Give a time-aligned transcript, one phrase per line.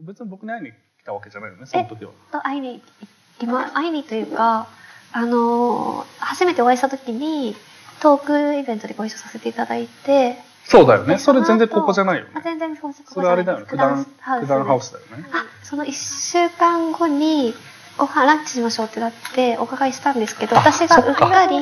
[0.00, 2.12] 別に僕に会いに来たわけじゃないよね、その時は。
[2.32, 4.68] と会いに行きま会いにというか
[5.12, 7.54] あの初めてお会いした時に
[8.00, 11.14] トークイベントでご一緒させていただいてそうだよね。
[11.14, 12.30] でそれ全然ここじゃないよね。
[12.34, 13.66] あ全然ここそれあれだよね。
[13.68, 14.04] 九段、
[14.40, 15.28] 九段ハウススだよね。
[15.32, 17.54] あその1週間後に
[17.98, 21.58] ご飯ランチしましょうってなってお伺いしたんですけどあ私がうっかかり。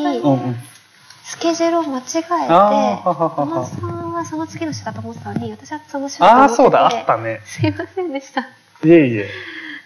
[1.25, 3.67] スケジュールを間違えて小野は。
[3.67, 7.41] さんはその次の週だと思ってたのに私はその週だとああ、思っててそうだ、あったね。
[7.45, 8.45] すいませんでしたっ
[8.85, 9.29] いえいえ。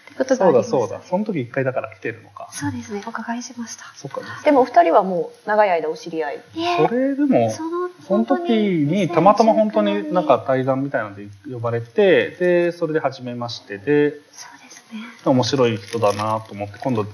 [0.07, 1.01] てことがそうだ、ありましたそうだ。
[1.03, 2.49] その時一回だから来てるのか。
[2.51, 4.21] そうですねお伺いしましたそっか。
[4.43, 6.35] でもお二人はもう長い間お知り合い。
[6.55, 17.05] いえそれでも、そのその時にたまたま本当になんか対談みたいなので呼ばれて、で、それで初めましてで、そうですね面白い人だなと思って、今度、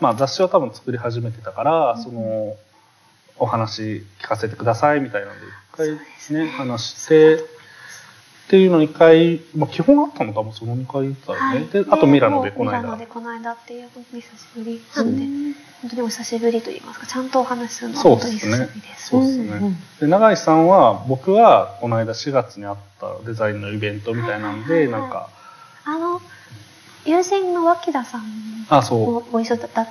[0.00, 2.56] まあ雑誌を多分作り始めてたから、その、
[3.38, 5.88] お話聞かせてくださいみたいなので、一回
[6.30, 7.38] ね、話して、っ
[8.48, 11.66] ていうのに一回、まあ基本あったの多分その2回だよね。
[11.72, 12.78] で、あとミラノでこの間。
[12.78, 13.06] ミラノで。
[13.06, 14.80] この間っていう本当に久しぶり。
[14.94, 19.08] なんで本当にお久しぶりと言いますかちゃんとお話しするのはそう本当にですね久しぶりです。
[19.08, 19.76] そうですね。
[20.00, 25.02] で、永井さんは、僕はこの間4月にあったデザインのイベントみたいなんで、はいはいはい。
[25.02, 25.30] なんか、
[25.84, 26.20] あの
[27.04, 28.22] 友人の脇田さん
[28.68, 29.86] あ、そもご一緒だった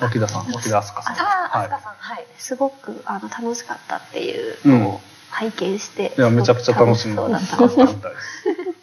[0.00, 1.14] う、脇田さん、脇田明日香さん。
[1.14, 2.26] ああ、はい飛鳥さん、はい。
[2.38, 5.00] すごくあの楽しかったっていううんのを
[5.30, 7.94] 拝見して、いや、めちゃくちゃ楽しんだそうです。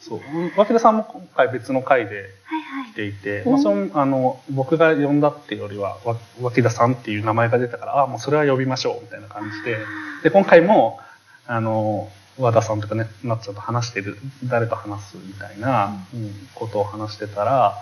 [0.10, 0.20] そう。
[0.58, 9.78] 脇田さんも今回別の回ではいはい来ていて、まあ、その、あの、僕が呼んだっていうよりは、わ脇田さんっていう名前が出たから、あ、もうそれは呼びましょう、みたいな感じで。
[10.24, 11.00] で、今回も、
[11.48, 17.78] あの、和田さんとかね、なっちゃんと話してる、誰と話すみたいな、うんことを話してたら、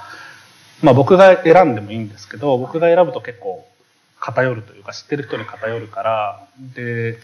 [0.82, 3.68] まあ僕が選んでもいいんですけど、僕が選ぶと結構
[4.20, 7.18] 偏るというか、知ってる人に偏るから、で、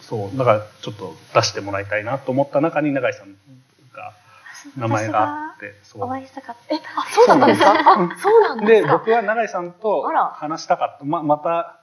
[0.00, 3.28] そう、だからちょっと出してもらいたいなと思った中に永井さん
[3.94, 4.12] が
[4.76, 6.08] 名前があって、そう。
[6.08, 6.74] 会いしたかった。
[6.74, 7.60] え、あ、そうだったんです。
[7.60, 8.92] かあ、そうなんでですか？
[8.98, 10.02] 僕は永井さんと
[10.34, 11.04] 話したかった。
[11.04, 11.76] ままた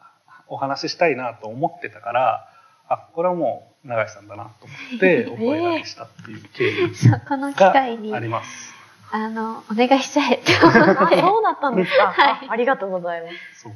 [0.48, 2.48] お話ししたいなと思ってたから
[2.88, 8.75] あこれはもう永井さんだなと思ってお声掛けしたっていう経緯があります。
[9.12, 11.20] あのお願いしちゃえって思あって。
[11.22, 12.48] そうだったんですか、はい。
[12.48, 13.62] あありがとうございます。
[13.62, 13.74] そう。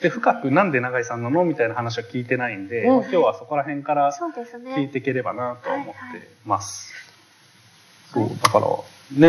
[0.00, 2.88] で深くなんで永井さんなのみたいな話は聞いてないんで、うん。
[2.88, 6.92] まあ今日はそこら辺からそうです聞いねていければなとは思ってます。
[8.12, 8.66] そうだから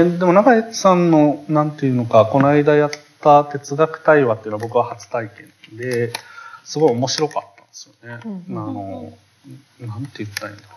[0.03, 2.91] ねでも永井さんのなんていうのかこの間やっ
[3.21, 5.29] た哲学対話っていうのは僕は初体
[5.69, 6.13] 験で
[6.63, 8.19] すごい面白かったんですよね。
[8.49, 8.57] うん。
[8.57, 9.13] あの
[9.79, 10.67] なんて言ったらいいんだ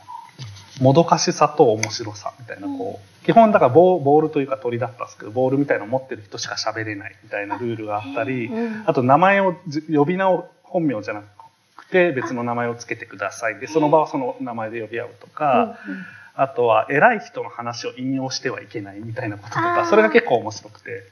[0.80, 11.22] もどかしさと面白さみたいなこう、基本だからボールというか鳥だったんですけどボールみたいなの持ってる人しか喋れないみたいなルールがあったり、うんあと名前をじ呼び名を本名じゃな
[11.76, 13.58] くて別の名前をつけてください。
[13.58, 15.78] でその場はその名前で呼び合うとか、
[16.34, 21.02] あとは偉い人の話を引用してはいけないみたいなこととかそれが結構面白くて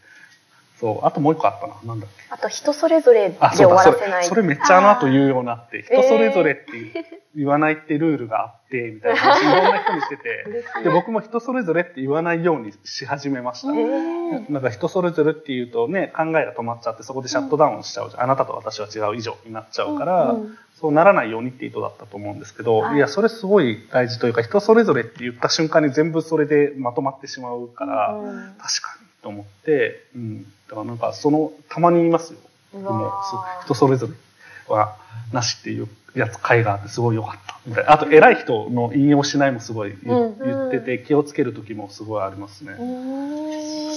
[0.78, 1.06] そう。
[1.06, 1.74] あともう一個あったな。
[1.84, 2.24] なんだっけ。
[2.30, 4.24] あと人それぞれであ、終わらせない。
[4.24, 7.04] それめっちゃあの後言うようになって、人それぞれっていう
[7.34, 9.20] 言わないってルールがあって、みたいな。
[9.20, 10.44] 話いろんな人にしてて、
[10.84, 13.68] で、僕も人それぞれって言わないようにし始めました。
[13.68, 14.52] えー。
[14.52, 18.22] なんか人それぞれっていうとね、考えが止まっちゃって、そこでシャットダウンしちゃうじゃん。
[18.24, 20.40] あなたと私は違う以上になっちゃうから、うん。
[20.42, 22.96] うんそうならないようにって意図だったと思うんですけど、はい。
[22.96, 28.54] い、や、それすごい大事というか、人それぞれって言った瞬間に全部それでまとまってしまうから、うん。
[28.58, 30.44] 確かにと思って、うん。
[30.68, 32.38] だからなんかその、たまに言いますよ。
[32.72, 34.12] もうー人それぞれ
[34.68, 34.96] は
[35.32, 37.84] なしっていうやつ会があってすごい良かったみたい。
[37.84, 42.74] なあと偉い人の引用しないもすごい言,、うん言ってて気をつける時もすごいありますね、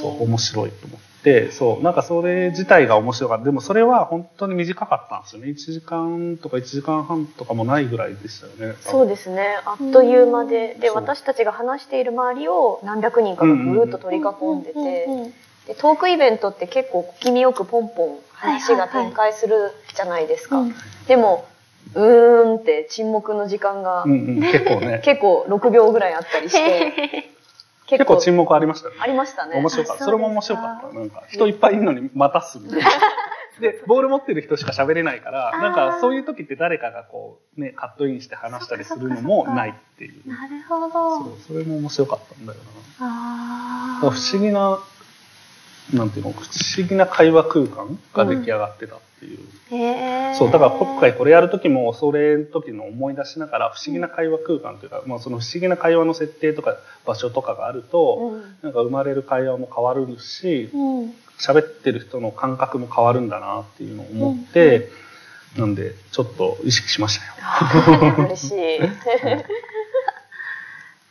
[0.02, 1.52] そう面白いと思って。
[1.52, 3.46] そうなんかそれ自体が面白かった。
[3.46, 5.50] でもそれは本当に短かったんですよね。
[5.50, 8.78] 1時間とか1時間半とかもないぐらいでしたよね。
[8.82, 9.58] そうですね。
[9.66, 15.08] あっという間で、で、私たちが話している周りを何百人かがぐるっと取り囲んでて、
[15.68, 20.60] で、トークイベントって結構小気味よくポンポン話が展開するじゃないですか。
[20.60, 20.76] うん。
[21.08, 21.46] でも、
[21.96, 25.02] うーんって沈黙の時間がうんうん、結構ね。
[25.06, 27.30] 結構6秒ぐらいあったりして、
[27.90, 29.58] 結構沈黙ありましたよねありましたね。
[29.58, 30.04] 面白かった。
[30.04, 30.98] あそれも面白かった。
[30.98, 32.90] なんか、人いっぱいいるのに待たすみたいな。
[33.60, 40.28] で、ボール持ってる人しか喋れないから、なんかそういう時って誰かがこう、ね、カットインして話したりするのもないっていう。
[40.30, 42.60] なるほそどう、それも面白かったんだよ
[43.00, 44.10] あな。
[44.12, 44.80] 不思議な、
[45.94, 50.36] なんていうの、不思議な会話空間が出来上がってたっていう。
[50.36, 64.90] そう、だから今回これやる時も、それの時の思い出しながら、不思議な会話空間というか、まあその不思議な会話の設定とか場所とかがあると、うんなんか生まれる会話も変わるし、うん喋ってる人の感覚も変わるんだなっていうのを思って、
[65.58, 68.14] なんでちょっと意識しましたよ。
[68.26, 68.80] 嬉しい。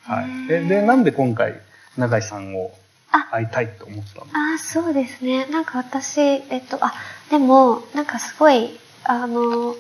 [0.05, 1.61] はい、ででなんで今回
[1.99, 2.88] 永井さんをあ
[3.31, 4.27] 会いたいと思ったの。
[4.33, 5.47] ああ、そうですね。
[5.47, 6.95] なんか私、えっと、あ、
[7.31, 9.75] でも、なんかすごい、あの、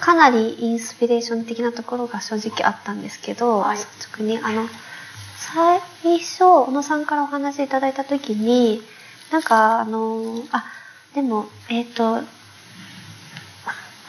[0.00, 3.76] かなりインスピレーション的なところが正直あったんですけど、はい。
[3.76, 4.68] 率直に、あの、
[5.36, 5.80] 最
[6.18, 8.82] 初、小野さんからお話いただいたときに、
[9.30, 10.64] なんか、あの、あ、
[11.14, 12.22] でも、えっ、と、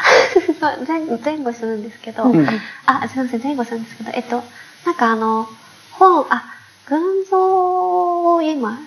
[0.87, 2.47] 前前後するんですけど、うん。
[2.85, 4.43] あ、すみません、前後するんですけど、えっと、
[4.85, 5.47] なんかあの、
[5.91, 6.43] 本、あ、
[6.91, 8.77] 群像を今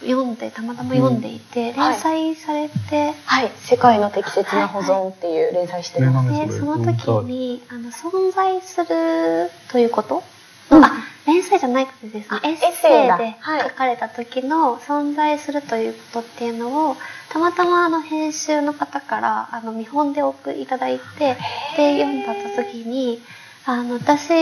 [0.00, 1.74] 読んで、たまたま読んでいて、ん。
[1.74, 3.52] はい連載されて、はい。
[3.56, 6.30] 世界の適切な保存っていう連載してます。
[6.30, 10.24] ねで、その時に、あの、存在するということ、
[10.70, 10.84] うん。
[10.84, 10.90] あ、
[11.28, 12.32] 連載じゃないことです。
[12.32, 12.40] ね。
[12.42, 13.62] エッセセイではい。
[13.62, 16.96] 書かれた時の存在するということっていうのを、
[17.28, 21.36] たまたまあの編集の方から、あの、見本でお送りいただいて、
[21.76, 23.22] で、読んだ時に、
[23.64, 24.32] あの、私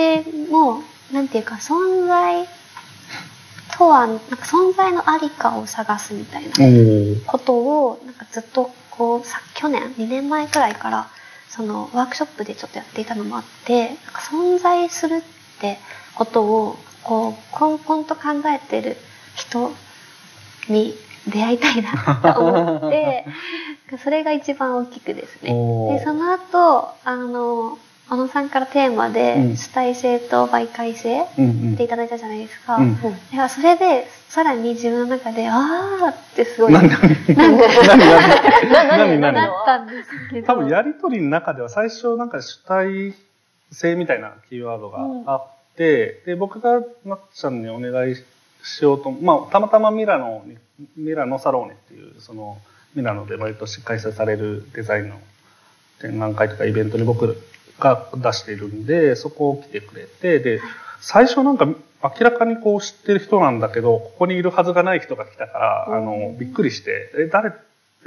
[0.51, 0.83] も、
[1.13, 2.49] なんていうか、存在
[3.77, 6.51] とは、なんか存在のありかを探すみたいな。
[7.27, 11.09] ことをなんかずっとこうさ去年2年前くらいから
[11.49, 15.21] そのワークショップでちょっとやっていたのもあってなんか存在するっ
[15.61, 15.79] て
[16.15, 18.97] ことをこうこんこんと考えてる
[19.35, 19.73] 人
[20.69, 20.95] に
[21.27, 23.27] 出会いたいなと思って
[24.03, 25.51] それが一番大きくですね。
[25.51, 27.79] でその後あの
[28.13, 29.57] 小野さんからテーマでうん。
[29.57, 31.75] 主体性と媒介性うんうん。
[31.75, 32.77] っていただいたじゃないですか。
[32.77, 32.85] うん。
[32.85, 32.95] うん
[33.33, 36.73] いやそれでさらに自分の中であーってすごい。
[36.75, 37.57] 何何何
[38.69, 40.47] 何何な何ったんですけど。
[40.47, 43.15] 多分やりとりの中では最初なんか主体
[43.71, 48.17] 性みたいなキーワードがあって、で僕がなっちゃんにお願い
[48.63, 50.59] しようとまあたまたまミラノに
[50.99, 52.59] ミラノサローネっていうその
[52.95, 55.19] ミラノで毎年開催されるデザインの
[56.01, 57.43] 展覧会とかイベントに僕
[57.83, 60.61] が出しているんでそこを来てくれてで
[61.01, 61.77] 最初なんか明
[62.21, 67.53] らかにこう知ってる人なんだけどここにいるはずがない人が来たから、あのびっくりして「え誰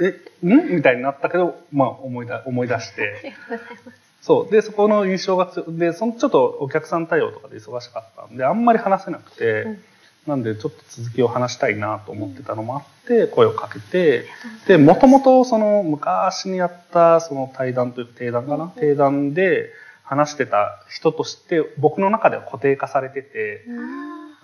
[0.00, 3.32] えん?」みたいになったけど、まあ、思いだ思い出して。
[4.20, 4.52] そう。
[4.52, 9.78] で、そこの印象がつ、で、そのちょっとお客さん対応とかで忙しかったんで、あんまり話せなくて、うん
[10.26, 14.26] なんでちょっと続きを話したいなと思ってたのもあって、声をかけて、
[14.66, 19.70] で、もともとその昔にやったその対談というか定談かな、定談で
[20.02, 23.64] 話してた人として僕の中では固定化されてて、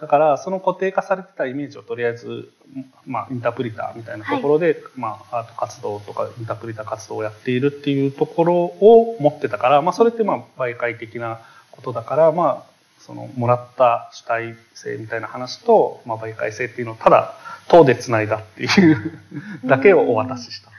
[0.01, 2.51] だからその固定化されてたイメージをとりあえず、
[3.07, 11.41] まあ、インタープリターみたいなところで、まあ、アート活動とかインタープリター活動をやっているっていうところを持ってたから、まあ、それってまあ媒介的な
[11.71, 12.72] ことだから、まあ、
[13.07, 17.35] そのもらった主体性みたいな話と、まあ、媒介性っていうのをただ
[17.69, 19.19] 等でつないだっていう
[19.67, 20.71] だけをお渡しした。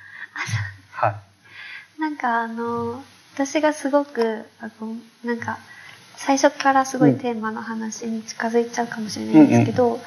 [0.92, 2.02] はい。
[2.02, 3.04] なんかあの、
[3.34, 5.58] 私がすごく、あの、なんか、
[6.16, 10.00] 最初からすごいテーマの話に近づいちゃうかもしれないんですけど、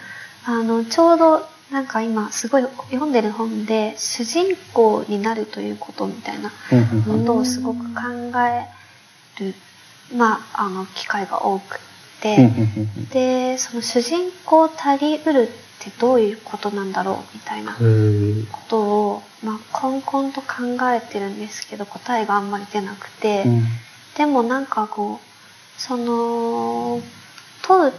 [0.44, 8.00] あの、ちょうど、なんか今すごい読んでる本で、主人公になるということみたいなことをすごく考
[8.46, 8.69] え
[9.42, 9.54] る、
[10.16, 11.80] まあ、あの、機会が多く
[12.22, 12.50] て、
[13.12, 15.46] で、その主人公たりうるっ
[15.78, 17.78] てどういうことなんだろうみたいなこ
[18.68, 20.46] とを、まあ、こんこんと考
[20.90, 23.44] えてるんですけど、答えがあんまり出なくて、
[24.16, 27.00] でもなんかこう、その、
[27.62, 27.92] 問うっ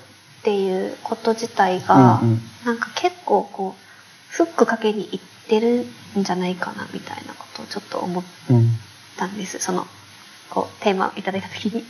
[0.44, 2.22] ていうこと自体が、
[2.66, 5.86] なんか結構こう、フックかけにいってる
[6.20, 8.24] んじゃないかなみたいなことをちょっと思っ
[9.18, 9.60] たんです。
[9.60, 9.88] その、
[10.50, 11.84] こう、テーマをいただいた時に。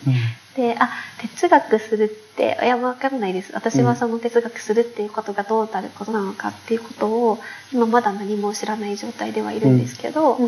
[0.58, 0.90] で、あ、
[1.22, 3.54] 哲学するって、いや、わかんないです。
[3.54, 7.38] 私はその哲学するっていうことがどうなることなのかっていうことを、
[7.72, 10.40] 今まだ何も知らない状態ではいるんですけど、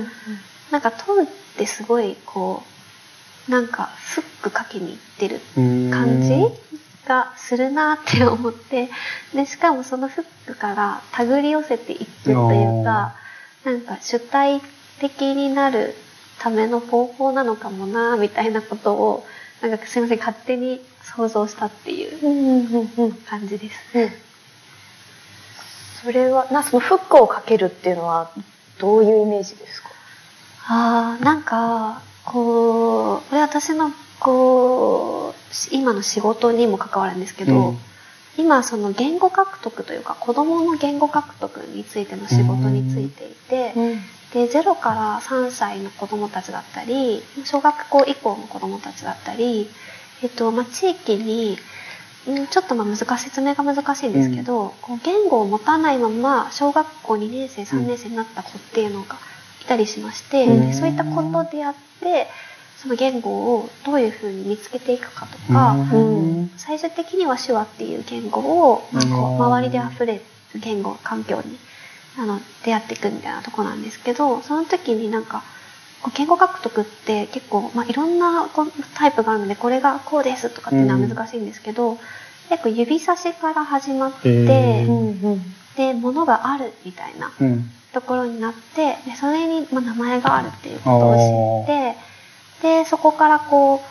[0.71, 2.63] なんか問うってすごい、こ
[3.47, 6.33] う、なんかフックかけにいってる感じ
[7.07, 8.89] がするなって思って、
[9.35, 13.13] で、しかもそのフックから手繰り寄せていくというか、
[13.63, 14.59] なんか主体
[14.99, 15.93] 的になる
[16.39, 19.23] ための方法なのかもなみたいなことを、
[19.61, 22.19] なんかすいません、勝手に想像したっていう
[23.27, 23.75] 感じです。
[26.03, 28.31] それは、な、そのフックをかけるっていうのは、
[28.77, 29.89] どういうイメージですか？
[30.67, 37.79] ああ、なんか、こう、これ私の、こう、今の仕事にも関わるんですけど、うん
[38.39, 43.73] 今その言語獲得というか子供の言語獲得についての仕事についていて、
[44.33, 49.69] で0から3歳の子供たちだったり小学校以降の子供たちだったり、
[50.23, 51.57] えっとまあ、地域に
[52.27, 59.17] うんちょっとまあ難しい説明が難しいんですけど、こう言語を持たないまま小学校2年生3年生になった子っていうのが
[59.61, 60.67] いたりしまして、うん。
[60.67, 62.27] でそういった子と出会って
[62.81, 66.51] その言語をどういうふうに見つけていくかとか、うん。
[66.55, 68.39] 最終的には手話っていう言語
[68.71, 70.21] を、周りで溢れる
[70.55, 71.57] 言語環境に
[72.17, 75.43] あの出会っていくみたいなとこなんですけどその時になんか
[76.15, 81.97] 言語獲得って結構、まあ、いろんなこうタイプがあるのでこれがこうですとかっていうのは難しいんですけど、
[82.49, 84.85] 結構指差しから始まって、
[85.75, 87.71] で物があるみたいなうん。
[87.91, 91.95] ところになってでそれに、まあ、名前があるっていうことを知って
[92.61, 93.81] でそこからこ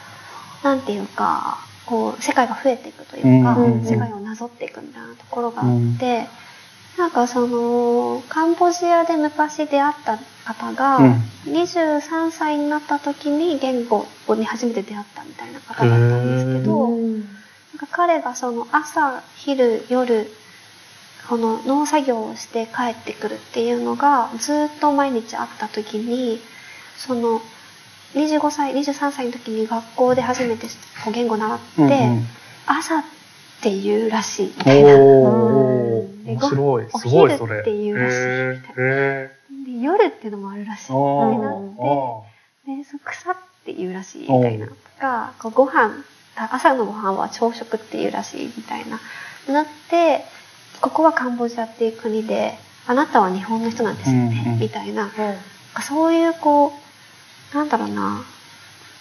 [0.63, 3.85] うなんていうかこう世界が増えていくというか、うんうんうん。
[3.85, 6.27] 世界をなぞっていくみたいなところがあって、
[6.99, 11.13] なんかそのカンボジアで昔出会った方が、うん。
[11.47, 16.85] 23歳になった時に言語に初めて出会ったみたいな方だったんですけど。
[16.85, 17.39] うん
[17.79, 20.27] なんか彼がその朝昼夜
[21.29, 26.41] この農作業をして帰ってくるっていうのがずっと毎日あった時に
[26.97, 27.41] その
[28.15, 30.67] 25歳23歳の時に学校で初めて
[31.13, 32.27] 言語習って、うんうん。
[32.67, 33.05] 朝っ
[33.61, 34.95] ていうらしいみたいな。
[34.97, 36.87] 面白い。
[36.93, 37.61] おすごいそれ。
[37.61, 38.61] っていうらしい。
[38.61, 38.85] みたい
[39.29, 39.39] な
[39.81, 42.25] 夜っていうのもあるらしいってなってお
[42.67, 42.73] で
[43.05, 46.05] 草っていうらしいみたいなとかこうご飯
[46.37, 49.01] あ朝のご飯は朝食っていうらしいみたいな
[49.53, 50.25] なって
[50.81, 52.55] ここはカンボジアっていう国で
[52.87, 54.59] あなたは日本の人なんですよね、うんうん。
[54.61, 55.11] みたいな。
[55.83, 56.88] そういうこう
[57.55, 58.25] なんだろうな。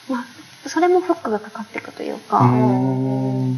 [0.10, 0.26] まあ
[0.68, 2.40] それもフックがかかっていくというか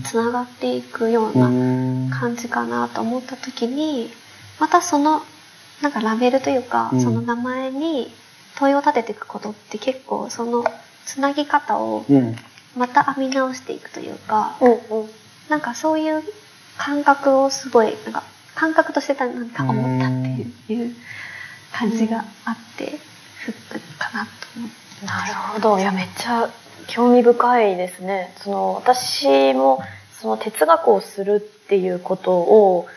[0.06, 4.12] つながっていくよううな感じかなと思った時に
[4.60, 5.22] またその
[5.82, 7.02] なんかラベルというか、うん。
[7.02, 8.12] その名前に
[8.58, 10.64] 問いを立てていくことって結構その
[11.06, 12.36] つなぎ方をうん。
[12.78, 14.56] また編み直していくというか、
[15.50, 16.24] なんかそういう
[16.78, 20.10] 感覚をすごいなんか感覚としてたなんか思ったっ
[20.68, 20.96] ていう,、
[21.74, 23.00] 感じがあって、
[23.98, 25.06] かなと。
[25.06, 25.80] なるほど。
[25.80, 26.50] いやめっちゃ
[26.88, 28.34] 興味深いですね。
[28.38, 29.82] その私も
[30.20, 32.88] その哲学をするっていうことを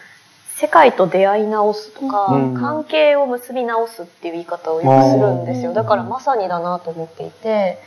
[0.56, 2.54] 世界と出会い直すとか、うん。
[2.54, 5.72] 関係を結び直すっていう言い方をよくするんですよ。
[5.72, 7.78] だからまさにだなと思っていて。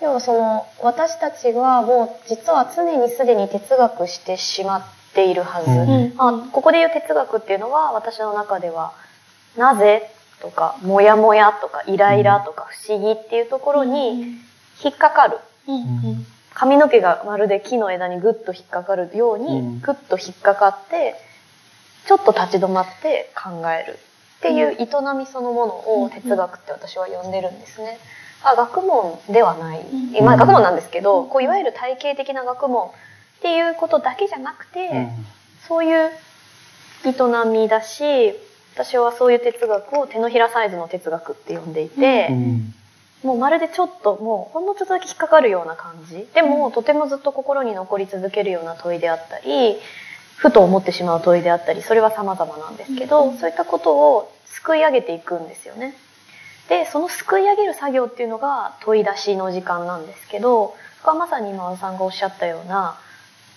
[0.00, 4.82] でもその私たちはもう実は常にすでに哲学してしまっ
[5.14, 6.14] ているはず、うん。
[6.18, 8.92] あここで言う哲学っていうのは私の中では
[9.56, 10.10] 「なぜ?」
[10.42, 14.36] とか「もやもや」とか「イライラ」とか「不思議」っていうところに
[14.84, 15.38] 引っかかる。
[16.54, 19.80] 髪の毛がまるで木の枝にグッと引っかかるように、うん。
[19.80, 21.14] グッと引っかかって
[22.06, 23.98] ちょっと立ち止まって考える。
[24.38, 25.72] っていう営みそのもの
[26.02, 27.98] を哲学って私は呼んでるんですね。
[28.42, 30.24] あ学問ではない、うん。
[30.24, 32.90] まあ学問なんですけど、こういわゆる体系的な学問っ
[33.40, 35.26] ていうことだけじゃなくて、うん。
[35.68, 36.10] そういう
[37.04, 38.34] 営みだし
[38.74, 42.74] 私はそういう哲学を手のひらサイズの哲学って呼んでいて、うん。
[43.22, 46.26] もうまるでちょっともうほんのちょっとだけ引っかかるような感じ。
[46.34, 49.76] でもとてもずっと心に残り続けるような問いであったり
[50.36, 53.38] ふと思ってしまう問いであったりそれは様々なんですけど、うん。
[53.38, 55.94] そういったことをすくい上げていくんですよね。
[56.68, 62.96] でそのすくい上げる作業っていうのが問い出しの時間なんですけどそこはまさに今和田さんがおっしゃったような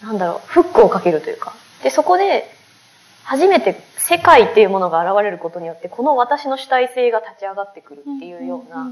[0.04, 1.54] なんだろうフックをかけるというか。
[1.82, 2.52] でそこで
[3.24, 3.76] 初めて
[4.08, 8.88] 世界っていうものが現れることによってこの私の主体性が立ち上がってくるっていうような、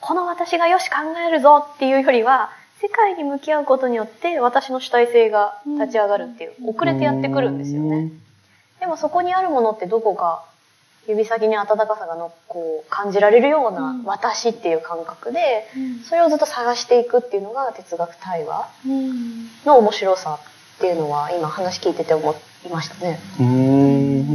[0.00, 8.10] この私がよし考えるぞっていうよりは世界に向き合うことによって私の主体性が立ち上がるっていう遅れてやってくるんですよね。
[8.80, 10.44] でもそこにあるものってどこか
[11.06, 14.04] 指先に温かさがのこう感じられるよううなん。
[14.04, 15.98] 私っていう感覚でうん。
[16.00, 19.46] それをずっと探していくっていうのが哲学対話うん。
[19.64, 20.38] の面白さ
[20.76, 22.32] っていうのは今話聞いてて思
[22.66, 23.18] いましたね。
[23.38, 24.26] うーん。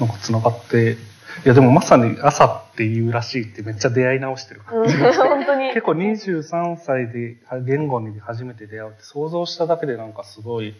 [0.00, 0.96] なんか繋がって。
[1.44, 4.60] いやでもまさに朝っていうらしいってめっちゃ出会い直してる。
[4.62, 5.68] 感じがして本当に。
[5.68, 10.74] 結構23歳で言語に初めて出会うって想像しただけでなんかすごい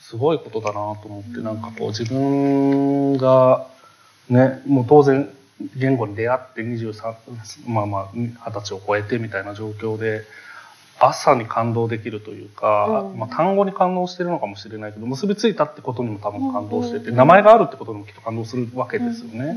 [0.00, 3.66] すごいことだなと思って、なんかこう自分が
[4.28, 5.30] ねもう当然
[5.76, 7.14] 言語に出会って23
[7.68, 10.22] まあまあ二十歳を超えてみたいな状況で
[11.04, 13.18] 朝に感動できるというか、うん。
[13.18, 17.16] まあ、単語に感動してるのかもしれないけど結びついたってことにも多分感動してて、うん。
[17.16, 19.56] 名前があるってことにもきっと感動するわけですよね。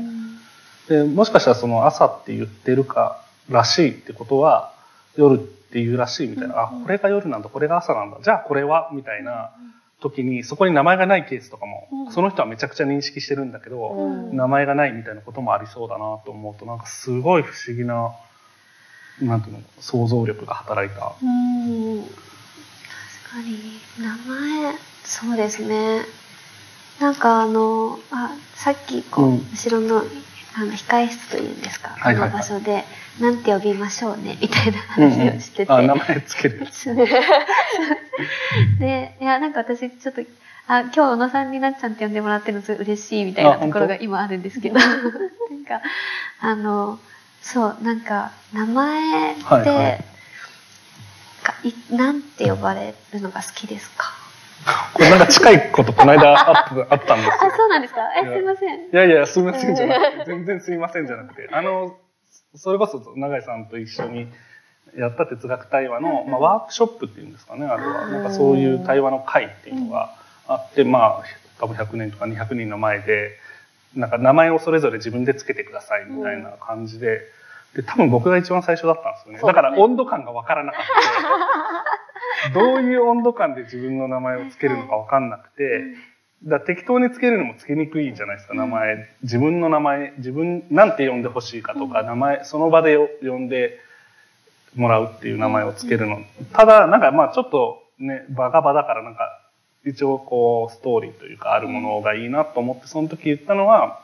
[0.88, 4.72] でもしかしたらその朝って言ってるからしいってことは
[5.16, 9.50] 夜っていうらしいみたいな、あこれが夜なんだこれが朝なんだじゃあこれはみたいな
[10.00, 12.12] 時にそこに名前がないケースとかも、うん。
[12.12, 14.36] その人はめちゃくちゃ認識してるんだけど、うん。
[14.36, 18.12] 名前がないみたいなこともありそうだなと思うとなんかすごい不思議な
[19.20, 21.14] なんていうの想像力が働いた。
[21.22, 22.02] うん。
[22.02, 22.12] 確
[23.30, 24.08] かに名
[24.64, 24.74] 前。
[25.04, 26.02] そうですね。
[27.00, 29.38] なんかあのあさっきこう、うん。
[29.52, 30.02] 後ろの
[30.58, 32.84] あの控え室というんですか、はいはいの場所で
[33.20, 34.38] なんて呼びましょうね。
[34.40, 36.60] みたいな話をしてて、あ、名前つける。
[36.66, 36.94] や
[38.78, 40.22] でいやなんか私ちょっと
[40.66, 44.76] あ今日小野さんになっちゃんって呼んでもらってるのすごい嬉しいみたいあなところが今あるんですけど。
[44.80, 45.12] なん
[45.66, 45.80] か
[46.40, 46.98] あの
[47.42, 50.04] そうなんか名前って、はいはい。
[51.42, 54.12] かいなんて呼ばれるのが好きですか？
[54.94, 57.34] これなんか近いことこの間あったあったんですよ。
[57.40, 57.56] あ。
[57.56, 58.00] そうなんですか？
[58.20, 58.80] えすいません。
[58.80, 61.96] いやいや、すみませんじゃなくて、 全然すみませんじゃなくて、あの、
[62.56, 64.32] それこそ永井さんと一緒に
[64.96, 68.08] やった哲学対話の、まあ、ワークショップっていうんですかね、あれは。
[68.08, 70.10] なんかそういう対話の会っていうのが
[70.48, 71.24] あって、まあ、
[71.60, 73.38] 多分100年とか200人の前で、
[73.96, 77.22] なんか名前をそれぞれ自分でつけてくださいみたいな感じで、
[77.74, 79.40] で、多分僕が一番最初だったんですよね。
[79.42, 80.82] だから温度感がわからなかっ
[82.52, 82.52] た。
[82.54, 85.82] どういう温度感で自分の名前をつけるのかわかんなくて、
[86.44, 89.08] だ適当につけるのもつけにくいじゃないですか、名前。
[89.22, 93.78] 自分の名前、自分、なんて呼んでほしいかとか、名前、その場でよ呼んで
[94.74, 96.20] もらうっていう名前をつけるの。
[96.52, 99.40] ただ、なんかまあちょっとね、バカバだからなんか、
[99.86, 104.02] 一応こう、ストーリーというかあるものがいいなと思って、その時言ったのは、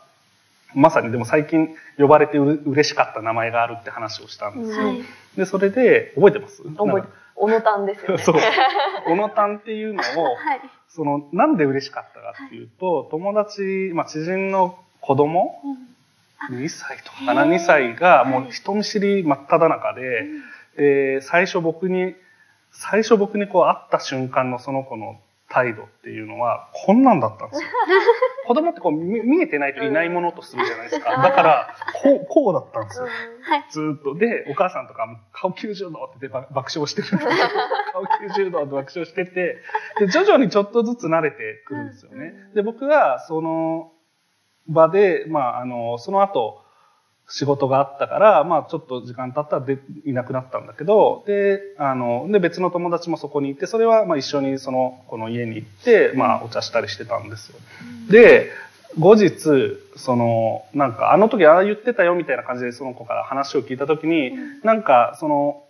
[0.74, 4.86] まさにでも最近呼ばれてうれ嬉しかった名前があるって話をしたんですよ。
[4.86, 5.02] はい。
[5.36, 6.62] で、それで、覚えてます？
[6.62, 7.08] 覚えなんか。
[7.34, 8.22] 小野たんですよね。
[8.22, 8.36] そう。
[9.06, 10.60] 小野タンっていうのを、はい。
[10.88, 15.60] その、なんで嬉しかったかっていうと、友達、まあ、知人の子供、
[16.50, 20.26] 2歳とかかな、へー2歳がもはいう人見知り真っ只中で、
[20.76, 22.14] で、最初僕に、
[22.70, 25.20] 最初僕にこう会った瞬間のその子の
[25.52, 27.68] 態度っていうのは、こんなんだったんですよ。
[28.48, 31.22] 子供ってこう見見えてないといないものとするじゃないですか。
[31.22, 33.04] だから、こう、こうだったんですよ。
[33.04, 34.14] はいずーっと。
[34.14, 37.08] で、お母さんとかも顔90度って爆笑してる。
[37.92, 39.58] 顔90度って爆笑してて、
[39.98, 42.32] で、徐々にちょっとずつ慣れてくるんですよね。
[42.54, 43.92] で、僕はその
[44.68, 46.61] 場で、まあ、あの、その後、
[47.28, 57.58] 仕事があったから、まあ、ちょっと時間経ったらでいなくなったんだけど、で、あの、で、別の友達もそこにいて、それは、まあ、一緒にその、この家に行って、まあ、お茶したりしてたんですよ。
[58.10, 58.50] で、
[58.98, 65.64] 後日、その、なんか、あの時ああ言ってたよみたいな感じでその子から話を聞いた時に、なんか、その、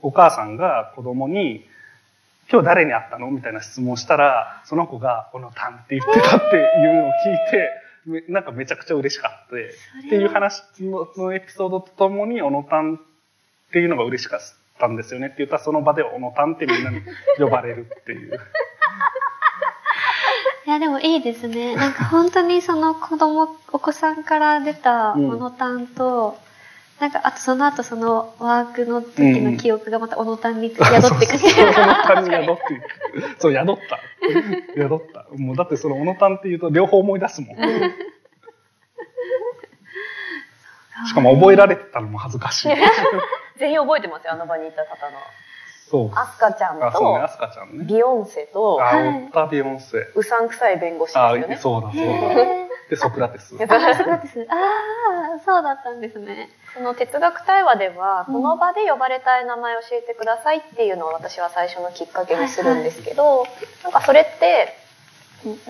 [0.00, 1.66] お母さんが子供に、
[2.50, 3.30] 今日誰に会ったの？
[3.30, 7.81] みたいな質問をしたら、その子が、このタンって言ってたっていうのを聞いて、め
[8.28, 12.98] なんかめちゃくちゃ嬉しかったっていう話のそのエピソードとともに、小野タンっ
[13.72, 14.40] ていうのが嬉しかっ
[14.78, 17.00] たんですよねって言ったら、その場では小野タンってみんなに
[17.38, 18.40] 呼ばれるっていう。
[20.64, 21.74] いやでもいいですね。
[21.74, 26.38] なんか本当にその子供、お子さんから出たうん小野タンと、
[27.02, 31.02] なんかあとその後そのワークの時の記憶がまた小野タンに宿ってくる。
[31.02, 31.40] そうそうそう
[32.06, 33.40] 小野に宿っていく。
[33.40, 33.98] そう、宿った。
[34.76, 35.26] 宿った。
[35.36, 37.56] もうだってその小野タンって言うと両方思い出すもん。
[41.08, 42.72] しかも覚えられてたのも恥ずかしい。
[43.58, 45.18] 全員覚えてますよ、あの場にいた方の。
[45.90, 46.10] そう。
[46.14, 47.84] アスカちゃんあ、そうね、とア、スカちゃんね。
[47.84, 50.06] ビヨンセと、あ、はいオッタ・ビヨンセ。
[50.14, 51.56] うさんくさい弁護士ですあよね、。
[51.56, 52.12] そうだ、そうだ。
[52.42, 53.56] へで、ソクラテス。
[53.56, 54.46] ーあそうです。
[54.50, 56.50] ああ、そうだったんですね。
[56.74, 63.46] その哲学対話では、うんこの場で呼ばれたい名前を教えてくださいっていうのを私は最初のきっかけにするんですけど、
[63.82, 64.74] なんかそれって、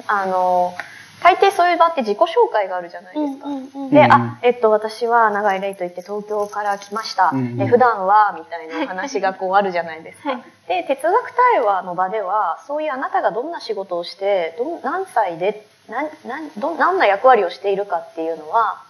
[0.07, 0.75] あの、
[1.23, 3.49] 大抵そういう場って自己紹介があるじゃないですか。
[3.49, 7.31] うんで、うんあ、えっと、私は長井レイといって東京から来ました。
[7.33, 10.31] うんえ普段は、みたいなお話がこうあるじゃないですか。
[10.31, 18.81] はいで、哲学対話の場では、そういうあなたがどんな仕事をして、どん何歳で、なんなんど何な役割をしているかっていうのは、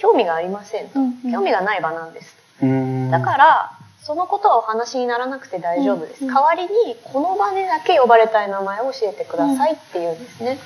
[0.00, 0.98] 興味がありませんと。
[0.98, 2.36] うんうん興味がない場なんです。
[2.62, 6.22] うんだから、そのことはお話にならなくて大丈夫です。
[6.22, 10.58] うんうん代わりに、この場でだけ呼ばれたい名前を教えてくださいっていうんですね。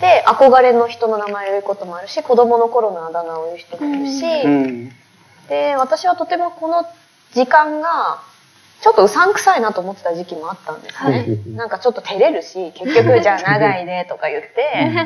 [0.00, 4.88] で、憧れの人の名前を言うこともあるし、子供の頃のあだ名を言う人もいるし、うん。
[5.48, 6.84] で、私はとてもこの
[7.32, 8.20] 時間が、
[8.80, 11.10] ちょっとうさんくさいなと思ってた時期もあったんですね。
[11.10, 14.48] はいなんかちょっと照れるし、結局じゃあ長いでとか言って、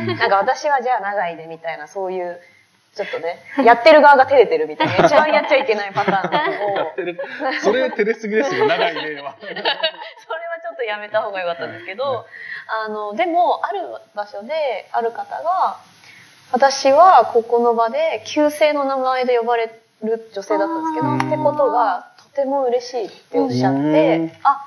[0.05, 2.39] うんなんか私はじゃあ長いでみたいなそういう、
[2.95, 7.19] ちょっとね、やってる側が照れてるみたいな、 一番やっちゃいけないパターンのを、やってる。
[7.63, 9.35] それ照れすぎですよ、長い例は。
[9.41, 9.63] それは
[10.63, 12.27] ちょっとやめた方がよかったんですけど、
[12.85, 13.81] あの、でも、ある
[14.15, 15.79] 場所で、ある方が、
[16.53, 19.71] 私はここの場で、旧姓の名前で呼ばれ
[20.03, 24.67] る女性だったんですけど、ってことがとても嬉しいっておっしゃっうんて、あ、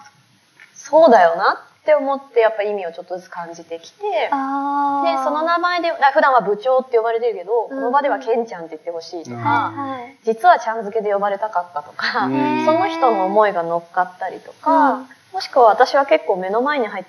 [0.73, 4.29] そうだよなって思って、やっぱ意味をちょっとずつ感じてきて、で。
[4.31, 10.15] その名前で、普段は部長って呼ばれてるけど、この場ではケンちゃんって言ってほしいとうんか、はい。
[10.23, 17.05] 実はちゃん付けで呼ばれたかったとか、うんその人の思いが乗っかったりとか、うんもしくは私は結構目の前に入っ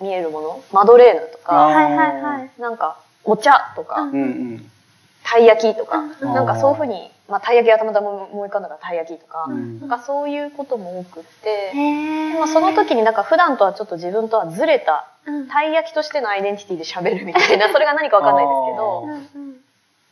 [0.00, 2.50] 見えるもの、マドレーヌとか、はいはいはい。
[2.58, 4.70] なんかお茶とか、うんうんうん。
[5.26, 11.72] たい焼きとか、うんなんかそういうふうに、まあ、たい焼きがたまたま思い浮かんだからたい焼きとか、うんなんかそういうことも多くって。
[12.38, 19.06] まあ、その時になんか普段とはちょっと自分とはずれた、うん、たい焼きとしてのアイデンティティで喋るみたいな、 それが何かわかんないですけど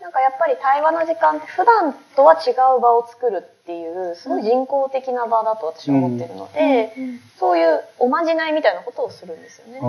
[0.00, 9.80] なんかやっぱり対話の時間って普段とは違う場を作るっていう、すごい人工的な場だと私は思ってるので、うんそういうおまじないみたいなことをするんですよね。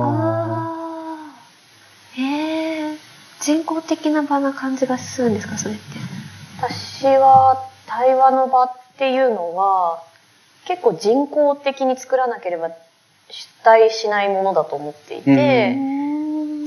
[2.18, 2.75] へえ。
[3.46, 5.84] 人工的な場な感じがするんですか、それって。
[6.58, 10.02] 私は対話の場っていうのは
[10.66, 12.76] 結構人工的に作らなければ出
[13.64, 15.36] 体しないものだと思っていて、う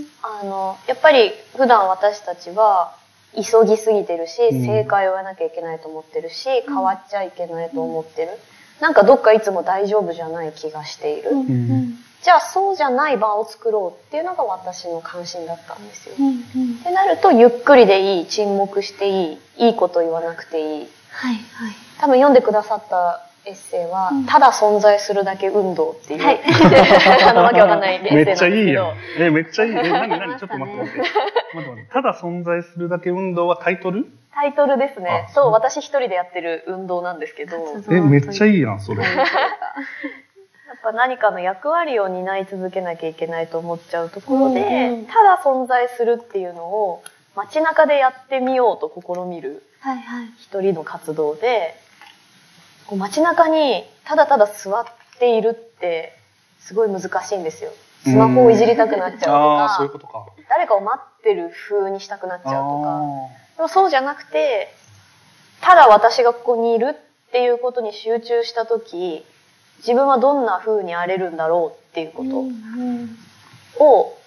[0.03, 0.07] ん。
[0.23, 2.95] あのやっぱり普段私たちは
[3.35, 4.65] 急ぎすぎてるし、うん。
[4.65, 8.39] 正解を得なきゃいけないと思ってるし、変わっちゃいけないと思ってる、
[8.81, 11.31] なんかどっかいつも大丈夫じゃない気がしている、
[12.23, 16.15] じゃあそうじゃない場を作ろうっていうのが私の関心だったんですよ。
[16.19, 21.73] うんうんってなるとゆっくりでいい沈黙していいいいこと言わなくていいはいはい。
[22.01, 26.41] 多分読んでくださったエッセイは、うんただ存在するだけ運動っていう、はい
[27.29, 28.95] あのわけわかんないエッセイなんですけどめっちゃいいやん。
[29.19, 29.71] え、めっちゃいい。
[29.73, 30.99] え、なになにちょっと待って待って。
[30.99, 31.93] 待って待って。
[31.93, 34.07] ただ存在するだけ運動はタイトル？
[34.35, 37.57] タイトルですねあそう私一人でやってる運動なんですけど
[37.91, 39.03] え、めっちゃいいやん、それ。
[39.03, 39.25] や
[40.75, 47.03] っぱ何かの役割を担い続けなきゃいけないと思っちゃうところで、うんうんただ存在するっていうのを
[47.35, 50.27] 街中でやってみようと試みるはいはい。
[50.39, 51.75] 一人の活動で
[52.89, 54.85] こう街中にただただ座っ
[55.19, 56.15] ているって
[56.59, 57.71] すごい難しいんですよ。
[58.05, 60.27] スマホをいじりたくなっちゃうとかそういうことか。
[60.49, 62.57] 誰かを待ってる風にしたくなっちゃうとか。
[62.57, 64.69] あでもそうじゃなくて
[65.61, 69.25] ただ私がここにいるっていうことに集中した時
[69.79, 73.19] 自分はどんな風に荒れるんだろうっていうこうんうん。
[73.77, 74.18] とを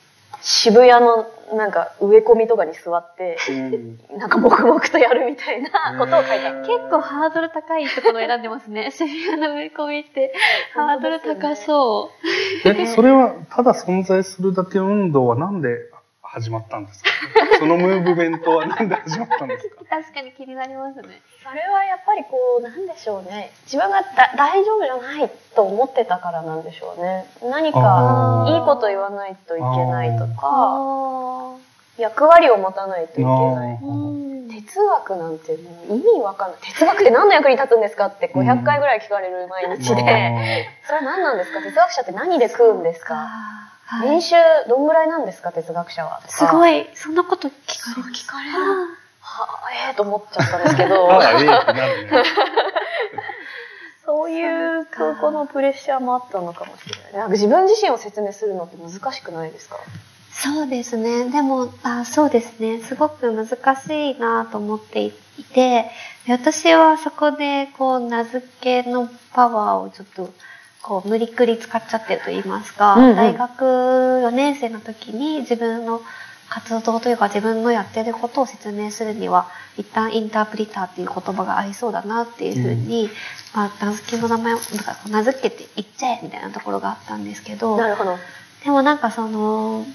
[0.41, 6.53] 渋谷のなんか植え込みとかに座ってんなんか黙々とやるみたいなことを書いた。
[6.61, 8.91] 結構ハードル高いところを選んでますね。
[8.95, 10.33] 渋谷の植え込みって
[10.73, 12.11] ハードル高そ
[12.65, 12.69] う。
[12.69, 15.89] え、それは、ただ存在するだけ運動はなんで
[16.33, 17.09] 始まったんですか？
[17.59, 19.83] そのムーブメントはなんで始まったんですか？
[19.89, 21.21] 確かに気になりますね。
[21.43, 23.51] それはやっぱりこうなんでしょうね。
[23.65, 27.25] 自分がだ大丈夫じゃないと思ってたからなんでしょうね。
[27.43, 31.53] 何かいいこと言わないといけないとかあ
[31.97, 33.79] 役割を持たないといけない。
[34.51, 36.59] 哲学なんてもう意味わかんない。
[36.61, 41.61] 哲学って何の役に立つんですかってうん500回ぐらい聞かれる毎日で、あそれは何なんですか？
[41.61, 43.27] 哲学者って何で食うんですか
[43.91, 44.35] はい年収
[44.69, 46.21] どんぐらいなんですか哲学者は？
[46.27, 48.13] すごい、そんなこと聞かれる。
[48.13, 48.59] 聞かれるあ
[49.19, 51.09] はあええと思っちゃったんですけど。
[54.05, 57.13] そういう空港のプレッシャーもあったのかもしれない。
[57.13, 59.77] なんか自分自身を説明するのって難しくないですか？
[60.33, 61.29] そうですね。
[61.29, 62.81] でも、あそうですね。
[62.81, 65.11] すごく難しいなと思ってい
[65.53, 65.91] て、
[66.27, 70.29] 私はそこで、こう、名付けのパワーをちょっと、
[70.81, 76.01] こう、無理くり使っちゃってると言いますか、うんうん大学4年生の時に自分の
[76.49, 83.09] 活動というか自分のやってることを説明するには、一旦インタープリターっていう言葉がありそうだなっていうふうに、
[83.55, 88.17] まあ、名付けの名前を、なんか名付けて言っちゃえみたいなところがあったんですけど、なるほど。
[88.63, 89.85] でもなんかその、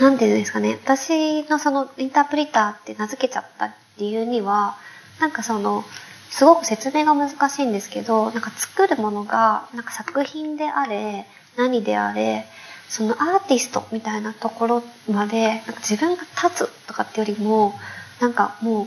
[0.00, 4.76] なんていうんですかね、私のそのインタープリターって名付けちゃった理由には、
[5.20, 5.84] なんかその、
[6.30, 12.46] すごく説明が難しいんですけど、なんか作るものが、なんか作品であれ、何であれ、
[12.88, 17.74] そのアーティストみたいなところまで、なんか自分が立つとかってよりも、
[18.20, 18.86] なんかもう、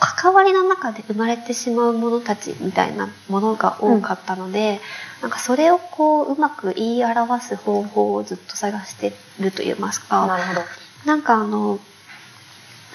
[0.00, 4.80] 関わりの中で生まれてしまうものたちみたいなものが多かったので、
[5.22, 10.60] なんかそれをこううまく言い表す方法をずっと探してると言いますか、なるほど。
[11.04, 11.78] なんかあの、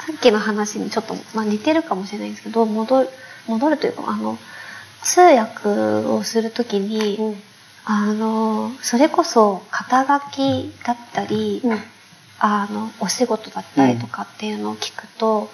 [0.05, 3.09] さっきの話にちょっと、まあ、似てるかもしれないんですけど、戻る、
[3.51, 4.37] 戻るというか、あの、
[5.03, 5.69] 通訳
[6.07, 7.35] をするときに、うん。
[7.83, 11.79] あの、それこそ肩書きだったり、うん。
[12.39, 15.49] あの、お仕事だったりとかっていうのを聞くと、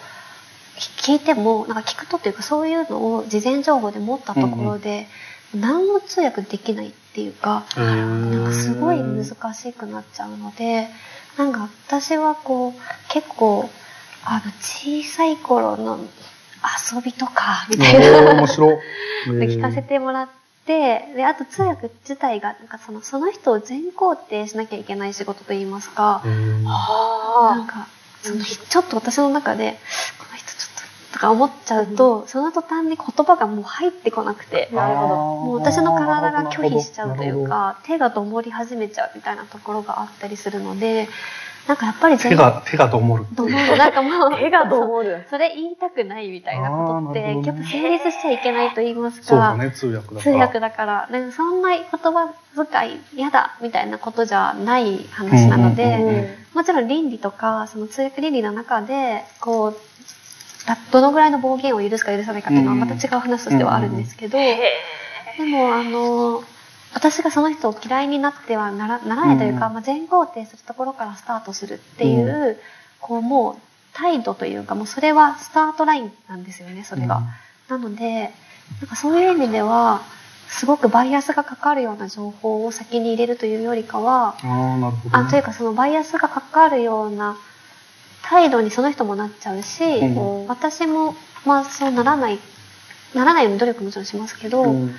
[0.77, 5.07] 聞いても、なんか聞くとっていうかそういうのを事前情報で持ったところで、
[5.55, 10.87] 何も通訳できないっていうか、なんかすごい難しくなっちゃうので、
[11.37, 12.73] なんか私はこう、
[13.09, 13.69] 結構、
[14.23, 15.99] あの、小さい頃の
[16.93, 18.77] 遊びとか、みたいな、面白い。
[19.27, 20.27] 聞かせてもらっ
[20.65, 27.87] て、で、あと通訳自体が、なんかその、その人を全肯定しなきゃいけない仕事といいますか、なんはか、
[28.21, 29.79] その人、ちょっと私の中で、
[30.19, 41.07] この人ちょっと、とか思っちゃうと、その途端に言葉がもう入ってこなくて、なるほどもう私の体が拒否しちゃうというか、手がどもり始めちゃうみたいなところがあったりするので、
[41.67, 43.77] なんかやっぱり手が、手がどもるってどもいう。
[43.77, 45.25] なんかもう、手がどもる。
[45.29, 50.21] それ言いたくないみたいなことって、ね結局成立しちゃいけないと言いますか、そうだね、通訳だから。
[50.21, 56.27] 通訳だから、なんかそんな言葉遣い嫌だみたいなことじゃない話なので、うんうんうんうん
[56.57, 59.75] もちろん倫理とか、その通訳倫理の中で、こう、
[60.65, 64.57] だどのぐらいの暴言を許すか許さないかっていうのはまた違う話としてはあるんですけど、へ
[65.37, 66.43] でも、あの、
[66.97, 72.57] 私がその人を嫌いになってはならならないというか、うんまあ、全肯定するところからスタートするっていう、
[72.99, 73.55] こうもう
[73.93, 77.21] 態度というか、もうそれはスタートラインなんですよね、それが。
[77.69, 78.31] なので、
[78.81, 80.01] なんかそういう意味では、
[80.47, 84.49] すごくバイアスがかかるような情報を先に入れるというよりかは、うん。
[84.49, 85.29] ああ、なるほど、あね。
[85.29, 87.37] というかそのバイアスがかかるような
[88.23, 92.39] 態度にその人もなっちゃうし、うん私もまあそうならない
[93.13, 94.95] ならないように努力もちろんしますけど、うん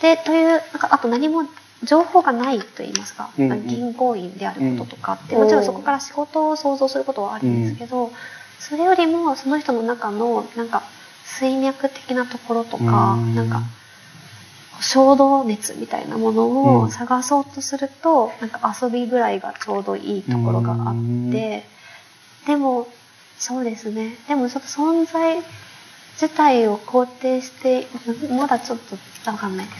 [0.00, 1.44] でというなんかあと何も
[1.82, 3.66] 情報がないと言いますか、うんうん。
[3.66, 8.10] 銀行員であることとかって、うんもちろんそこから仕事を想像することはあるんですけど、
[8.58, 10.82] それよりもその人の中のなんか
[11.24, 13.34] 水脈的なところとか、うん。
[13.34, 13.62] なんか
[14.80, 16.76] 衝動熱みたいなものうん。
[16.84, 21.64] を探そうとすると、なんか遊びぐらいがちょうどいいところがあって、
[22.46, 22.88] でも
[23.38, 24.16] そうですね。
[24.28, 25.38] でもちょっと存在
[26.14, 27.86] 自体を肯定して
[28.30, 28.78] まだちょっ
[29.24, 29.72] とわかんないで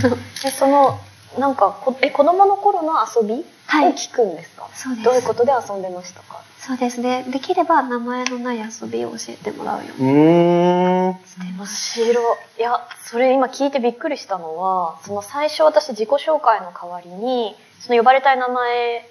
[0.00, 0.46] す。
[0.46, 0.98] えその
[1.38, 3.94] なんかこえ子供の頃の遊びをはい。
[3.94, 5.04] 聞くんですか、そうです。
[5.04, 6.40] どういうことで遊んでましたか？
[6.58, 7.00] そうです。
[7.00, 11.14] ねできれば名前のない遊びを教えてもらうよううにーん。
[11.26, 11.98] してます。
[12.00, 12.60] 面白い。
[12.60, 19.08] いやそれ今聞いてびっくりしたのはその最初私自己紹介の代わりにその呼ばれたい名前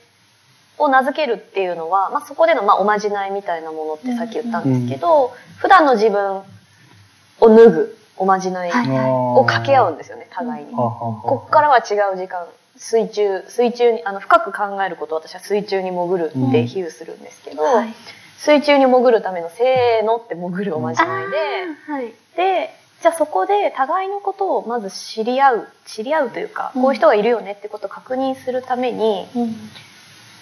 [0.77, 6.41] を名付けるっていうのは、まあ、そこでのまあおまじないみたいなものってさっき言ったんですけど、普段の自分
[7.39, 10.71] を脱ぐおまじないはいを掛け合うんですよね互いに。
[10.71, 17.93] こっからは違う時間水中水中にあの深く考えることを私は水中に潜るって比喩するんですけど、はい。
[18.37, 21.37] 水中に潜るためのせーのって潜るおまじないで、
[21.91, 22.13] はい。
[22.35, 22.69] で
[23.01, 29.55] じゃあそこで互いのことをまず知り合う知り合うというか、うんこういう人がいるよねってことを確認するためにうん。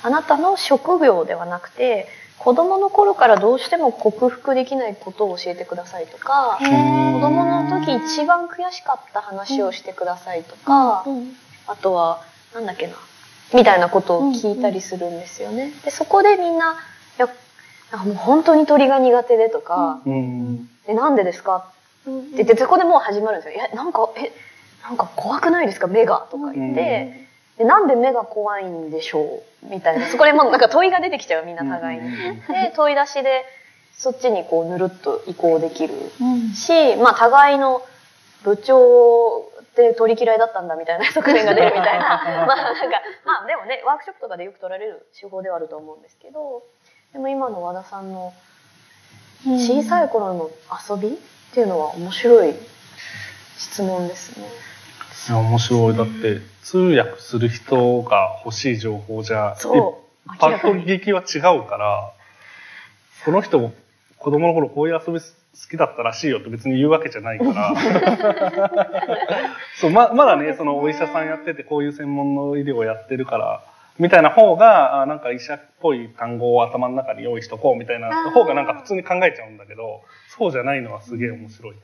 [0.04, 2.08] あなたの職業ではなくて
[2.44, 11.34] 子供の頃からどうしても克服できないことを教えてくださいとか子供の時一番悔しかった話をしてくださいとか、うん
[11.68, 12.20] あとは
[12.54, 12.96] なんだっけな
[13.54, 15.72] みたいなことを聞いたりするんですよね。
[15.86, 16.74] でそこでみんな
[17.18, 17.28] 「いや
[18.04, 20.10] もう本当に鳥が苦手で」とかう。
[20.10, 21.66] うんん「でなんでですか?」
[22.08, 23.56] うんって言ってそこでもう始まるんですよ。
[23.56, 24.32] いやなんかえ
[24.84, 25.86] なんか怖くないですか？
[25.88, 26.26] 目が？
[26.32, 27.21] とか言って、
[27.62, 29.70] でなんで目が怖いんでしょう？
[29.70, 30.08] みたいな。
[30.08, 32.12] そこでもうなんか問いが出てきちゃうみんな互いに。
[32.48, 33.46] で問い出しで
[33.94, 35.94] そっちにこうぬるっと移行できる。
[36.20, 36.54] うん。
[36.54, 37.84] し、まあ互いの
[38.44, 42.24] 部長って鳥嫌いだったんだみたいな側面が出るみたいな。
[42.48, 46.64] まあなんかまあでもねワークショップとかでよく取られる手法ではあると思うんですけど。
[47.14, 48.34] でも今の和田さんの
[49.46, 50.50] 小さい頃の
[50.90, 51.12] 遊びっ
[51.54, 52.56] ていうのは面白い
[53.58, 54.48] 質問ですね。
[55.30, 55.96] いや面白い。
[55.96, 62.12] だって、通訳する人が欲しい情報じゃ、そうパッと劇は違うから、
[63.26, 63.74] この人も
[64.18, 65.26] 子供の頃こういう遊び好
[65.70, 67.74] きだったらしいよって別に言うわけじゃないから。
[69.76, 73.64] そう、ま、まだね、そのお医者さんやっててこういう専門の医療をやってるから、
[74.00, 81.82] みたいな方が、あなんか医者っぽい単語を頭の中に用意しとこうみたいな方がなんか普通に考えちゃうんだけど、そうじゃないのはすげえ面白いな。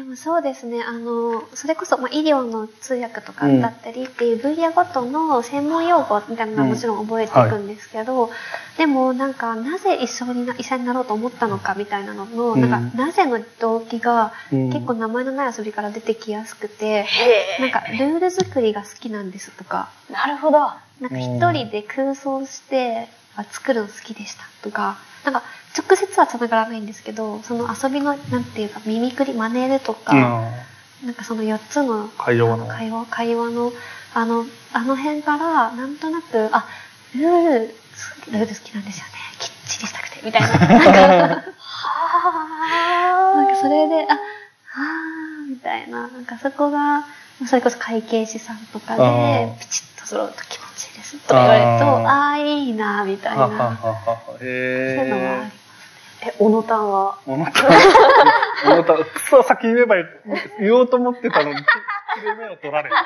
[0.00, 8.30] でもそうですね、あの、それこそ、まあ、医療の通訳とかだったりっていう分野ごとの専門用語みたいなのはもちろん覚えていくんですけど、
[8.78, 12.62] でもなんか、なぜ医者にな医者になろうと思ったのかみたいなのの、うん。
[12.62, 14.72] なんか、なぜの動機がうん。
[14.72, 20.60] 結構名前のない遊びから出てきやすくて、へなんか、ルール作りが好きなんですとか、なるほど。
[20.60, 25.42] なんか一人で空想してあ作るの好きでしたとか、なんか
[25.76, 30.14] 直接は繋がらないんですけど、その遊びの、なんていうか、ミミクリ、真似るとか、
[31.04, 32.66] なんかその4つの会話の。
[32.66, 33.72] 会話会話の、
[34.14, 36.66] あの、あの辺から、なんとなく、あ、
[37.14, 39.12] ルール、ルール好きなんですよね。
[39.38, 40.48] きっちりしたくて、みたいな。
[40.48, 41.44] なんか、
[43.36, 47.04] なんかそれで、あ、はーみたいな、なんかそこが、
[47.46, 53.46] それこそ会計士さんとかあでー、ピチッと揃うと気持ちいいですとか言われると、あーあいいな、みたいな。
[53.46, 57.30] そういうのはあへりえ、小野たんはえ。
[57.30, 57.68] 思った。
[58.72, 58.94] 思った。
[59.04, 59.96] くそ、先言えば
[60.60, 61.64] 言おうと思ってたのに、き
[62.20, 62.96] 切れ目を取られた。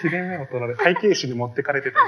[0.00, 1.98] 切れ目を取られ会計士に持ってかれてた。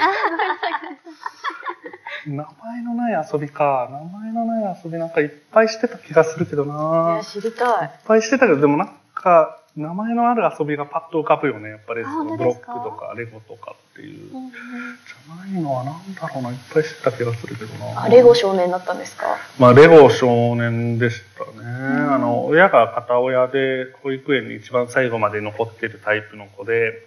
[2.26, 3.88] 名前のない遊びか。
[3.90, 7.84] 名前のない遊びなんかいっぱいしてた気がするけどいなや、知りたい。
[7.84, 11.70] いっぱいしてたけど、でもなんか、名前のある遊びがパッと浮かぶよね。
[11.70, 14.30] やっぱりあそのブロックとかレゴとかっていう。
[14.30, 16.50] うんうんじゃないのはなんだろうな。
[16.50, 18.02] いっぱいしてた気がするけどな。
[18.02, 19.38] あレゴ少年だったんですか？
[19.58, 21.66] まあ、レゴ少年でしたね。
[21.66, 27.06] あの、親が片親で保育園に一番最後まで残ってるタイプの子で、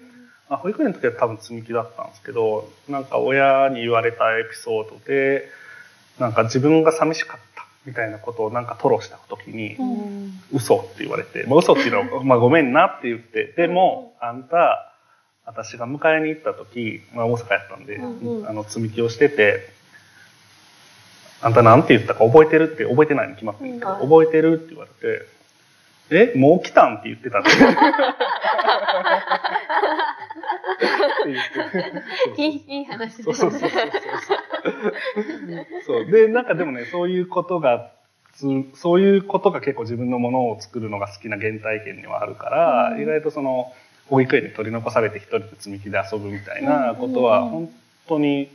[0.49, 5.49] まあ、保育園の時は多分積み木だったんですけど、なんか親に言われたエピソードで、
[6.19, 7.54] なんか自分が寂しかった
[7.85, 10.39] みたいなことをなんか吐露した時に、うん。
[10.53, 14.91] 嘘って言われて、まあ、嘘っていうのは、まあ、ごめんなって言って、でも、あんた、
[15.45, 18.49] 私が迎えに行った時、まあ、大阪やったんで、うんうん。
[18.49, 19.69] あの、積み木をしてて、
[21.41, 24.09] あんたなんて言ったか覚えてるって、覚えてないに決まってるけど、うん。
[24.09, 25.27] 覚えてるって言われて、
[26.11, 27.49] え、もう来たんって言ってたって。
[27.49, 27.59] って
[31.31, 32.41] 言って。
[32.41, 34.37] いい、いい話ですそうそうそうそうそう。
[35.85, 36.05] そう。
[36.05, 37.91] で、なんかでもね、そういうことが、
[38.33, 43.73] つそういうことが結構自分のものを作るのが好きな原体験にはあるから、うん意外とその、
[44.07, 47.69] 保育園に取り残されて一人で積み木で遊ぶみたいなことは、本
[48.07, 48.49] 当に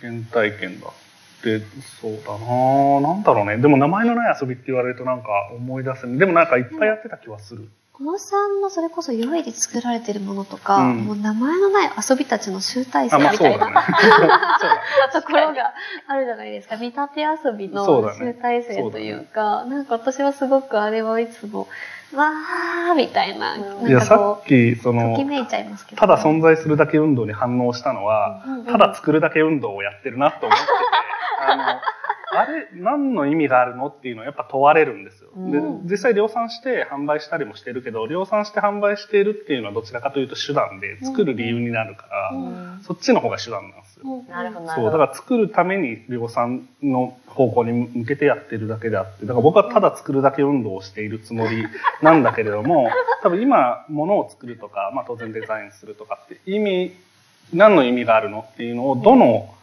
[0.00, 1.60] 原体験だって、
[2.00, 3.58] そうだななんだろうね。
[3.58, 6.18] でも名前のない遊びって言われるとなんか思い出せない。
[6.18, 7.68] でもなんかいっぱいやってた気はする。
[7.94, 13.58] 小野さんのそれこそ良いで作られてるものとか、うんもう名前のない遊びたちの集大成みたい。
[13.58, 13.66] な。
[15.12, 15.74] ところが
[16.08, 16.76] あるじゃないですか。
[16.76, 21.68] 見立て遊びの集大成というか、なんか私はすごくあれはいつも、
[22.14, 26.00] わーみたいな、うんいや、さなんかこっき、そうとのき、めいちゃいますけど。
[26.00, 30.70] ただ存在するだけ運動に反応したのは、うんうんただ作るだけ運動をやってるなと思ってて、
[31.46, 31.64] あの、
[32.34, 35.30] あれ、何の意味があるのっていうのはやっぱ問われるんですよ。
[35.36, 35.84] でうん。
[35.84, 42.80] 実際量産して販売したりもしてるけど、量産して販売しているっていうのはどちらかというと手段で作る理由になるから、うん。
[42.82, 44.02] そっちの方が手段なんですよ。
[44.04, 44.28] うん。
[44.28, 44.72] なるほど。
[44.72, 51.66] そう、だから作るために量産の方向に向けてやってるだけであって、だから僕はただ作るだけ運動をしているつもり
[52.00, 52.88] なんだけれども、
[53.22, 56.94] 多分今、物を作るとか、まあ当然デザインするとかって意味、
[57.52, 59.54] 何の意味があるのっていうのを、どの、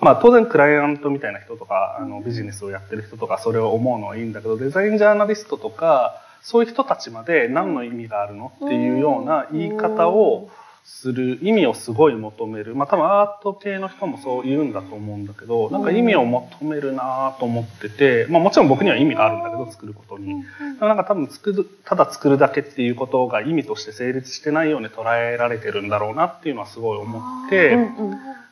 [0.00, 8.52] まあ当然クライアントみたいな人とか、あのビジネスをやってる人とか、それを思うのはいいんだけど、デザインジャーナリストとか、そういう人たちまで何の意味があるの？
[8.64, 10.48] っていうような言い方を、
[10.88, 12.76] する意味をすごい求める。
[12.76, 20.44] まあ多分アート系の人もそう言うんだと思うんだけど、なんか意味を求めるなと思ってて、まあもちろん僕には意味があるんだけど、作ることに。
[20.78, 27.76] なんか多分作る、ただ作るだけっていうことが意味として成立してないように捉えられてるんだろうなっていうのはすごい思って、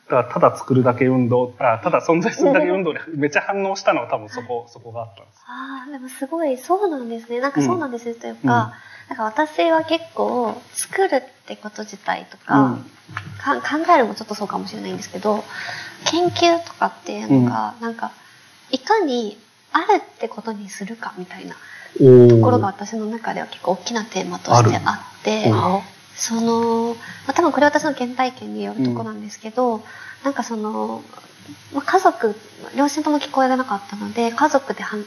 [0.09, 5.39] うんうんだただ作るだけ運動、あただ存在するだけ運動にめっちゃ反応したのは多分そこ、そこがあったんです。
[5.47, 7.39] ああ、でもすごい、そうなんですね。
[7.39, 8.15] なんかそうなんですよ。
[8.15, 8.47] といううん。
[8.47, 8.73] か、
[9.09, 12.85] なんか私は結構、作るってこと自体とか、うん。
[13.39, 15.43] か考えるもちょっとそうかもしれないんですけど、
[16.05, 18.11] 研究とかっていうのが、なんか、
[18.71, 19.39] いかに
[19.71, 21.55] あるってことにするかみたいな
[22.29, 25.81] ところが私の中では結構大きなテーマとしてあって、あ
[26.15, 26.95] その、
[27.27, 29.83] まあ、多分これ私の原体験によるとこなんですけど、
[30.23, 31.03] なんかその、
[31.73, 32.35] まあ、家族、
[32.75, 34.97] 両親とも聞こえがなかったので、家族では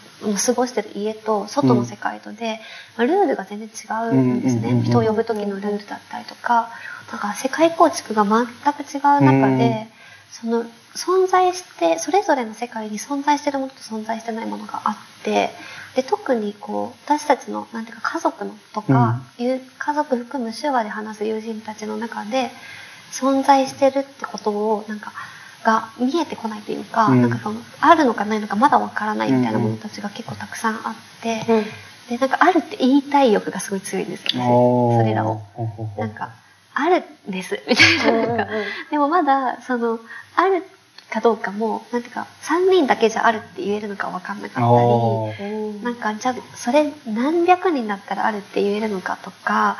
[0.46, 2.60] 過ごしてる家と外の世界とで、
[2.96, 3.70] まあ、ルールが全然違
[4.10, 4.60] うんですね。
[4.60, 6.70] うんうんうんうん人を呼ぶ時のルールだったりとか、
[7.10, 9.88] なんか世界構築が全く違う中で、
[10.30, 10.64] その
[10.98, 15.50] 存在して、それぞれの世界に存在してるものと存在してないものがあって、
[15.94, 22.50] で、特にこう、私たちの、なんていうか家族のとか、いう家族含む手話で話す友人たちの中で、
[23.12, 25.12] 存在してるってことを、なんか、
[25.64, 27.22] が見えてこないというか、うん。
[27.22, 31.64] なんかその、あるのかないのかまだわからないみたいなものたちが結構たくさんあって、うん
[32.08, 35.42] で、なんかあるって言いたい欲がすごい強いんですよ、私それらを。
[35.98, 36.30] なんか、
[36.74, 38.26] あるんです、みたいな。
[38.26, 38.46] なんか
[38.90, 40.00] でもまだ、その、
[40.34, 40.64] ある
[41.10, 49.78] かどうかも、なんていうか、3人だけじゃあるって言えるのか分かんなかったり、なんか、じゃあ、それ何百人だったらあるって言えるのかとか、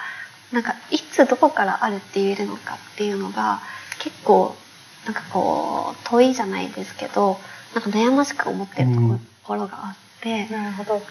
[0.53, 3.61] なんか、いつどこからあるって言えるのかっていうのが、
[3.99, 4.57] 結構、
[5.05, 7.39] なんかこう、問いじゃないですけど、
[7.75, 9.01] なんか悩ましく思ってると
[9.45, 11.03] ころがあって、なるほど。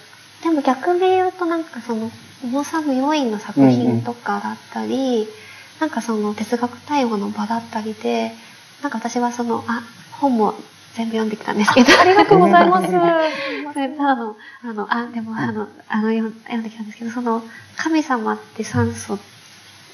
[0.43, 2.11] でも逆に言うとなんかその
[2.43, 5.27] 小野さんの要因の作品とかだったり、
[5.79, 8.31] なんかその哲学対話の場だったりで
[8.81, 10.53] なんか私はそのあ本も
[10.97, 12.87] 全部読んできたんですけどありがとうございます。
[12.87, 14.15] それのあ
[14.73, 17.43] のあでもあのあの読んできたんですけどその
[17.77, 19.19] 「神様って酸素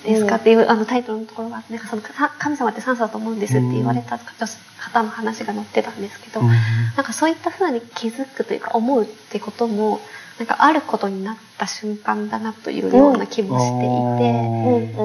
[0.06, 6.48] ですか?」っていう、あのタイトルのところがあってなんかそのか神様って酸素だと思うんですって言われた方の話が載ってたんですけど、うん
[6.96, 10.00] なんかそういった風に気づくというか思うってことも
[10.38, 13.86] なんかあることになった瞬間だなというような気もして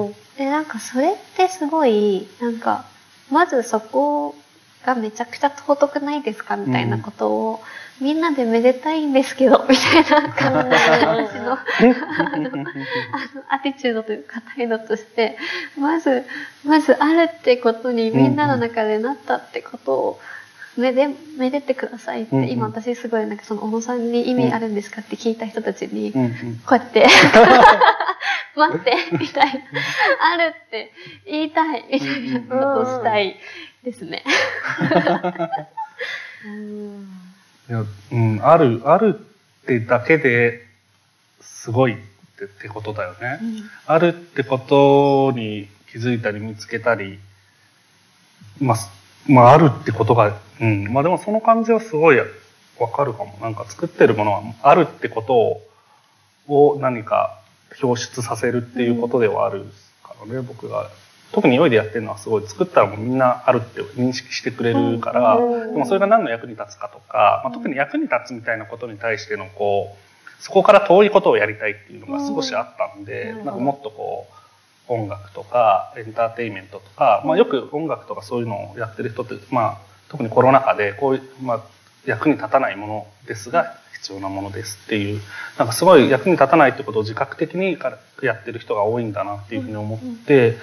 [0.01, 0.29] いて。
[0.39, 2.85] でなんかそれってすごいなんか
[3.31, 4.35] まずそこ
[4.85, 7.59] がめちゃくちゃ尊くないですかみたいなことを、
[7.99, 10.63] みんなでめでたいんですけど、 みたいな感
[11.27, 11.57] じのあ
[12.45, 15.37] のアティチュードというか態度として、
[15.77, 16.23] まず、
[16.63, 20.19] まずあるってことにみんなの中でなったってことを、
[20.77, 26.31] めで、めでてくださいって、うんうん今私すごいなんかその小野さんに意味あるんですかって聞いた人たちに、うんうん
[26.65, 27.07] こうやって、
[28.55, 30.91] 待って、みたいな、あるって
[31.25, 33.35] 言いたい、みたいなことをしたい
[33.83, 34.23] ですね。
[36.45, 37.09] うん
[37.69, 39.19] いや、うん、ある、ある
[39.63, 40.63] ってだけで
[41.41, 41.97] すごいっ
[42.37, 43.39] てってことだよね。
[43.85, 47.19] あるってことに気づいたり見つけたり、
[48.59, 48.89] まあ、す
[49.29, 50.91] まあ、あるってことが、うん。
[50.91, 52.25] まあでもその感じはすごいわ
[52.91, 53.37] かるかも。
[53.41, 57.39] なんか作ってるものはあるってことを、を何か
[57.81, 59.65] 表出させるっていうことではある
[60.03, 60.89] からね、僕が。
[61.31, 74.38] 特に良いでやってるのはすごい作ったらもうみんなあるって認識してくれるから、うんでもそれが何の役に立つかとか、まあ、特に役に立つみたいなことに対してのこう、そこから遠いことをやりたいっていうのが少しあったんで、うんなんかもっとこう、
[74.89, 79.77] 音楽とかエンターテインメントとか、まあよく音楽とかそういうのをやってる人って、まあ
[80.09, 81.61] 特にコロナ禍でこういう、まあ
[82.05, 85.21] 役に立たないものですが必要なものですっていう、
[85.57, 87.77] なんかすごい役に立たないってことを自覚的に
[88.23, 90.57] やってる人が多いんだなっていうふうに思って、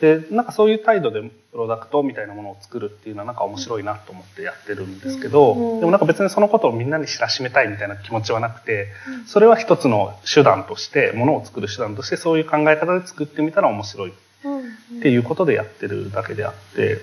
[0.00, 8.88] で、なんかそういう態度でプロダクトみたいなものを作るっていうのはなんか面白いなと思ってやってるんですけど、うんでもなんか別にそのことをみんなに知らしめたいみたいな気持ちはなくて、
[9.26, 16.98] それは一つの手段として、ものを作る手段としてそういう考え方で作ってみたら面白いっていうことでやってるだけであって、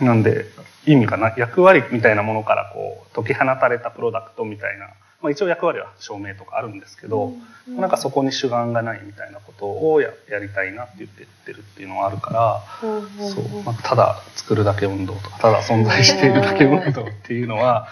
[0.00, 0.46] なんで
[0.86, 4.88] 意味がない、役割みたいなものからこう解き放たれたプロダクトみたいな、
[5.22, 7.32] まあ一応役割は証明とかあるんですけど、
[7.68, 17.88] なんかそこに主眼がないみたいなことをややりたいなって言って言ってるっていうのはあるから、そう、まあ、ただ作るだけ運動とか、ただ存在しているだけ運動っていうのは、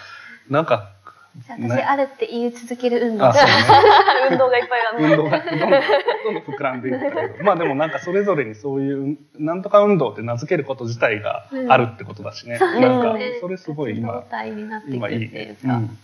[0.48, 0.90] なんか、
[1.36, 3.26] じゃあ私、あるって言い続ける運動。
[3.26, 3.52] あ、そうね。
[4.32, 12.56] 運動がいっぱいある運動がどんどんどんどん膨らんでいったけど、 まあでもなんかそれぞれにそういう、なんとか運動って名付けること自体があるってことだしね。
[12.58, 15.50] そうなんかそれすごい動今、体になっていくって今いい。
[15.64, 15.98] うん。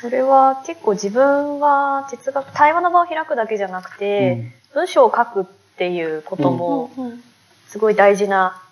[0.00, 5.44] それは結構自分は哲学対話の場を開くだけじゃなくて、文章を書くっ
[5.76, 7.04] ていうこともうん。
[7.06, 7.22] うん
[7.66, 8.62] すごい大事な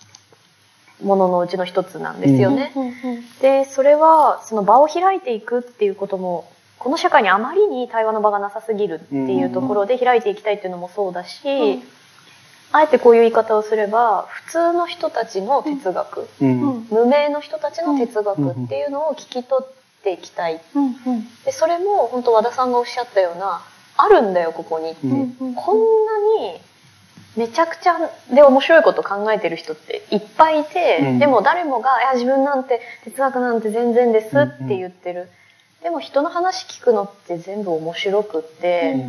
[1.03, 2.73] もののうちの一つなんですよね。
[2.75, 2.87] うん。
[2.87, 2.93] うん。
[3.41, 11.83] でそれはその場を開いていくっていうこともこの社会にあまりに対話の場がなさすぎるっていうところで開いていきたいっていうのもそうだし、うん。
[12.73, 16.63] あえてこういう言い方をすれば普通の人たちの哲学、うん。
[16.63, 16.87] うん。
[16.91, 20.61] 無名の人たちの哲学っていうのを聞き取っていきたい。
[20.75, 21.29] うんうん。
[21.45, 23.63] でそれも本当和田さんがおっしゃったような
[23.97, 25.55] あるんだよここに、うんうん。
[25.55, 25.77] こん
[26.07, 26.61] なに
[27.37, 27.99] めちゃくちゃ
[28.33, 31.19] で面白いこと考えてる人っていっぱいいて、うん。
[31.19, 35.29] でも誰もが「いや自分なんて哲学なんて全然です」って言ってる、
[35.83, 39.09] でも人の話聞くのって全部面白くって、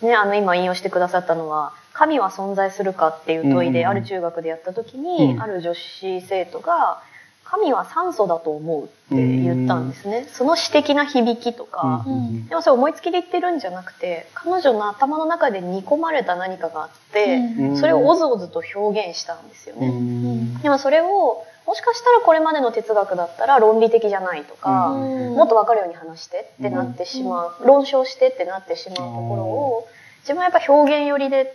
[0.00, 3.88] ね、あの今引用してくださったのは「神は存在するか?」っていう問いで、うん。
[3.88, 5.42] ある中学でやった時に、うん。
[5.42, 7.00] ある女子生徒が
[7.44, 10.26] 「神は酸素だと思う」って言ったんですね。
[10.32, 12.48] その詩的な響きとか、うん。
[12.48, 17.76] でもそれ思いつきで言ってるんじゃなくて彼女の頭の中で煮込まれた何かがあって、うん。
[17.76, 19.88] それをおずおずと表現したんですようね。
[19.88, 20.58] ん。
[20.62, 25.34] でもそれをもしかしたらこれまでの哲学だったら論理的じゃないとか、うん。
[25.34, 29.88] もっと分かるように話してってなってしまう、論証してってなってしまうところを
[30.20, 31.54] 自分はやっぱ表現寄りで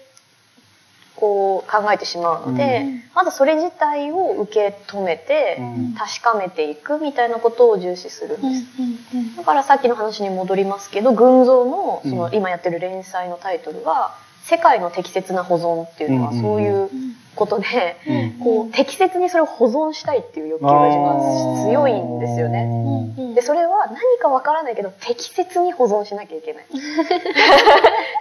[1.20, 3.03] こう考えてしまうので、うん。
[3.13, 5.93] まずそれ自体を受け止めてうん。
[5.93, 9.38] 確かめていくみたいなことを重視するんです。
[9.38, 12.36] だからさっきの話に戻りますけど群像のそのうん。
[12.36, 14.15] 今やってる連載のタイトルは
[14.49, 16.89] 「世界の適切な保存」っていうのはうんそういう
[17.35, 22.67] ことで、うんこう適切にそれを保存したいっていう欲求が自分は強いんですよね。
[23.35, 26.65] でそれは何かわからないけど適切に保存しなきゃいけない。
[26.73, 26.79] じ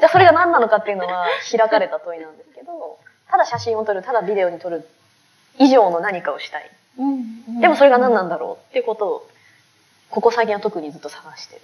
[0.03, 2.99] ゃあそれが何なのかっていうのは開かれた問いなんですけど
[3.31, 4.87] ただ写真を撮るただビデオに撮る
[5.59, 6.71] 以上の何かをしたい。
[7.61, 9.27] でもそれが何なんだろうっていうことを
[10.11, 11.63] ここ最近は特にずっと探してる。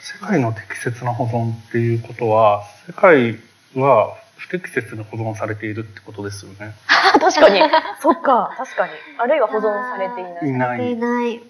[0.00, 3.38] 世界の適切な保存っていうことは、世界
[3.80, 6.74] は不適切に保存されているってことですよね。
[7.20, 7.60] 確かに。
[8.00, 8.92] そっか、確かに。
[9.18, 10.48] あるいは保存されていない。
[10.48, 11.42] いないされていない。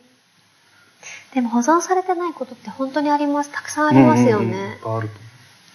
[1.34, 3.50] でも保存されてないことって本当にあります。
[3.50, 4.74] たくさんありますようんうんうん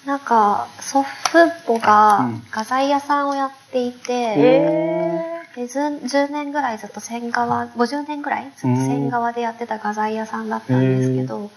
[0.05, 11.51] なんか、祖父母がうん画材屋さんをやっていて、へでず10年ぐらいずっと線側、50年ぐらいずっと線側でやってた画材屋さんだったんですけど、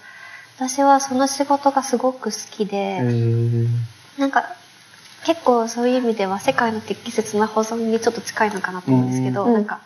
[0.57, 3.67] 私はその仕事がすごく好きで、へ
[4.19, 4.55] なんか
[5.25, 9.79] 結構そういう意味では世界の適切な保存にちょっと近いのかなと思うんですけど、うんなんか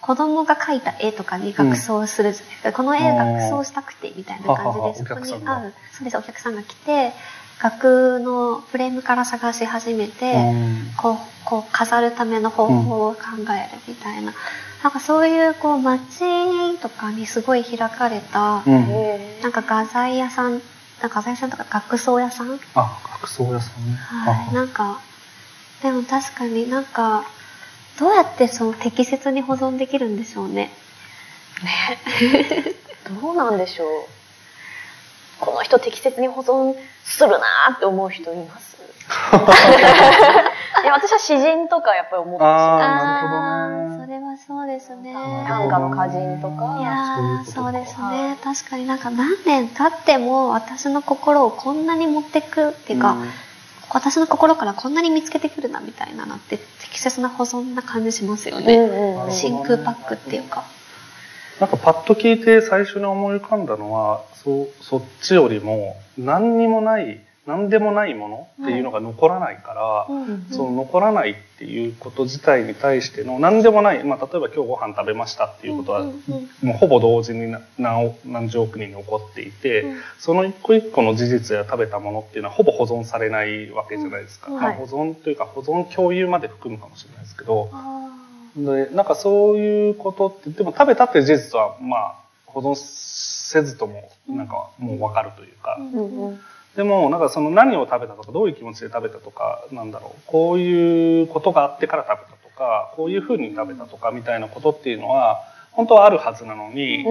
[0.00, 2.50] 子供が描いた絵とかに学装するじゃない。
[2.50, 2.72] ですか。
[2.74, 7.14] この絵学装したくてみたいな感じで、そこに合う、そうです、お客さんが来て、
[7.58, 10.92] 額のフレームから探し始めて、うん。
[10.98, 11.16] こう、
[11.46, 13.20] こう飾るための方法を考
[13.50, 14.34] えるみたいな。
[14.82, 18.74] なんかそういうこう街とかにすごい開かれた、うん。
[18.90, 20.60] へなんか画材屋さん、
[21.00, 22.58] なんか画材屋さんとか学装屋さん？
[22.74, 23.96] あ、学装屋さんね。
[23.96, 24.54] はい。
[24.54, 25.00] なんか、
[25.82, 27.24] でも確かになんか、
[27.98, 30.70] どうやってその適切に保存できるんでしょうね。
[32.22, 32.74] え
[33.20, 33.88] どうなんでしょう。
[35.40, 36.74] この人適切に保存
[37.04, 38.74] するなーって思う人います？
[40.82, 44.03] いや私は詩人とかやっぱり思ってしまうあーなるほどね
[44.46, 45.14] そうですね。
[45.48, 48.38] 短歌の歌人といかやーそいうことかそううですはね。
[48.44, 53.16] 確かになんか何年経っても私の心をこんなに持ってくっていうか、
[53.90, 58.76] 私の心からこんなに見つけてくるなみたいなのって適切な保存な感じしますよね。
[58.76, 60.64] うんうんうん真空パックっていうか。
[61.60, 70.46] なんかパッと聞いて最初に思い浮かんだのは、そう、そっちよりも、何にもない、何でもないものっていうのが残らないから、うん。
[70.50, 76.12] その残らないっていうこと自体に対しての何でもない、まあ、例えば今日ご飯食べましたっていうことは、も
[76.62, 79.96] うほぼ同時にな何億何十億人に起こっていて、うん。
[80.18, 84.56] その一個一個の事実や食べたものっていうのはほぼ保存されないわけじゃないですか、うん。
[84.56, 84.64] はい。
[84.64, 88.10] まあ保存というか保存共有まで含むかもしれないですけどあ
[88.56, 92.14] でなんかそういうことってでも食べたっていう事実はまあ
[92.46, 95.78] 保存せずともなんかもう分かるというか、
[96.76, 100.20] でもなんかその何を食べたとかどういう気持ちで食べたとかなんだろう。
[100.26, 105.40] こういうことがあってから食べたとかこういうふうに食べたとかみたいなことっていうのは
[105.72, 107.04] 本当はあるはずなのに、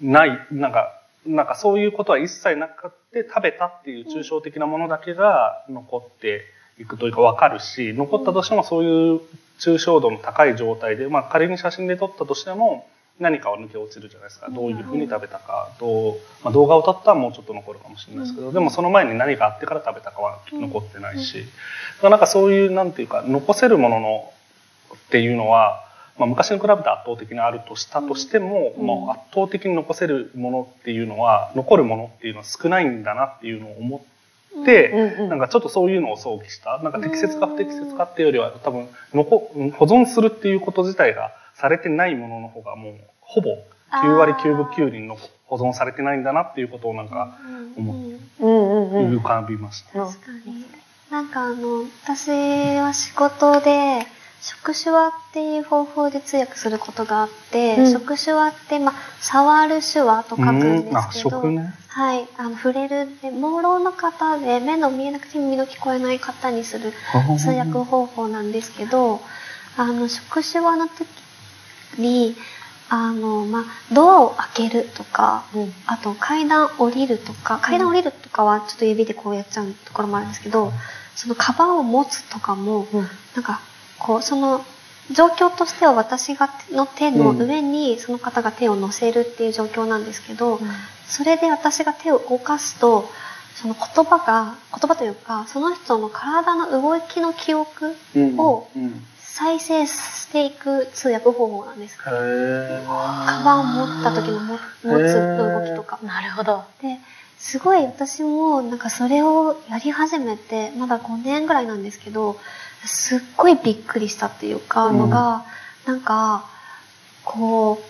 [0.00, 6.42] ないなんかなんかそういうことは一切なくて食べたっていう抽象的なものだけが残って
[6.78, 9.20] いくというか分かるし残ったとしてもそういう
[9.58, 12.88] 抽象度の高い状態で、まあ、仮に写真で撮ったとしても
[13.20, 14.48] 何かは抜け落ちるじゃないですか。
[14.50, 15.70] どういうふうに食べたか。
[15.78, 21.38] どう、まあ、動画を撮ったらもうちょっと残るかもしれないですけどでもその前に何があってから食べたかは残ってないし。
[21.38, 21.50] だか
[22.04, 24.32] らなんかそういうなんていうか残せるものの
[24.94, 25.84] っていうのは、
[26.18, 28.86] まあ、昔に比べて圧倒的にあるとしたとしても、うん。
[28.86, 34.00] もう圧倒的に残せるものっていうのは残るものっていうのは少ないんだなっていうのを思っ
[34.64, 36.78] て、うんうんなんかちょっとそういうのを想起した。
[36.82, 39.38] なんか適切か不適切かっていうよりは多分残
[39.72, 43.50] 保存するっていうこと自体がされてないものの方がもうほぼ
[43.92, 47.38] 9割9分9厘の保存されてないんだなっていうことをなんか
[47.76, 47.96] 思っ
[48.40, 49.18] うんうんうんうん。
[49.18, 50.02] 浮かびました。
[50.02, 50.12] うん。
[50.12, 50.64] 確かに。
[51.10, 52.30] なんかあの、私
[52.78, 54.06] は仕事で、
[54.40, 57.92] 触手話っていう方法で通訳することがあって、うん。
[57.92, 61.72] 触手話って、まあ、触る手話と書くんうんあですけど、食ね。
[61.88, 66.92] はい、あの、触れるで、朦朧の方で、目の見えなくて耳の聞こえない方にする
[67.38, 69.20] 通訳方法なんですけど、
[69.76, 71.06] あの、触手話の時
[71.98, 72.36] に、
[72.88, 75.72] あの、まあ、ドアを開けるとか、うん。
[75.86, 80.72] あと階段降りるとか、階段降りるとかはちょっと指でこうやっちゃうところもあるんですけど、
[81.16, 83.08] そのカバンを持つとかも、うん。
[83.34, 83.60] なんか、
[83.98, 84.64] こう、その、
[85.10, 90.58] 状況としては私がの手の上にその方が手を乗せるっていう状況なんですけど、
[91.06, 93.10] それで私が手を動かすと、
[93.54, 98.40] その言葉が、言葉というか、その人の体の動きの記憶うん。
[98.40, 99.06] をうん
[99.36, 101.98] 再生していく通訳方法なんです。
[101.98, 102.12] カ
[103.44, 105.98] バンを持った時のも持つ動きとか。
[106.04, 107.00] なるほどで、
[107.36, 112.38] すごい私もなんかそれをやり始めて、まだ5年ぐらいなんですけど、
[112.84, 115.44] すっごいびっくりしたっていうか、うんのが、
[115.84, 116.48] なんか、
[117.24, 117.82] こ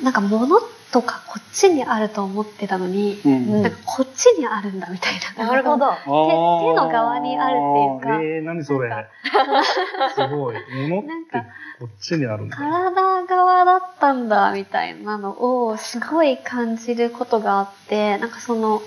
[0.00, 0.58] う、なんか物
[0.94, 5.44] とかこっちにあると思ってたのに、うんなんかこっちにあるんだみたいな。
[5.44, 8.90] なるほど手の側にあるっていうかえー、何それ。
[10.14, 10.56] すごい。
[10.88, 11.40] 物ってなんか
[11.80, 12.56] こっちにあるんだ。
[12.56, 18.84] 体側だったんだみたいなのをすごい感じることがあって、なんかその、た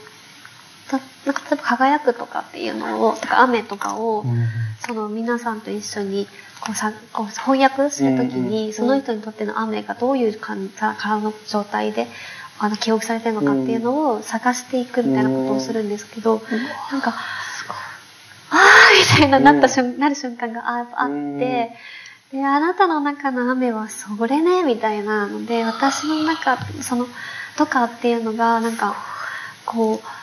[1.26, 4.48] なんか例えば輝くとかっていうのを、とか雨とかを、うん。
[4.86, 6.28] その皆さんと一緒に
[6.62, 12.08] こうさこう翻訳するときに、うんその人にとっての雨がどういう感じ体の状態で
[12.60, 16.42] あの記憶されてるのかっていうのを探していくみたいなことをするんですけど、
[16.92, 17.14] なんか、
[18.50, 21.72] あーみたいななった瞬、なる瞬間がああって、
[22.32, 27.06] で、あなたの中の雨はそれね、みたいなので、私の中、その、
[27.58, 28.96] とかっていうのが、なんか、
[29.66, 30.17] こう、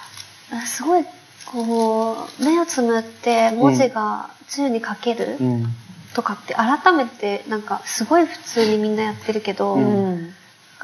[0.63, 1.05] すごい、
[1.47, 5.67] こう、目をつむって文字が宙に書けるうん。
[6.15, 10.33] とかって改めて、なんか、すごい普通にみんなやってるけど、うん。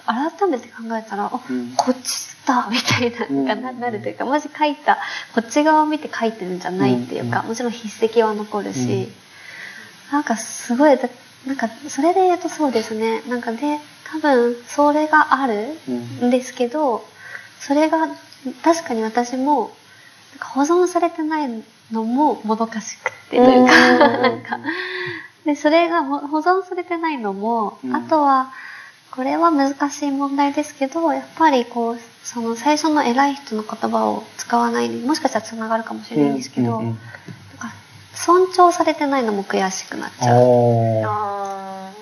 [0.05, 1.73] 改めて考えたら、あ、うん。
[1.77, 4.99] こっちだみたいな、ななるというか、文字書いた、
[5.35, 7.49] こっち側を見て書いてるんじゃないっていうか、うん。
[7.49, 9.09] もちろん筆跡は残るし、
[10.11, 11.09] なんかすごい、だ
[11.47, 13.23] なんか、それで言うとそうですね。
[13.29, 15.77] なんかで、多分、それがある
[16.27, 17.07] んですけど、
[17.61, 18.09] それが、
[18.63, 19.71] 確かに私も、
[20.33, 21.63] なんか保存されてない
[21.93, 24.59] のももどかしくって、というか、うんなんか、
[25.45, 27.95] で、それがほ保存されてないのも、うん。
[27.95, 28.53] あとは、
[29.11, 36.99] これは難しい問題ですけど、やっぱりこう、その最初の偉い人の言葉を使わないにもしかしたら繋がるかもしれないんですけど、うんうんうん
[37.61, 37.75] なんか
[38.13, 41.95] 尊重されてないのも悔しくなっちゃう。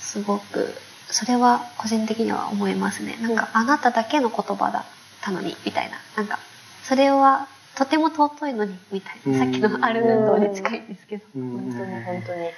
[0.00, 0.74] すごく、
[1.10, 3.16] それは個人的には思いますね。
[3.20, 4.80] なんか、あなただけの言葉だ。
[4.80, 4.84] っ
[5.28, 5.98] たのに、みたいな。
[6.16, 6.38] なんか、
[6.82, 9.38] それはとても尊いのに、みたいな。
[9.38, 11.24] さっきのアルヌンドに近いんですけど。
[11.34, 12.48] 本当に本当に。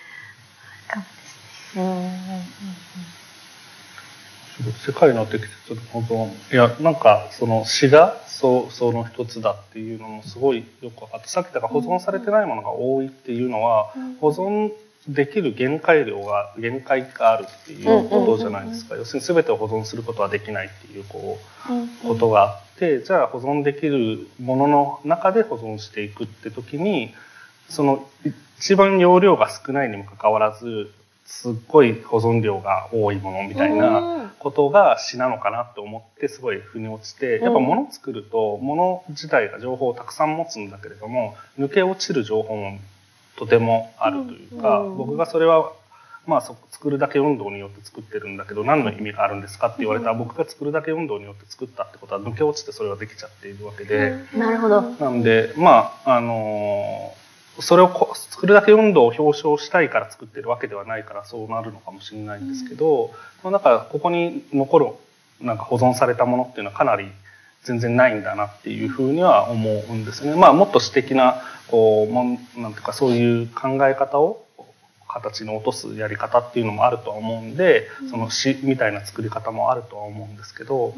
[0.88, 2.44] かもですね
[4.86, 14.72] 世界の適切な保存いやなんかその詩がそうその一つだっていうのもすごいよく分かってさっきだから保存されてないものが多いっていうのは保存
[15.08, 18.96] できる限界量が限界があるっていうことじゃないですか。
[18.96, 21.38] 要するに全てを保存することはできないっていうこ
[22.04, 27.14] うことがあってじゃあ保存できるものの中で保存していくって時に
[27.68, 28.08] その
[28.58, 30.90] 一番容量が少ないにもかかわらず
[31.24, 42.78] すっごい保存量が多いものみたいなことが詩なのかなと思ってすごい腑に落ちてやっぱ物を作ると物自体が情報をたくさん持つんだけれども抜け落ちる情報も
[43.40, 45.72] とてもあるというかうん僕がそれは
[46.26, 54.16] まあそ作るだけ運動によって作ってるんだけど何の意味があるんですかって言われたら僕が作るだけ運動によって作ったってことは抜け落ちてそれができちゃっているわけで。
[54.36, 54.82] なるほど。
[54.82, 57.20] なんで、まあ、あのー
[57.58, 63.12] それをこ作るだけ運動を表彰したいから作ってるわけではないからそうなるのかもしれないんですけど、
[63.42, 64.86] まあなんかここに残る
[65.40, 67.06] なんか保存されたものっていうのはかなり
[67.62, 70.40] 全然ないんだなっていうふうには思うんですよね。
[70.40, 74.44] まあもっと詩的なこうもんなんていうかそういう考え方を
[75.08, 80.94] 形に落とすやり方っていうのもあるとは思うんで、その詩みたいな作り方もあるとは思うんですけど、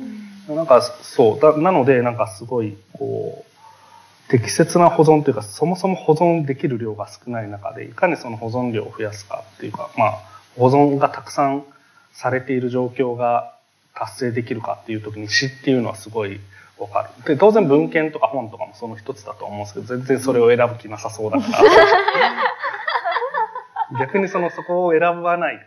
[0.48, 10.18] なんかそうだなのでなんかすごいこう適切な保存というかそもそも保存できる量が少ない中でいかにその保存量を増やすかっていうかまあ
[10.56, 11.64] 保存がたくさん
[12.12, 13.51] されている状況が
[13.94, 16.40] 達成できるかっていう時に詩っていうのはすごい
[16.78, 17.24] わかる。
[17.24, 21.46] で当然文献とか本とかもその一つだと思うんですけど全然それを選ぶ気なさそうだか
[23.92, 25.66] ら 逆にそのそこを選ばない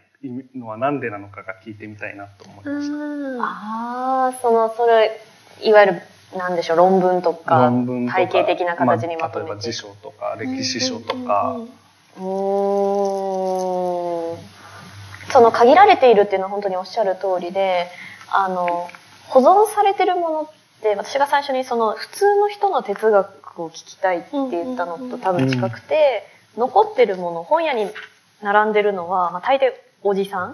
[0.55, 2.95] のは何でなのかが聞いてみたいなと思いました。
[3.43, 5.21] ああ、その、それ、
[5.61, 6.01] いわゆる、
[6.35, 9.71] なんでしょう、論文とか、論文とか体系的な形にまとまあ、例えばめて。
[9.71, 11.57] 辞書とか歴史書とか、
[12.17, 12.21] うー
[14.33, 14.37] ん
[15.31, 17.87] その限られているっていうのは本当におっしゃる通りで、
[18.31, 18.89] あの、
[19.27, 20.49] 保存されてるものっ
[20.81, 27.87] て、私が最初にその普通の人の哲学を聞きたいって言ったのと多分近くて、残ってるもの、本屋に
[28.41, 29.73] 並んでるのは、まあ、大抵
[30.03, 30.49] おじさん、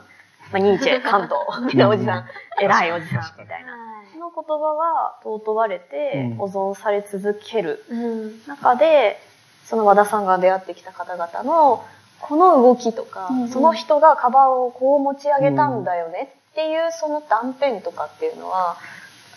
[0.52, 1.36] まあ、ニーチェ、 カント。
[1.66, 2.26] みたいなおじさん、
[2.60, 3.74] 偉いおじさんみたいな。
[4.14, 6.36] その言葉は尊われてうん。
[6.36, 8.42] 保存され続けるうん。
[8.48, 9.20] 中で
[9.66, 11.84] その和田さんが出会ってきた方々の
[12.20, 18.78] この動きとか、その人がカバンをこう持ち上げたんだよねっていうその断片とかっていうのは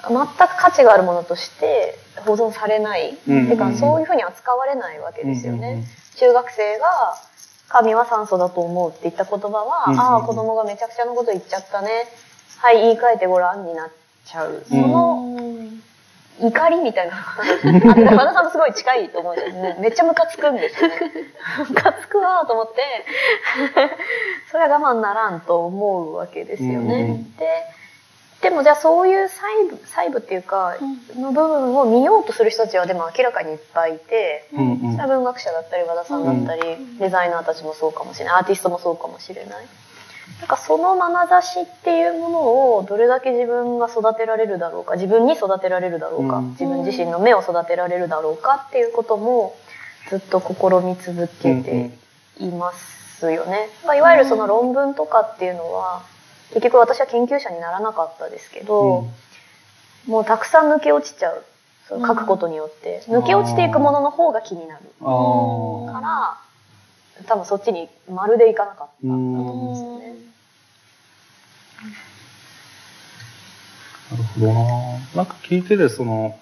[0.09, 1.97] 全く価値があるものとして
[2.27, 5.85] 保存されない、てかそういうふうに扱われないわけですよね。
[6.17, 6.87] 中学生が
[7.69, 10.01] 神は酸素だと思うって言った言葉は、うんうん。
[10.01, 11.89] ああ子供がめちゃくちゃなこと言っちゃったね。
[12.59, 13.91] はい言い換えてごらんになっ
[14.25, 14.65] ちゃう。
[14.69, 15.64] その
[16.41, 17.17] 怒りみたいな。
[18.17, 20.89] 和田さんとすごい近いと思うんですよねめっちゃムカつくんですよ。
[20.89, 20.95] ね
[21.69, 22.83] ムカつくわと思って。
[24.51, 27.47] それは我慢ならんと思うわけですよね、うんで
[28.45, 30.77] でもじゃあそういう細部細部っていうか、
[31.17, 34.93] の部分を見ようとする人たちはでも明らかにいっぱいいて、うんうん。
[34.93, 38.35] それは文学者だったり和田さんだったり、デザイナーたちもそうかもしれない。
[38.35, 39.67] アーティストもそうかもしれない
[40.41, 42.41] なんかその眼差しっていうもの
[42.77, 46.51] をどれだけ自分が育てられるだろうか自分に育てられるだろうか、うん。
[46.51, 49.57] 自分自身の目を育てられるだろうかっていうことも
[50.09, 51.91] ずっと試み続けて
[52.39, 53.69] いますよね。
[53.85, 56.03] まあいわゆるその論文とかっていうのは
[56.49, 59.09] 結局私は研究者にならなかったですけど、
[60.07, 61.43] もうたくさん抜け落ちちゃう
[61.89, 63.23] その書くことによって、うん。
[63.23, 66.39] 抜け落ちていくものの方が気になるから
[67.27, 70.35] 多分そっちにまるでいかなかったとうん思うんですよね。
[74.11, 74.63] なるほどな。
[75.17, 76.39] なんか聞いてて、その、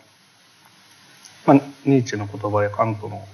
[1.46, 3.26] まあ、ニーチェの言葉やカントの、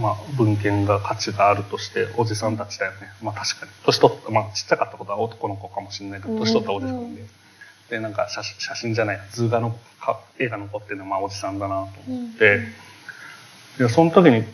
[0.00, 2.98] まあ、文献が価値があるとして、おじさんたちだよね。
[3.22, 3.72] まあ確かに。
[3.84, 7.22] 年取った、まあちっちゃかったことは男の子かもしれないけど、年取ったおじさんで。
[7.90, 12.60] で、なんか写真写真じゃない、図画のか絵が残ってるのはまあおじさんだなと思って、
[13.78, 14.44] でその時に、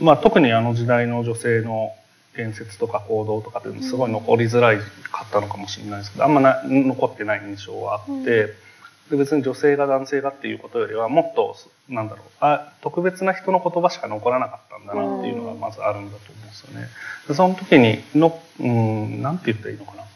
[0.00, 1.92] まあ特にあの時代の女性の
[2.36, 8.66] 言説とか行動とかっていうのすごい残りづらいかったのかもしれないですけどあんまな残ってない印象はあって、うん
[9.10, 11.56] で別に女性が男性がっていうことよりはもっと
[11.88, 16.88] なんだろうあ特別な人の言葉しか残らなかったんだなっていうのがまずあるんだと思うんですよね。
[17.28, 20.06] でその時にのうんなんて言ったらいいのかな価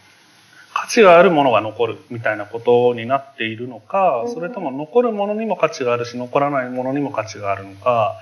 [0.91, 4.34] 値があるものが残るみたいなことになっているのか、うん。
[4.34, 8.16] それとも残るものにも価値があるし残らないものにも価値があるのか、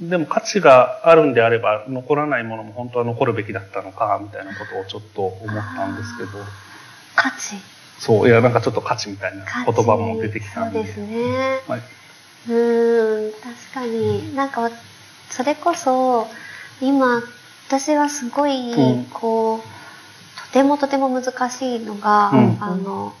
[0.00, 0.08] うん。
[0.08, 6.30] でも価値があるんであれば残らないものも本当は残るべきだったのかみたいなことをちょっと思ったんですけど。
[7.14, 7.56] 価値。
[7.98, 10.78] そういやなんかちょっと価値みたいな言葉も出てきたんで。
[10.78, 11.60] そうですね。
[11.66, 11.80] はい、
[12.48, 14.34] うーん、確かに。
[14.34, 14.70] なんか、
[15.30, 16.26] それこそ、
[16.80, 17.22] 今、
[17.68, 19.04] 私はすごい、うん。
[19.06, 19.85] こう、と
[20.52, 23.12] てもとても難しいのが、うんあの、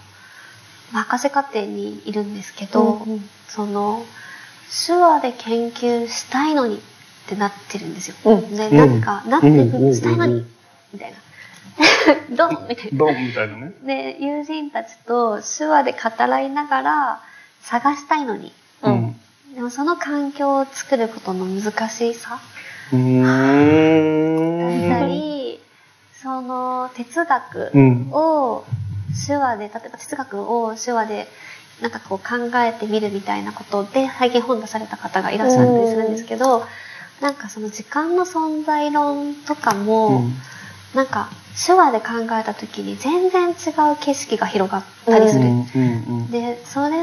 [0.92, 4.04] 博士課程にいるんですけど、うんうんその、
[4.86, 6.78] 手話で研究したいのにっ
[7.28, 8.16] てなってるんですよ。
[8.24, 10.46] うんで、うんなんか、なってうんしたいのにう ん、
[10.92, 11.16] みたいな。
[12.36, 12.98] ドンみたいな。
[12.98, 13.72] ドンみたいなね。
[13.82, 17.20] で、友人たちと手話で語らいながら
[17.62, 18.52] 探したいのに。
[18.82, 19.20] うんうん
[19.56, 22.38] でもその環境を作ることの難しさ
[22.92, 25.25] うーだったんり、
[26.26, 28.10] その哲学うん。
[28.10, 28.64] を
[29.28, 31.28] 手話で、例えば哲学を手話で
[31.80, 36.64] なんかこう考えてみるみたいなことで最近本出された方がいらっしゃったりするんですけど、
[37.20, 40.24] なんかその時間の存在論とかも、
[40.96, 41.28] なんか
[41.64, 43.52] 手話で考えた時に全然違
[43.92, 45.44] う景色が広がったりする。
[46.32, 46.96] でそれ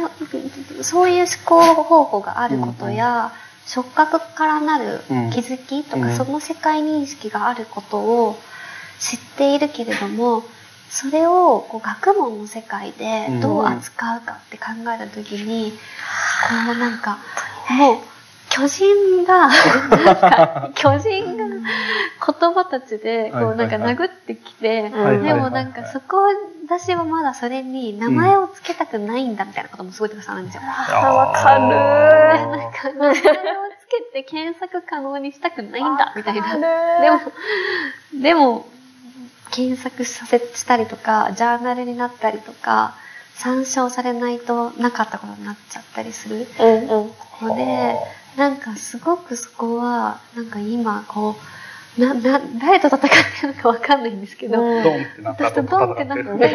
[0.82, 3.32] そういう思考方法があることや、
[3.66, 6.14] 触覚からなるうん気づきとか、うん。
[6.14, 8.38] その世界認識があることを
[9.00, 10.44] 知っているけれども
[10.90, 15.78] それをこう学問の世界でどう扱うかって考えた時に、こ
[16.72, 17.18] うなんか
[17.72, 17.98] もう
[18.50, 26.18] 巨人がなんか巨人が言葉たちでこうなんか殴ってきて、はいでもなんかそこ
[26.66, 30.62] 私はまだそれに名前を付けたくないんだみたいなこともすごいたくさんあるんですよ。
[30.64, 33.26] あわかるなんか名前を付
[34.14, 37.02] けて検索可能にしたくないんだみたいな。
[37.02, 37.20] でも、
[38.22, 38.68] でも、
[39.54, 42.96] 検索させしたりとか、ジャーナルになったりとか、
[43.36, 46.48] 参照されないとなかったことになっちゃったりする。
[46.60, 47.48] うんうん。
[47.48, 47.96] ので、
[48.36, 51.36] なんかすごくそこは、なんか今、こ
[51.98, 56.48] う、な、な、誰と戦ってるのかわかんないんですけど、うんドンってなった私と後ドンってなって、なんか、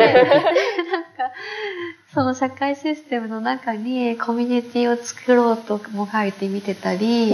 [2.13, 7.33] その社会システムの中にコミュニティを作ろうともがいて見てたり、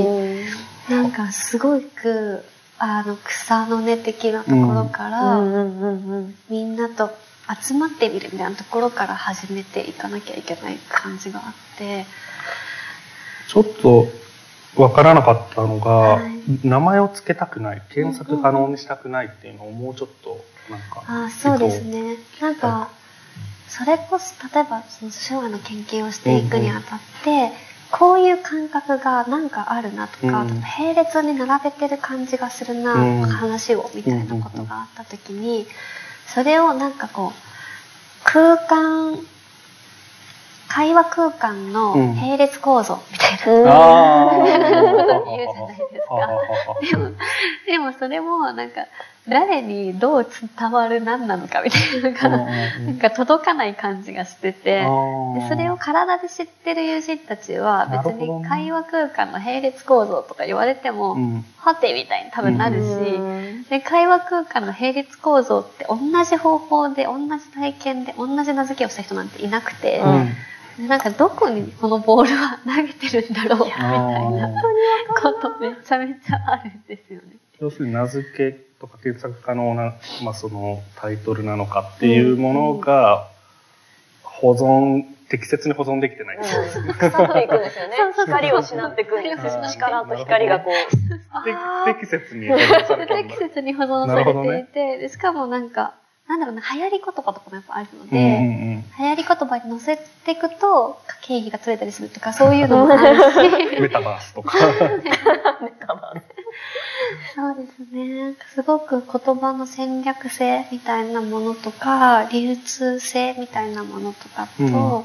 [0.90, 2.44] なんかすごく、
[2.78, 6.34] あの、草の根的なところから、うんうんうんうん。
[6.48, 7.10] みんなと
[7.62, 12.06] 集まってみるみたいなところから始めていかなきゃいけない感じがあって、
[13.48, 14.06] ちょっと
[14.76, 16.66] わからなかったのが、はい。
[16.66, 22.16] 名前を付けたくない検索可能にしたくないっていうのをもうちょっとなんかあそうですね。
[22.40, 22.88] なんか、
[23.68, 27.50] それこそ、例えば、その手話の研究をしていくにあたって、
[27.96, 30.60] こういう感覚がなんかあるなとか、うん。
[30.78, 35.64] 並列に並べてる感じがするな、うん話をみたいなことがあった時に、
[36.26, 37.32] それをなんかこう、
[38.24, 39.16] 空間、
[40.66, 46.90] 会話空間の並列構造みたいな、あ あ言うじゃないですか。
[46.90, 47.10] でも、
[47.64, 48.86] でもそれもなんか、
[49.26, 50.26] 誰にどう
[50.58, 54.84] 伝わる何なのかみたいなのが、なんか届かない感じがしてて、で
[55.48, 61.44] それを体で知ってる友人たちは別に会話空間の並列構造とか言われても、うん。
[61.56, 63.62] はてみたいに多分なるし、うん。
[63.64, 70.84] で会話空間の並列構造って同じ方法で同じ体験で同じ名付けをした人なんていなくて、うん。
[70.84, 74.50] でなんかどこにこのボールは投げてるんだろうみたいなあ
[75.22, 77.36] ことめちゃめちゃあるんですよね。
[77.60, 83.28] 要するに名付けとか検索可能な、まあ、そのタイトルなのかっていうものが
[84.22, 86.42] 保存適切に保存できてない、うん。
[86.92, 87.96] 腐っていくんですよね。
[87.96, 88.34] そうそうそう。
[88.36, 91.44] 光を失っていくんですよ力と光がこう。
[91.44, 95.94] で適切に保存されたんだ適切に保存されていて、でしかもなんか、
[96.28, 104.56] なんだろうな、流行り言葉とかもやっぱあるので、うんうん流行り言葉に乗せていくと、経費が釣れたりするとか、そういうのもあるし、うん、メタバースとか
[107.34, 108.34] そうですね。
[108.54, 114.66] すごく言葉の戦略性みたいなものとか、流通性みたいなものとかと、う
[115.00, 115.04] ん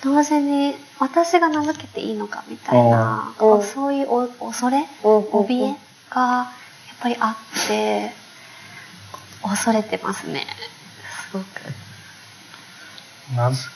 [0.00, 5.76] 同時に私が名付けていいのかみたいな、うんそういうお恐れうん怯え
[6.08, 8.12] がやっぱりあって、
[9.42, 10.46] 恐れてますね。
[11.30, 11.44] すごく。
[13.34, 13.68] 名付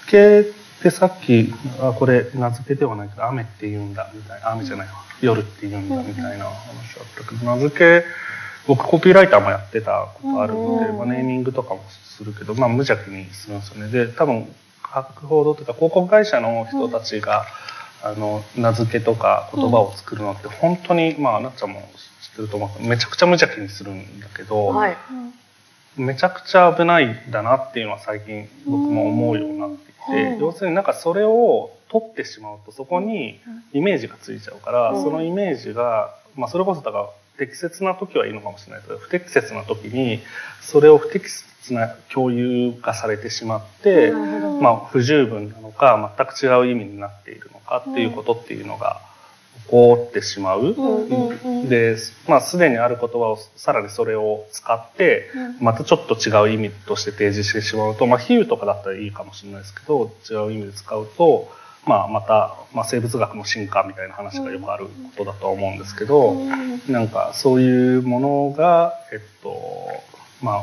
[0.45, 6.51] けってさっきあこれ名付けではないけど雨って言うんだみたいな雨じゃないわ夜って言うんだみたいな話
[6.99, 8.05] あったけど名付け
[8.67, 13.91] 僕コピーライターもやってたことあるので、ネーミングとかもするけど、まあ、無邪気にするんですよね。
[13.91, 14.47] で、多分、
[14.83, 17.45] 博報堂というか広告会社の人たちが、
[18.05, 21.81] あの、名付けとか言葉を作るのって、本当に、まあ、なっちゃんも
[22.21, 24.97] 知ってると思うけど、めちゃくちゃ無邪気にするんだけど、はい。
[25.97, 33.39] めちゃくちゃ危ないんだなっていうのは最近僕も思うようになってきて、うん要するになんかそれを取ってしまうとそこに
[33.73, 35.03] イメージがついちゃうから、うん。
[35.03, 40.21] そのイメージが、まあ、それこそだから適切な時はいいのかもしれないけど不適切な時に
[40.61, 49.01] それを不適切な共有がされてしまって、まあ、不十分なのか全く違う意味になっているのかっていうことっていうのが
[49.65, 50.75] 起こってしまう。
[51.69, 51.97] で、
[52.29, 55.31] まあ、すでにある言葉をさらにそれを使って、
[55.61, 61.51] またちょっと違う意味として提示してしまうと、まあ、比喩とかだったらいいかもしれないですけど、違う意味で使うと、
[61.85, 66.35] まあ、また、まあ、生物学の進化みたいな話がよくあることだとは思うんですけど、
[66.89, 69.57] なんかそういうものが、えっと、
[70.41, 70.63] ま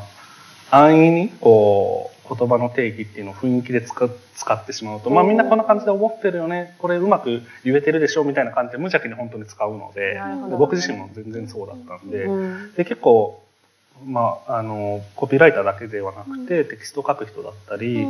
[0.71, 10.19] あ、安易に、こう、言葉の定義っていうのを雰囲気で使使ってしまうと、まあみんなこんな感じで思ってるよね、これうまく言えてるでしょみたいな感じで無邪気に本当に使うので
[10.57, 12.73] 僕自身も全然そうだったんで、うん。
[12.73, 13.43] で結構、
[14.05, 18.05] まあ、あのコピーライターだけではなくて、テキストを書く人だったり、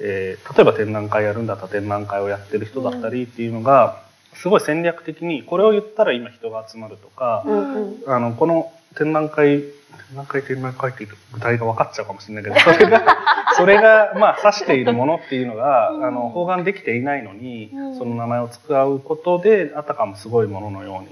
[0.00, 4.02] えー例えば展覧会やるんだったら展覧会をやってる人だったりっていうのが、
[4.34, 8.12] すごい戦略的にこれを言ったら今人が集まるとか、うんうん。
[8.12, 13.16] あのこの展覧会展覧会展覧会って言うと具体が分かっちゃうかもしれないけど それが
[13.56, 17.98] それがまあ指しているものっていうのが、あの包含できていないのに、うん。
[17.98, 21.08] その名前を使うことであたかもすごいもののように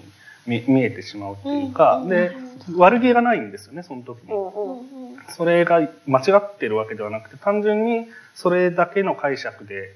[0.46, 2.32] 見見えてしまうっていうか、うんで
[2.76, 4.30] 悪気がないんですよねその時に。
[5.28, 9.92] それが間違ってるわけではなくて単純にそれだけの解釈で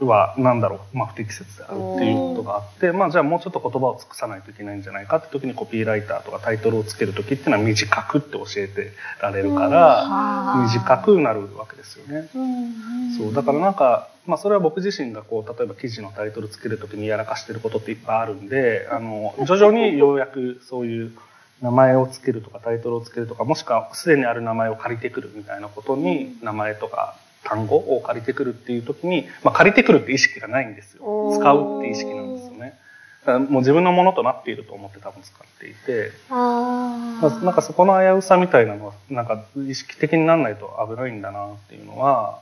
[0.00, 12.28] はなんだろう、まあ、不適切であるっていうことがあって、まあ、じゃあもうちょっと言葉を尽くさないといけないんじゃないかって時にコピーライターとかタイトルをつける時っていうのは短くって教えてられるから短くなるわけですよね。
[12.34, 13.34] うんそう。
[13.34, 21.12] だからなんか、まあ、それは僕自身がこう例えば記事のタイトルつける時にやらかしてることっていっぱいあるんであの徐々にようやくそういう
[21.62, 31.04] 名前をつけるとかタイトルをつけるとかもしくはすでにある名前を借りてくるみたいなことに名前とか単語を借りてくるっていう時に、まあ、借りてくるって意識がないんですよ。
[31.04, 32.78] うん使うって意識なんですよね。
[33.26, 42.40] もう自分のものとなっていると思って多分使っていて、あまあ、なんかそこの危うさみたいなのはなんか意識的にならないと危ないんだなっていうのは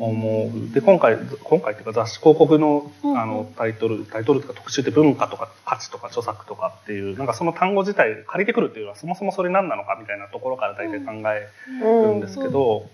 [0.00, 0.72] 思う。
[0.72, 11.48] で、今回、今回っていうか雑誌広告のうんあのタイトル、タイトルとか特集って文化とか価値とか著作とかっていう、なんかその単語自体借りてくるっていうのはそもそもそれ何なのかみたいなところから大体考え
[11.82, 12.88] るんですけど、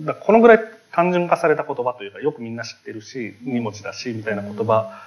[0.00, 0.60] だこのぐらい
[0.92, 5.02] 単純化された言葉というかよくみんな知ってるし、2文字だしみたいな言葉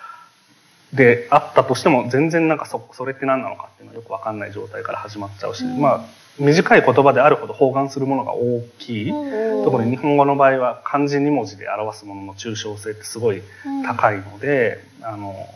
[0.93, 5.79] であったとしても全然なんかそそれって何なのかっていうのはよくわかんない状態から始まっちゃうし、うん。
[5.79, 6.05] まあ
[6.39, 9.09] 短い言葉であるほど包含するものが大きい。
[9.09, 9.65] うん。
[9.65, 13.41] 特に日本語の場合は漢字2文字で表すものの抽象性ってすごい
[13.85, 15.47] 高いので、あの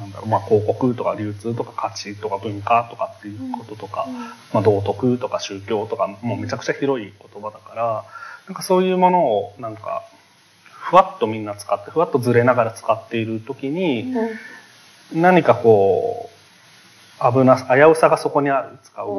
[0.00, 4.06] なんだろうまあ、広告とか流通とか価値とか文化とかっていうこととか、
[4.52, 8.04] まあ、道徳とか宗教とかもうめちゃくちゃ広い言葉だから
[8.48, 10.02] なんかそういうものをなんか
[10.70, 14.14] ふわっとみんな使ってふわっとずれながら使っている時に
[15.12, 19.12] 何かこう危な危うさがそこにある使うこ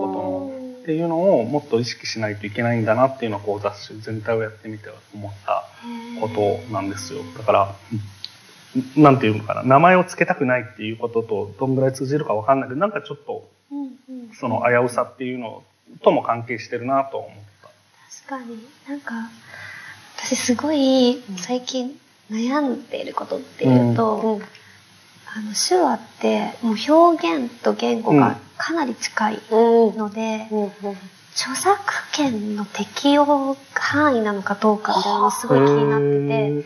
[0.53, 0.63] との。
[0.83, 5.63] っていうのをもっと意識しないといけないんだなっていうのをこう雑誌全体をやってみて思った
[6.19, 7.21] ことなんですよ。
[7.37, 7.75] だから、
[8.99, 13.47] んなんていうのかな、名前を付けたくないっていうこととどんぐらい通じるかわかんないけど、なんかちょっと
[14.37, 15.63] その危うさっていうの
[16.01, 17.52] とも関係してるなと思った。
[18.27, 18.57] 確かに。
[18.87, 19.29] なんか
[20.17, 21.99] 私すごい最近
[22.31, 24.39] 悩んでいることっていうと、
[25.35, 29.97] あの手話ってもう表現と言語がかなり近いうん。
[29.97, 30.71] ので、うん。
[31.35, 31.75] 著作
[32.11, 36.63] 権の適用範囲なのかどうかみたいなのすごい気になって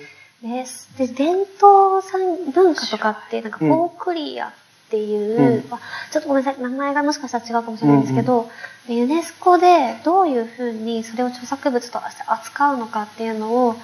[0.98, 5.74] て、でで伝統産文化とかってなんかフォークリアっていう、うん。
[5.74, 5.80] あ
[6.12, 8.50] ちょっとごめんなさい名前がもしかしたら違うかもしれないんですけど、
[8.88, 13.76] でユネスコでどういうふうにそれを著作物として扱うのかっていうのを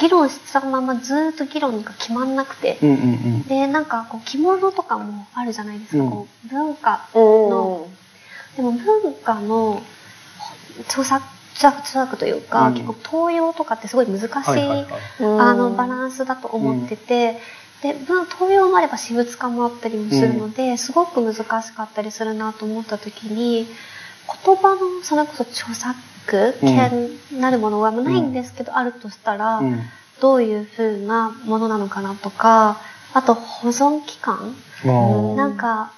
[0.00, 3.42] 議論したままずっと議論が決まんなくて、うんうんうん。
[3.42, 7.50] でなんかこう着物とかもあるじゃないですか、うんこう文化うん。
[7.50, 7.88] の
[8.56, 9.82] でも文化の
[10.88, 12.74] 著作著作著作というか、うん。
[12.74, 12.94] 結構
[13.28, 14.88] 東洋とかってすごい難しい、はいはいはい。
[15.20, 17.38] あのバランスだと思ってて、
[17.82, 23.66] で文東洋もあれば私物化もあったりもするので、すごく難しかったりするなと思った時に
[24.44, 25.96] 言葉のそれこそ著作
[26.60, 27.10] 権
[27.40, 29.80] なるものはないんですけど、あるとしたら、うん。
[30.20, 32.80] どういう風なものなのかなとか
[33.12, 34.54] あと保存期間。
[34.84, 35.92] まあなんか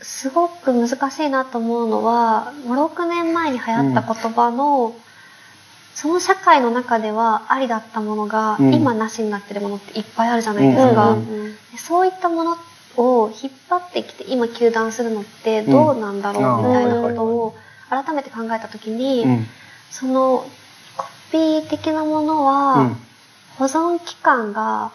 [0.00, 4.94] すごく難しいなと思うのは、5、6年前に流行った言葉の、
[5.96, 11.10] その社会の中ではありだったものが、うん今なしになってるものっていっぱいあるじゃないですか。
[11.12, 12.56] うんうんでそういったもの
[12.98, 17.54] を引っ張ってきて今糾弾するのってどうなんだろうみたいなことを
[17.88, 19.46] 改めて考えた時に、うん。
[19.90, 20.46] その
[20.96, 22.96] コピー的なものは、うん。
[23.58, 24.92] 保存期間が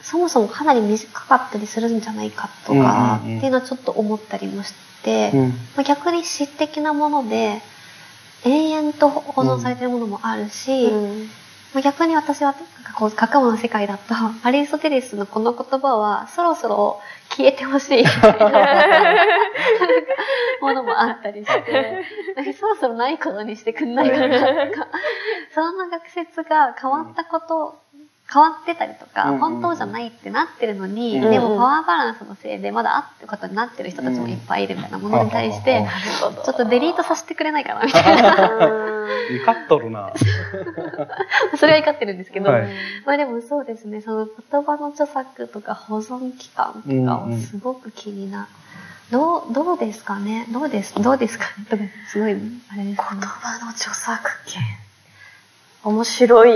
[0.00, 4.72] そもそもかなり短かったりするんじゃないかとか、っていうのはちょっと思ったりもし
[5.02, 5.48] て、うん。
[5.50, 7.60] まあ、逆に詩的なもので
[8.44, 11.30] 永遠と保存されてるものもあるし、うん。
[11.74, 14.14] まあ、逆に私はなんかこう学問の世界だと
[14.44, 19.16] アリストテレスのこの言葉はそろそろ消えてほしいみたいな
[20.60, 22.04] ものもあったりして
[22.52, 24.86] そろそろないことにしてくんないかなとか
[25.54, 27.81] その学説が変わったこと、
[28.32, 35.86] 変わってたりとか、本当じゃないってなってるのに、うんでもパワーバランスのせいでまだあってことになってる人たちもいっぱいいるみたいなものに対して、
[36.44, 38.32] ちょっとデリートさせてくれないかなみたいな。
[39.44, 40.12] 怒っとるな。
[41.58, 42.68] それは怒ってるんですけど、はい
[43.04, 48.48] まあでもそうですね、その言葉の著作とか保存期間とかはすごく気になる。
[49.10, 50.46] どう、どうですかね？
[50.50, 52.96] どうです、どうですかねとか、すごい、あれですね。
[52.96, 54.81] 言葉の著作権。
[55.84, 56.52] 面白い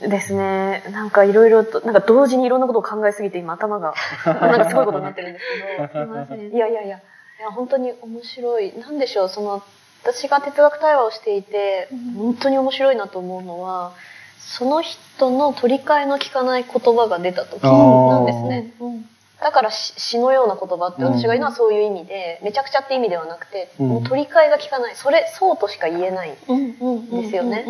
[0.00, 0.82] ですね。
[0.90, 3.94] なんかいろいろと、なんか同時にいろんなことを考えすぎて今頭が、
[4.26, 5.44] なんかすごいことになってるんです
[5.92, 6.00] けど。
[6.00, 6.50] すいません。
[6.50, 7.00] いやいやいや、い
[7.42, 8.72] や本当に面白い。
[8.78, 9.62] なんでしょう、その、
[10.02, 13.92] 私が哲学対話をしていて、うん本当に面白いなと思うのは、
[14.38, 18.72] その人の取り替えの効かない言葉が出た時なんですね。
[18.80, 19.08] うん。
[19.40, 24.96] だから詩詩のような言葉って私が言うのはそういう意味で、めちゃくちゃって意味ではなくて、うんもう取り替えが効かない。
[24.96, 26.36] それ、そうとしか言えない。
[26.48, 26.76] うん。
[26.80, 27.22] うん。
[27.22, 27.64] ですよね。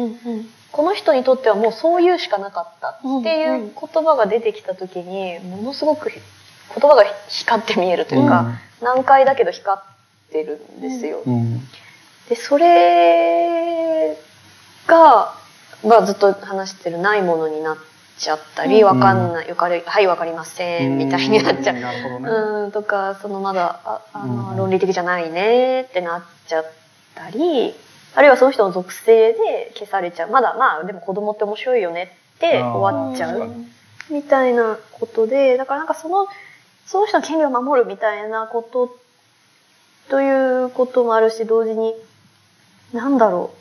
[0.73, 6.23] この人にとってはもうそういうしかなかったっていう言葉が出てきた時に、ものすごく言
[6.91, 9.83] 葉が光って見えるというか、難解だけど光っ
[10.31, 11.23] てるんですよ。
[11.27, 11.61] うん。
[12.29, 14.17] で、それ
[14.87, 15.35] が、
[15.85, 17.77] まあずっと話してるないものになっ
[18.17, 22.23] ちゃったり、うんわかんない、よかる、はい、わかりません、みたいになっちゃう。
[22.23, 26.71] うん、とか、そのまだ、ああの、うん論理的じゃないねってなっちゃっ
[27.15, 27.75] たり、
[28.15, 30.31] あるいはその人の属性で消されちゃう。
[30.31, 33.51] まだ、まあ、でも子供って面白いよねって終わっちゃう。
[34.11, 36.27] みたいなことで、だからなんかその、
[36.87, 38.97] その人の権利を守るみたいなこと、
[40.09, 41.95] ということもあるし、同時に、
[42.93, 43.61] なんだろう。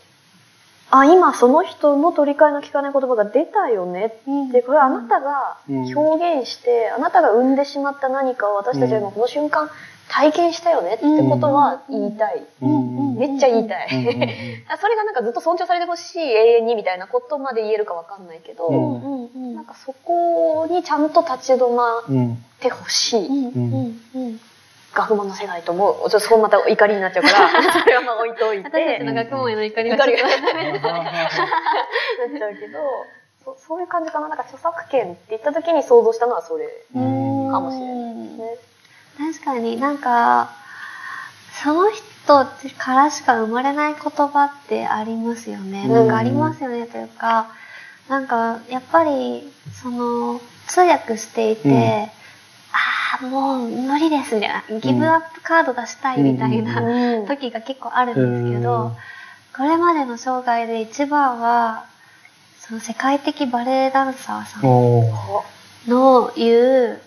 [0.91, 4.51] あ、今その人の取り替えの効かない言葉が出たよねうん。
[4.51, 9.69] で、これはあなたがうん表現して、あなたが生んでしまった何かを私たちは今この瞬間
[10.09, 12.43] 体験したよねってことは言いたい。
[13.25, 13.89] うんめっちゃ言いたい。
[14.79, 18.69] それがなんかずっと尊重されてほしい永遠にみたいなことまで言えるかわかんないけど。
[18.71, 22.43] なんかそこにちゃんと立ち止まっうん。
[22.59, 23.29] てほしい。
[24.93, 25.95] 学問の世代と思う。
[25.95, 27.49] ちょっとそこまた怒りになっちゃうから、
[27.81, 28.69] それはまあ置いといて。
[28.69, 31.03] 私たちの学問への怒りが怒りがちょっとなっ
[32.37, 32.79] ちゃうけど、
[33.45, 34.27] そ そういう感じかな。
[34.27, 39.33] なんか著作権って言った時に想像したのはそれうんかもしれないですね。
[39.33, 40.49] 確かになんか、
[41.63, 45.85] その人からしか生まれない言葉ってありますよね。
[45.87, 45.93] うん。
[45.93, 47.47] なんかありますよねというか、
[48.07, 49.51] なんかやっぱり、
[49.81, 51.75] その、通訳していて、うん。
[51.75, 52.09] あ
[53.21, 57.27] あ、もう無理ですみたいな、ギブアップカード出したいみたいな、うん。
[57.27, 58.95] 時が結構あるんですけど、
[59.55, 61.85] これまでの生涯で一番は、
[62.59, 67.01] その世界的バレエダンサーさんの言う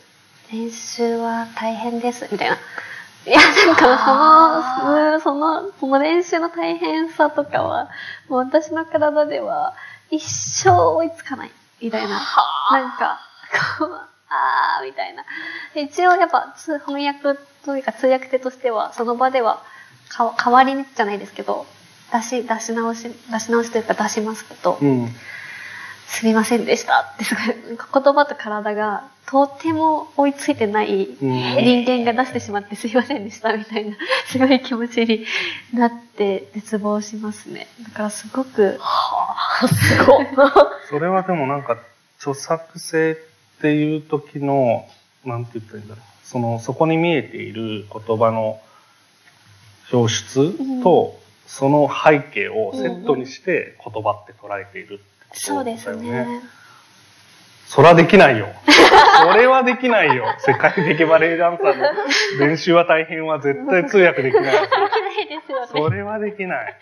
[0.52, 2.58] 練習は大変です、みたいな。
[3.27, 7.89] いや、なんかその、その、その練習の大変さとかは、
[8.29, 9.75] もう私の体では
[10.11, 11.51] 一生追いつかない、
[11.81, 12.09] みたいな。
[12.09, 13.20] なんか、
[13.79, 15.25] こう、あー、みたいな。
[15.75, 19.62] で一応やっぱ通翻訳というか通訳手としては、その場では
[20.09, 21.66] か代わりにじゃないですけど、
[22.12, 25.09] 出し、出し直し、出し直しというか出しますけど、うん。
[26.12, 27.44] すみませんでしたってすごい、
[28.02, 33.96] 言葉と体がとても追いついてないうん人間が出してしまってすいませんでしたみたいな、
[34.28, 35.26] すごい気持ちに
[35.72, 37.66] なって絶望しますね。
[37.82, 38.78] だからすごく、
[39.66, 40.26] すごい。
[40.90, 41.78] それはでもなんか、
[42.18, 44.86] 著作性っていう時の、
[45.24, 46.26] なんて言ったらいいんだろう。
[46.26, 48.60] その、そこに見えている言葉の
[49.90, 56.43] 表出と、その背景をセットにして言葉って捉えているっそうですね。
[57.66, 58.49] そらできないよ。
[58.66, 60.26] それはできないよ。
[60.39, 61.85] 世界的バレエダンサーの
[62.39, 64.45] 練習は大変は絶対通訳できない。
[64.45, 65.68] できないですよね。
[65.72, 66.74] それはできない。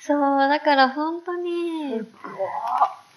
[0.00, 2.02] そう、だから本当に、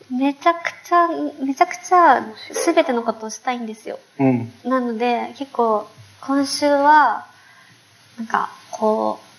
[0.09, 1.07] めちゃくちゃ、
[1.43, 3.99] めちゃくちゃすべてのことをしたいんですよ。
[4.19, 4.51] うん。
[4.63, 5.87] なので、結構、
[6.21, 7.25] 今週は、
[8.17, 9.30] なんか、こう、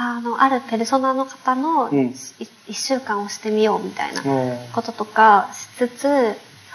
[0.00, 2.14] あの、あるペルソナの方のうんい
[2.68, 6.06] 一週間をしてみようみたいなうんこととかしつつ、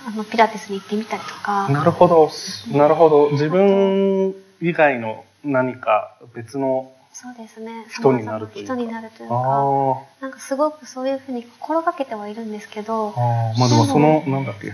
[0.06, 1.70] あの、ピラティスに行ってみたりとか。
[1.70, 2.30] なるほど。
[2.78, 3.30] なるほど。
[3.32, 7.86] 自分以外の何か別の、そうですね。
[7.90, 9.36] 人になるというか人になるというあか。
[9.36, 13.14] ーなんかすごくそういうふうに心がけてはいるんですけど。
[13.58, 14.74] まあでもその、なんだっけ、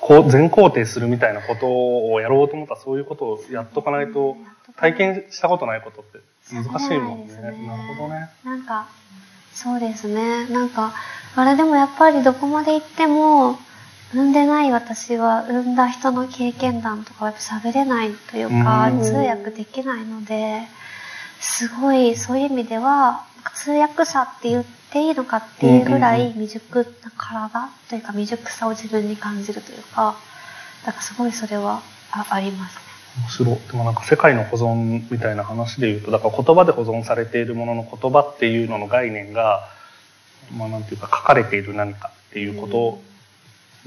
[0.00, 4.38] こう全肯定するみたいなことをやろうと思ったらそういうことをやっとかないと、
[4.76, 6.20] 体験したことないことって
[6.52, 7.34] 難しいもんね。
[7.34, 8.30] ねなるほどね。
[8.44, 8.86] なんか、
[9.52, 10.46] そうですね。
[10.46, 10.94] なんか、
[11.34, 13.58] あれでもやっぱりどこまで行っても、
[14.12, 20.62] 産んでない私は産んだ人の経験談とかはやっぱ喋れないというか、うん通訳できないので、
[21.40, 23.24] すごいそういう意味では、
[23.54, 30.16] 通訳者って言っていいのかっていうぐらい未熟な体というか未熟さを自分に感じるというか、
[30.84, 31.82] だからすごいそれは
[32.12, 32.80] あありますね。
[33.16, 33.56] 面白い。
[33.70, 39.68] でもなんか世界の保存みたいな話で言うと、だから言葉で保存されているものの言葉っていうのの概念が、
[40.56, 43.00] まあなんていうか書かれている何かっていうこと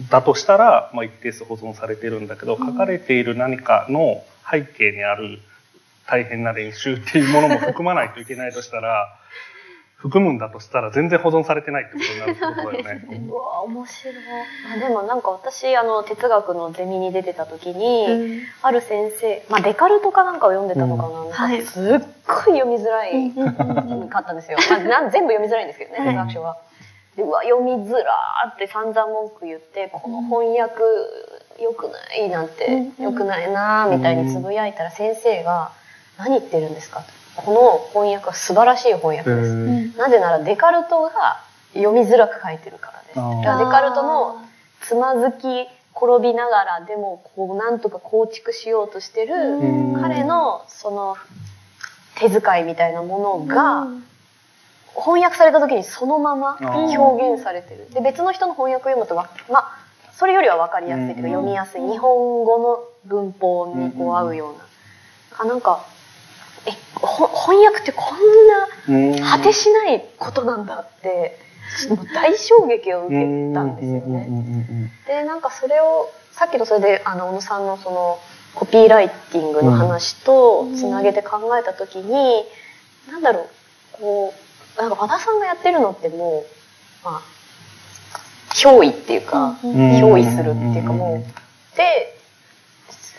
[0.09, 5.39] だとしたら、まあ一定数保存されてるんだけど、うん書かれている何かの背景にある
[6.07, 9.07] 大変な練習っていうものも含まないといけないとしたら、
[10.01, 13.05] 含むんだとしたら全然保存されてないってことになるってことだよね。
[13.29, 14.15] うわ面白い。
[14.73, 18.41] あでもなんか私あの哲学のゼミに出てた時に、うん。
[18.61, 21.29] ある先生、まあ、デカルトかなんかを読んでたのかな,、なん。
[21.29, 21.61] かはい。
[21.63, 23.29] すっごい読みづらい
[24.09, 26.07] かったんですよ、まあ、なん全部読みづらいんですけどねはい。
[26.07, 26.57] 哲学書は。
[27.17, 30.81] でうわ読みづらーって散々文句言ってこの翻訳
[31.61, 33.03] 良くないなんてうん。
[33.03, 35.71] 良くないなーみたいにつぶやいたら先生が
[36.17, 37.01] 「何言ってるんですか?」
[37.35, 39.95] この翻訳は素晴らしい翻訳です」うん。
[39.95, 41.41] なぜならデカルトが
[41.73, 43.19] 読みづらく書いてるからです。
[43.19, 43.37] あー。
[43.43, 44.37] だからデカルトの
[44.81, 50.01] つまずき転びながらでもこうなんとか構築しようとしてるうん。
[50.01, 51.17] 彼のその
[52.15, 53.87] 手遣いみたいなものが
[54.95, 57.89] 翻訳された時にそのまま表現されてる。
[57.93, 59.79] で別の人の翻訳を読むとわまあ
[60.13, 61.31] それよりは分かりやすいというかうん。
[61.31, 61.81] 読みやすい。
[61.81, 64.59] 日本語の文法にこう合うような。
[65.39, 65.85] あなんか
[66.65, 71.39] えほ翻訳ってこんなうん果てしないことなんだって
[72.13, 74.91] 大衝撃を受けたんですよね。
[75.07, 78.19] でなんかそれをさっきのそれであの小野さんのその
[78.55, 82.43] コピーライティングの話とつなげて考えた時に、
[83.09, 83.47] なんだろう
[83.93, 84.33] こ
[84.77, 86.43] うなんか和田さんがやってるのっても
[87.03, 87.21] うまあ
[88.53, 91.23] 憑依っていうか、憑依するっていうかもう、うん
[91.75, 92.15] で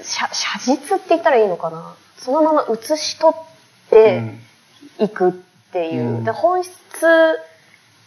[0.03, 4.23] 写写実って言ったらいいのかなそのまま写し取って、
[4.99, 5.33] いくっ
[5.73, 6.25] ていう、うん。
[6.25, 6.77] で本質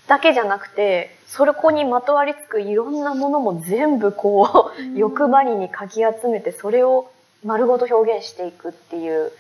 [0.08, 4.96] だけじゃなくてそれこにまとわりつくいろんなものも全部こう、うん。
[4.96, 7.12] 欲張りにかき集めてそれを
[7.44, 9.32] 丸ごと表現していくっていう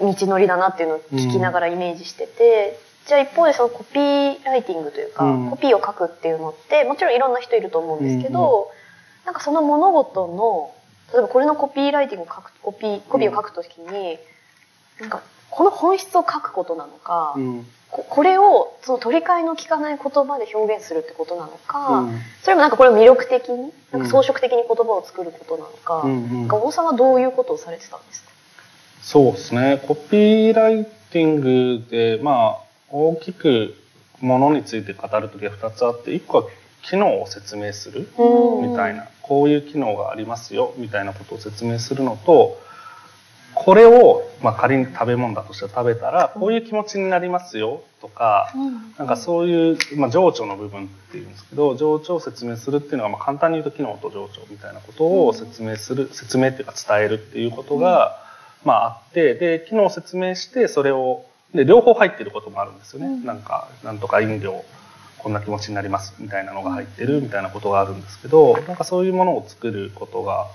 [0.00, 5.50] 道のりだなっていうのを聞きながらイメージしてて、じゃあ一方でそのコピーライティングというか、うん。
[5.50, 8.70] コピーを書くっていうのってもちろんいろんな人いると思うんですけど、
[9.26, 10.72] なんかその物事の
[11.12, 14.18] 例えばこれのコピーライティングを書くコピーコピーを書くときに、
[15.00, 17.66] なんかこの本質を書くことなのか、うん。
[17.90, 22.20] ここれをその取り替えの効かない言葉で表現するってことなのか、うん。
[22.42, 26.38] それもなんかこれを魅力的になんか装飾的に言葉を作ることなのか,、うんうん。
[26.40, 28.30] なんか大さんはどういうことをされてたんですか？
[29.00, 29.82] そうですね。
[29.86, 33.74] コピーライティングで、まあ、大きく
[34.20, 36.44] ものについて語るときは2つあって、1個は
[36.88, 38.70] 機能を説明するうん。
[38.70, 42.60] みたいな、こういう機能がありますよみたいなことを説明するのと、
[43.54, 48.52] これを、まあ、仮に食べ物だとして食べたら、こういう気持ちになりますよとか、
[48.96, 58.16] なんかそういう、まあ、情緒の部分っていうんですけど、情緒を説明するっていうのが、まあ、簡単に言うと機能と情緒みたいなことを説明する、説明っていうか伝えるっていうことが、
[58.64, 63.06] まああって、で、機能を説明して、それを、で、両方入ってることもあるんですよね。
[63.06, 63.24] うん。
[63.24, 64.64] なんか、なんとか飲料、
[65.18, 70.46] こんな気持ちになりますみたいなのが入ってるみたいなことがあるんですけど、なんかそういうものを作ることが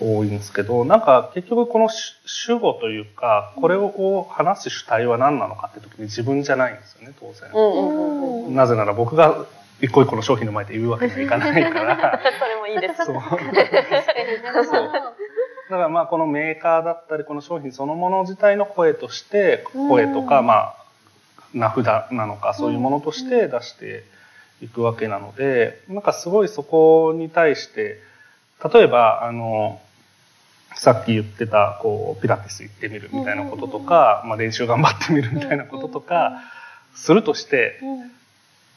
[0.00, 8.54] 多いんですけど、なんか結局この主主語というか、これを話す主体は何なのかって時に自分じゃないんですよね、当然。
[8.54, 9.46] なぜなら僕が
[9.80, 12.20] 一個一個の商品の前で言うわけにはいかないから。
[12.38, 13.14] それもいいですそう。
[14.64, 14.92] そう。
[15.70, 20.81] だからまあこのメーカーだったりこの商品そのもの自体の声として声とかうんまあ
[21.54, 24.04] 名札なのかそういうものとして出して
[24.62, 28.00] いくわけなのでなんかすごいそこに対して
[28.72, 29.80] 例えばあの
[30.74, 36.42] さっき言ってたこうピラティス行ってみるみたいなこととか、まあ、練習頑張ってみるみたいなこととか
[36.94, 37.78] するとして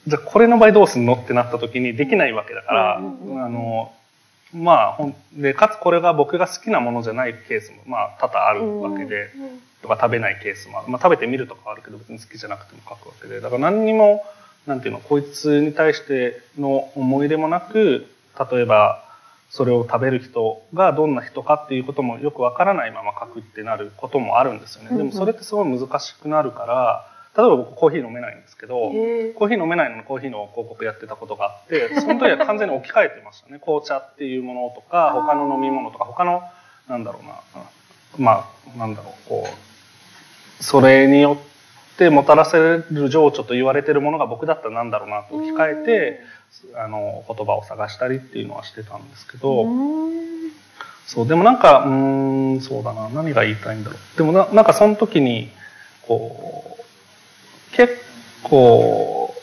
[0.07, 3.93] じゃあこれの場合どうすんのってなった時にできないわけだから、うんあの
[4.53, 9.29] まあ、ほんで、かつこれが僕が好きなものじゃないケースも、まあ、多々あるわけで、
[9.85, 10.89] とか食べないケースもある。
[10.89, 14.25] まあ、食べてみるとかはあるけど、別に好きじゃなくても書くわけで、だから何にも、
[14.65, 18.07] なんていうの、こいつに対しての思い出もなく、
[18.51, 19.03] 例えば、
[19.51, 24.97] それを食べる人がどんな人かっていうこともよくわからないまま書くってなることもあるんですよね。
[24.97, 27.07] でもそれってすごい難しくなるから、
[27.37, 33.59] 例えば僕コーヒー飲めないんですけど、コーヒー飲めないのにコーヒーの広告やってたことがあって、その時は完全に置き換えてましたね。
[33.59, 36.41] 紅茶っていうものとか、他の飲み物とか、他の、
[36.89, 37.35] なんだろうな、
[38.17, 39.74] まあ、なんだろう、こう、
[40.59, 41.37] それによ
[41.93, 46.19] ってもたらせる情緒と言われてるものが僕だったらなんだろうなと置き換えて、
[46.75, 49.65] あの、言葉を探したりっていうのはしてたんですけど、
[51.05, 54.17] そう、でもなんか、うん、そうだな、何が言いたいんだろう。
[54.17, 55.49] でもな、なんかその時に、
[56.07, 57.93] こう、結
[58.43, 59.33] 構、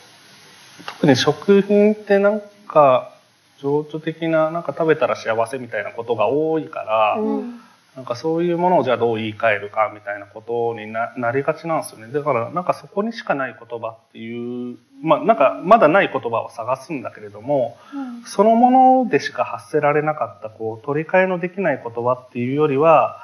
[0.85, 3.13] 特に食品ってなんか、
[3.59, 7.59] 情緒的な、なんか食べたら幸せみたいなことが多いから、うん
[7.95, 12.11] なんかそういうものをじゃあどう言い換えるかみたいなことにななりがちなんですよね。
[12.11, 23.21] だからなんかそこにしかない言葉っていう、まあなんかまだない言葉を探すんだけれども、うん、そのものでしか発せられなかったこう取り替えのできない言葉っていうよりは、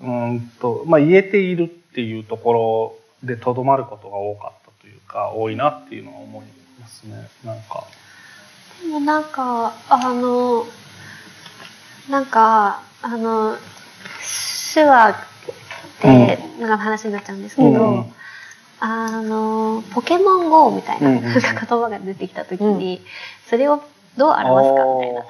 [0.00, 2.94] うんと、まあ言えているっていうところ
[3.24, 6.46] でとどまることが多かったというか、多いなっていうのは思い
[6.80, 7.28] ますね。
[7.44, 7.84] なんか。
[8.80, 10.66] でもなんか、あの、
[12.08, 13.56] なんか、あの、
[14.74, 15.16] 手話
[16.02, 18.04] で、なんか話になっちゃうんですけど、うん、
[18.80, 23.00] あの、ポケモン GO みたいな言葉が出てきた時に、
[23.48, 23.82] それを
[24.16, 25.24] どう表すかみたいな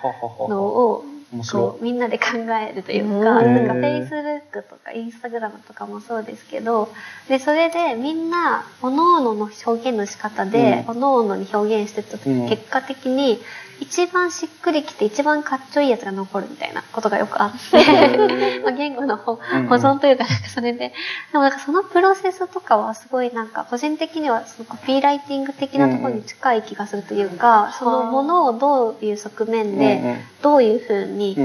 [0.49, 1.05] のを
[1.51, 2.27] こうみんなで考
[2.63, 6.93] えるというか、なんか Facebook とか Instagram とかもそうですけど、
[7.29, 13.41] で、それでみんな、各々の表現の仕方で、各々に表現してた時、結果的に、
[13.83, 17.77] 一番しっくりきて一番かっちょいいやつが残るみたいなことがよくあって。
[18.63, 20.93] まあ言語の保存というか、なんかそれで、
[21.33, 31.37] でもなんかそのプロセスとかはすごいなんか個人的にはそのコピーライティング的なところに近い気がするというか、そのものをどういう側面で、どういうふうに、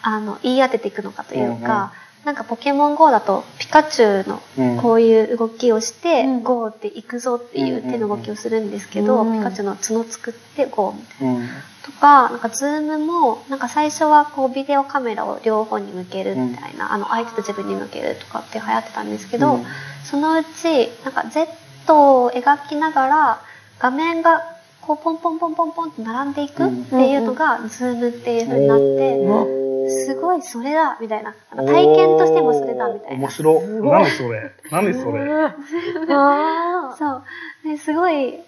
[0.00, 1.92] あの、言い当てていくのかというか、
[2.24, 11.44] なんかポケモン GO だとピカチュウのこういう動きをして、GO って行くぞっていう手の動きをするんですけど、ピカチュウの角作って GO みたいな。
[11.84, 19.58] とか、なんか Zoom も、なんか最初はこうビデオカメラを両方に向けるみたいな、あの相手と自分に向けるとかって流行ってたんですけど、
[20.04, 21.46] そのうち、なんか Z
[21.88, 23.40] を描きながら
[23.78, 24.42] 画面が
[24.80, 31.34] こうポンポンポンポンポンって並んでいくっていうのが Zoom っていう風になって、すごいそれだみたいな。
[31.54, 33.18] 体験としてもそれだみたいな。
[33.18, 33.60] 面白。
[33.60, 35.50] 何それ何それ
[36.98, 37.24] そう。
[37.64, 38.40] ですごい、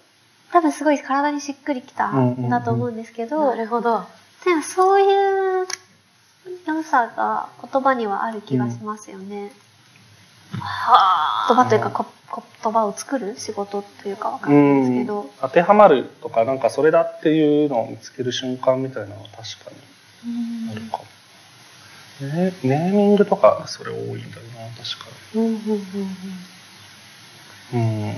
[0.55, 3.47] 多分すごい体にしっくりきたんだと思うんですけど。
[3.47, 4.05] なるほど。
[4.45, 5.67] でもそういう
[6.65, 9.51] 良さが言葉にはある気がしますよね。
[10.51, 12.05] は言葉というか
[12.63, 15.29] 言葉を作る仕事というかわかるんですけど。
[15.41, 19.71] 当てはまるとか、なんかそれだっていうのを見つける瞬間みたいなのは確か
[20.23, 21.05] にあるかも。
[22.21, 25.41] ネーミングとかそれ多いんだよな確かに。
[25.41, 25.55] うん
[27.73, 28.17] うん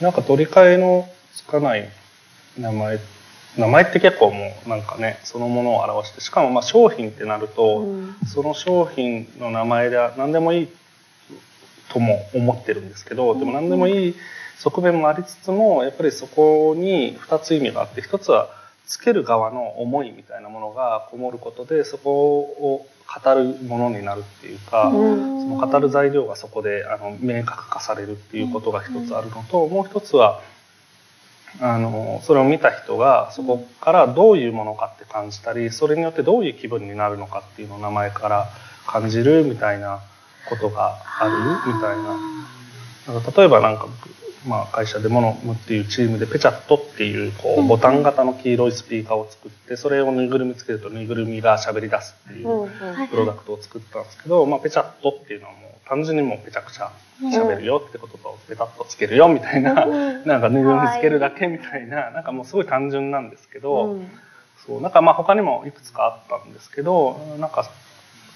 [0.00, 1.88] なんか取り替えのつかない
[2.58, 2.98] 名前
[3.56, 10.68] 名前って結構もうなんかねそのものを表してしかもまあ商品ってなると、うん、その商品の名前で何でもいい
[11.88, 14.14] とも思ってるんですけどでも何でもいい
[14.58, 18.50] 側面もありつつもやっぱりそこに2つ意味があって1つは
[18.86, 30.40] つける側の思いみたいなものがこもることでそこを語るものになるっていうか、その語る材料がそこであの明確化されるっていうことが一つあるのと、もう一つは
[31.60, 38.48] あのそれを見た人がそこからどういうものかって感じたりそれによってどういう気分になるのかっていうのを名前から
[38.86, 40.00] 感じるみたいな
[40.50, 41.26] ことがあ
[41.66, 42.16] るみたいな。
[43.14, 52.70] なんか例えばなんか僕まあ、会社でモノムっていうチームでペチャットっていうこうボタン型の黄色いスピーカーを作ってそれをぬいぐるみつけるとぬいぐるみが喋り出すっていう
[53.10, 59.86] プロダクトを作ったんですけど、まあ、ペチャットっていうのはもう単純にもうめちゃくちゃ喋るよってこととペタッとつけるよみたいな
[60.24, 63.98] なんかぬいぐるみつけるだけみたいななんかもうすごい単純なんですけど、
[64.66, 67.68] そうなんかまあ他にもいくつかあったんですけどなんか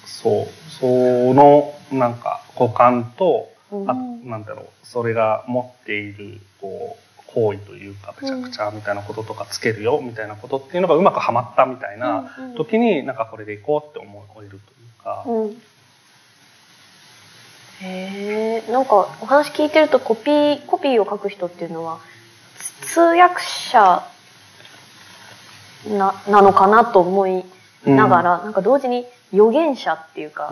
[0.06, 0.86] そうそ
[1.34, 3.94] のなんか五感とあ
[4.24, 14.60] なんだろうそれが持っているこう行為というかめちゃくちゃみたいなこととかつけるよみたいなことっていうのがうまくはまったみたいな時になんかこれでいこうって思えるという
[15.02, 15.24] か。
[17.82, 21.98] へえんかお話聞いてるとコピーコピーを書く人っていうのは
[22.82, 24.06] 通訳者
[25.88, 27.44] な、なのかなと思い
[27.86, 30.50] ながら、なんか同時に預言者っていうか、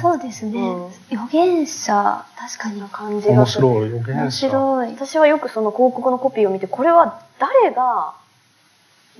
[0.00, 0.58] そうですね。
[0.60, 2.80] うん預言者、確かに。
[2.80, 3.68] な感じ面がする。
[3.68, 4.88] 白い予言面者白い。
[4.92, 8.14] 私はよくその広告のコピーを見て、これは誰が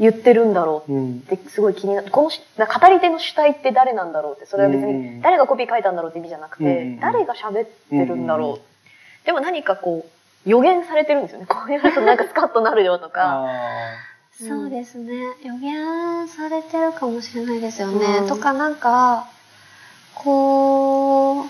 [0.00, 2.30] 言ってるんだろううんってすごい気になって、この
[2.66, 8.50] 語り手の主体って誰なんだろうって、それは別うんに誰がコピー書いたんだろうって意味じゃなくて、うん誰が喋ってるんだろう。
[8.54, 8.60] うん
[9.24, 10.10] でも何かこう、
[10.48, 11.46] 予言されてるんですよね。
[11.46, 13.46] こうやるとなんかスカッとなるよとか。
[14.42, 15.12] あそうですね。
[15.44, 18.18] 予言されてるかもしれないですよね。
[18.22, 19.28] うんとかなんか、
[20.14, 21.46] こう、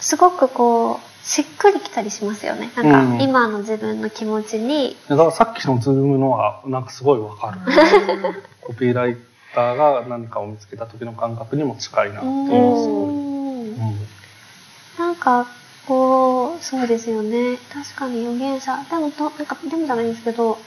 [0.00, 2.70] すごくこう、しっくりきたりしますよね。
[2.76, 7.60] なんか、うん今の自分の気持ちに、ーだからさっきのズームのはなんかすごいわかる
[8.60, 9.16] コピーライ
[9.54, 13.78] ターが何かを見つけた時の感覚にも近いなっていう
[14.98, 15.46] なんか、
[15.86, 17.56] こう、そうですよね。
[17.72, 18.76] 確かに預言者。
[18.90, 20.58] でも、となんか、でもじゃないんですけど、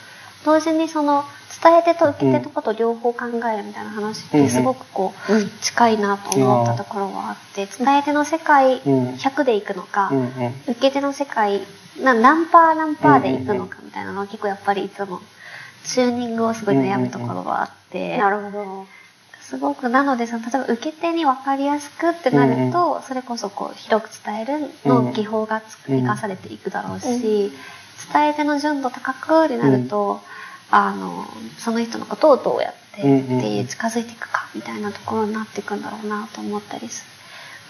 [0.47, 1.25] 同時にその、
[1.61, 5.49] 伝え手と受け手のことを両方考えるみたいな話っうんてすごくこう、うん。
[5.61, 9.09] 近いなと思ったところはあって、伝え手の世界うん。
[9.15, 10.11] 100でいくのか、
[10.67, 11.61] 受け手の世界
[12.01, 15.19] な何パー何パーでいくのかみたいなのは結構やっぱりいつも
[15.83, 18.85] チューニングをすごい悩むところはあって、なるほど。
[19.41, 27.51] すごくなのでその例えば受け手に分かりやすくってなると、それこそこう広く伝えるの技法が生かされていくだろうし、
[28.13, 30.21] 伝え手の純度高くになると、
[30.69, 31.25] あの
[31.57, 33.45] その人のことをどうやってってうんうん。
[33.45, 37.05] いう近づいていくかみたいなところになっていくんだろうなと思ったりす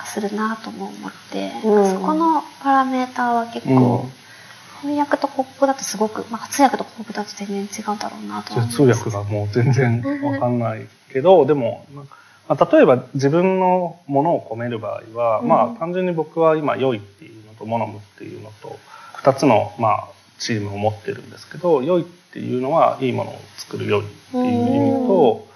[0.06, 1.94] するなとも思って、うん。
[1.94, 4.06] そこのパラメーターは結構、
[4.82, 12.06] 翻訳と広告だとすごく、まあ、通訳と広告だと全然違うだろうなと通訳がもう全然わかんないけど、でも、ま
[12.48, 15.48] あ、例えば自分のものを込める場合は、うん。
[15.48, 18.80] まあ単純に僕は今良いっていうのとモノムっていうのと
[19.24, 20.08] 2つのまあ
[20.40, 25.48] チームを持ってるんですけど良いっていうのはいいものを作る良いっていう意味と、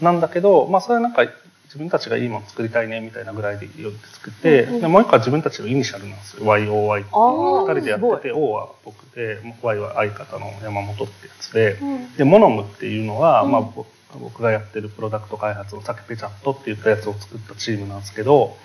[0.00, 1.22] なんだけど、まあそれはなんか
[1.68, 4.80] 自分たちがいいもの作りたいねみたいなぐらいで良いって作って、うんうん。
[4.80, 6.44] でもう一個は自分たちのイニシャルなんですよ。
[6.44, 7.12] YOY っていう。
[7.12, 11.72] あー2人でやってて O は僕で Y は相方の山本ってやつで。
[11.74, 12.16] うん。
[12.16, 13.52] で、モノムっていうのは、うん。
[13.52, 13.84] まあ、ぼ
[14.18, 18.56] 僕がやってるプロダクト開発のさっきペチャットって言ったやつを作ったチームなんですけど、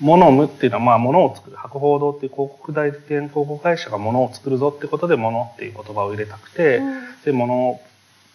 [0.00, 1.56] モノムっていうのは、まあ、物を作る。
[1.56, 6.80] 博報堂っていう広告代理店、広告会社が物を作るぞってことで、物っていう言葉を入れたくて、
[7.24, 7.80] で、物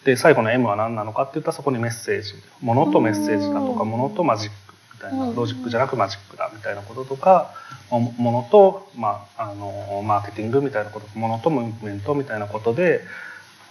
[0.04, 2.34] で、最後の M は何なのかって言ったらそこにメッセージ。
[2.60, 7.54] 物とメッセージだとか、うん物とマジックみたいな、うんロジックじゃなくマジックだみたいなこととか、
[7.90, 13.00] も物と、まあ、あの、マーケティングみたいなこと、物とムーブメントみたいなことで、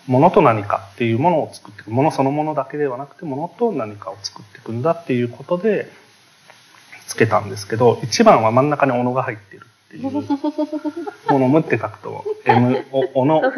[0.07, 1.91] 物と何かっていうものを作っていく。
[1.91, 5.91] 物そのものだけではなくて、物と何かを作っていくんだっていうことで、
[7.07, 10.03] つけたんですけど、一番は真ん中に斧が入ってるっていう。
[10.03, 13.49] ものむって書くと、M、お、おの、な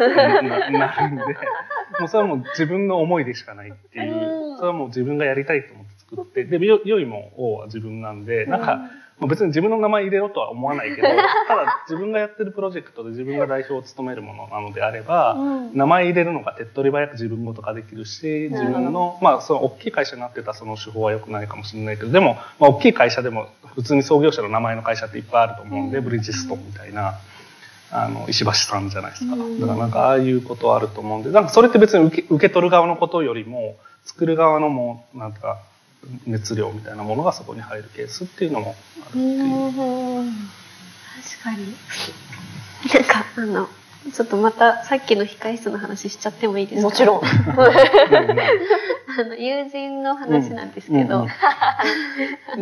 [0.72, 1.24] なるんで、
[2.00, 8.90] もうそれはもう自分の思いでしかないっていう、それはもう自分がやりたいと思って作って、で、よ、よいも O は自分なんで、なんか、
[9.20, 11.08] もう別に自分の名前入れろとは思わないけど、
[11.48, 15.38] ただ自分がやってるプロジェクトで自分が代表を務めるものなのであれば、
[15.74, 27.16] 名前入れるのが手っ取り早く自分ごとができるし、自分の、まあ、その大きい会社になってたその手法は良くないかもしれないけど、でも、まあ、大きい会社でも普通に創業者の名前の会社っていっぱいあると思うんで、ブリヂストンみたいな、
[27.92, 29.36] あの、石橋さんじゃないですか。
[29.38, 35.58] だからなんかああいうことあると思うんで、なんかそれって別に受け受け取る側のことよりも、作る側のもう、なんか、
[36.26, 39.42] 熱量みたいなものがそこに入るケースっていうのもあるっていう。
[39.42, 39.54] 確
[41.44, 41.76] かに。
[42.94, 43.68] なんか、あの、
[44.14, 46.90] ちょっとまたさっきの控え室の話しちゃってもいいですか？
[46.90, 47.22] もちろん。
[49.18, 51.30] あの、友人の話なんですけど、うんうん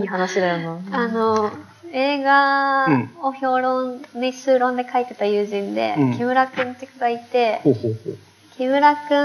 [0.02, 0.99] いい話だよな。
[1.03, 1.52] あの、
[1.91, 2.88] 映画
[3.22, 8.18] を評論で、数論で書いてた友人で、うん木村くんって子がいて、ほうほうほう。
[8.57, 9.15] 木村く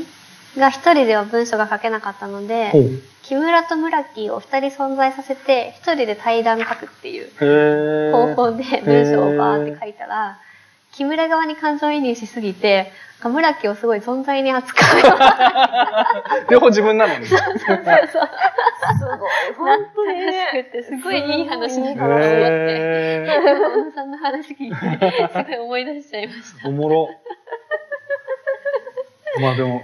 [0.00, 0.04] ん
[0.56, 2.72] が一人では文章が書けなかったので。
[3.30, 10.40] 木村と村木を二人存在させて、一人で対談書くっていう方法で文章をバーって書いたら、
[10.90, 12.90] 木村側に感情移入しすぎて、
[13.22, 15.02] 村木をすごい存在に扱う
[16.50, 17.26] 両方自分なのに。
[17.26, 17.44] すごい。
[19.56, 20.64] 本当にったらしね。
[20.64, 26.66] くて、すごいいい話になって、へ小野さんの話聞いて、すごい思い出しちゃいました。
[26.66, 27.08] ーおもろ。
[29.40, 29.82] まあでも、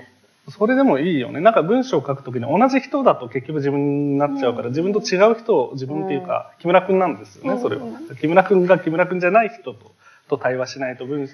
[0.49, 1.41] それでもいいよね。
[1.41, 7.85] なんか文章を書くときに同じ人だと結局自分になっちゃうから、自分と違う人を自分っていうか、木村くんなんですよね、それは。
[8.21, 9.93] 木村くんが木村くんじゃない人と
[10.29, 11.29] と対話しないと文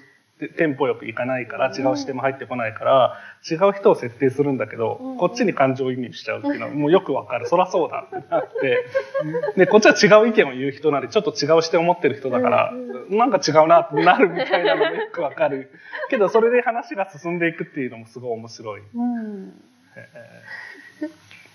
[0.48, 7.46] テンポよくいかないから、違う視点も入ってこないから、違う人を設定するんだけど、うんこっちに感情移入しちゃうっていうのはもうよくわかる。
[7.46, 8.84] そらそうだってなって、
[9.56, 12.72] で、こっちは違う意見を言う人なんで、ちょっと違う視点を持ってる人だから、
[13.08, 15.70] なんか違うなってなるみたいなのもよくわかる。
[16.10, 18.82] けど、それで話が進んでいくっていうのもすごい面白い。
[18.94, 19.62] うん。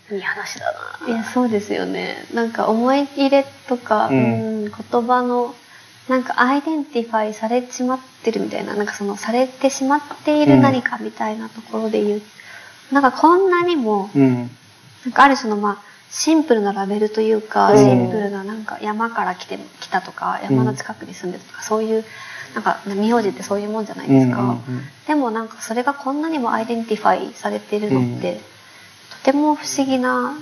[0.09, 0.65] いい話だ
[1.01, 1.13] な。
[1.13, 2.15] いや、そうですよね。
[2.33, 5.53] なんか思い入れとか、ううんん、言葉の、
[6.07, 12.21] なんか identify されちまってるみたいな、なんかそのされてしまっている何かみたいなところで言う。
[12.91, 14.49] なんかこんなにも、うん。
[15.05, 15.77] なんかある種のまあ、
[16.09, 17.77] シンプルなラベルというか、うん。
[17.77, 22.05] シンプルななんか山から来て、来たとか、山の近くに住んでたとか、そういう、
[22.53, 24.41] なんか名字ってそういうもんじゃないですか。
[24.41, 24.61] うんうん
[25.07, 28.41] でもなんかそれがこんなにも identify されてるのって、
[29.23, 30.33] とても不思議な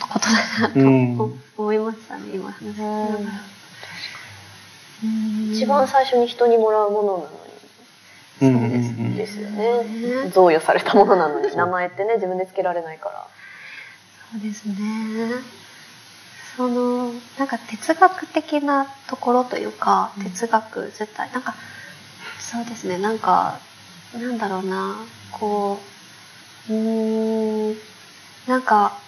[0.00, 0.26] こと
[0.60, 1.40] だなとうん。
[1.58, 2.54] 思いましたね、今
[5.52, 7.30] 一番最初に人にもらうものなの
[8.42, 9.84] うんそうですにうんですよね。
[9.84, 13.26] ね贈与されたものなのに、名前ってね、自分で付けられないから。
[14.32, 14.74] そうですね。
[16.56, 21.54] その、なんか哲学的なところというか、哲学自体、なんか、
[22.38, 23.58] そうですね、なんか、
[24.14, 24.96] なんだろうな、
[25.32, 25.78] こ
[26.68, 27.76] う、うーん、
[28.46, 28.98] なんか、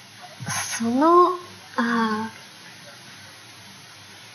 [0.78, 1.28] その、
[1.76, 2.30] ああ、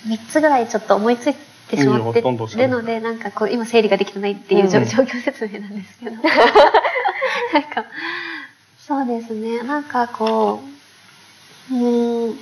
[0.07, 1.35] 3つぐらいちょっと思いつい
[1.68, 6.15] てしまってるるので、なんかこう、今整理ができてないっていう状況説明なんですけど。
[7.53, 7.85] なんか、
[8.88, 9.61] そうですね。
[9.64, 10.61] なんかこ
[11.72, 12.39] う、うーん、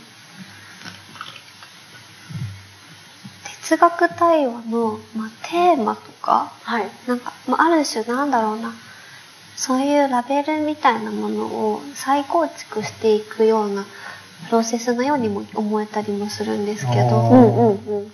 [3.61, 6.87] 哲学対話の、まあ、テーマとか、はい。
[7.07, 8.73] なんか、まあ、ある種なんだろうな、
[9.55, 13.85] そういうラベルみたいなものを再構築していくような
[14.49, 18.11] プロセスのようにも思えたりもするんですけど、うんうんうん。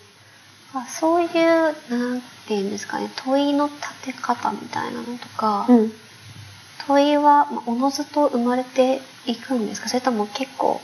[0.73, 1.72] まあ、そういう、な
[2.15, 5.91] んていうんですかね、問いの立て方みたいなのとか、うん。
[6.88, 9.89] 問いは、まあ、おのずと生まれていくんですか？
[9.89, 10.81] それとも結構、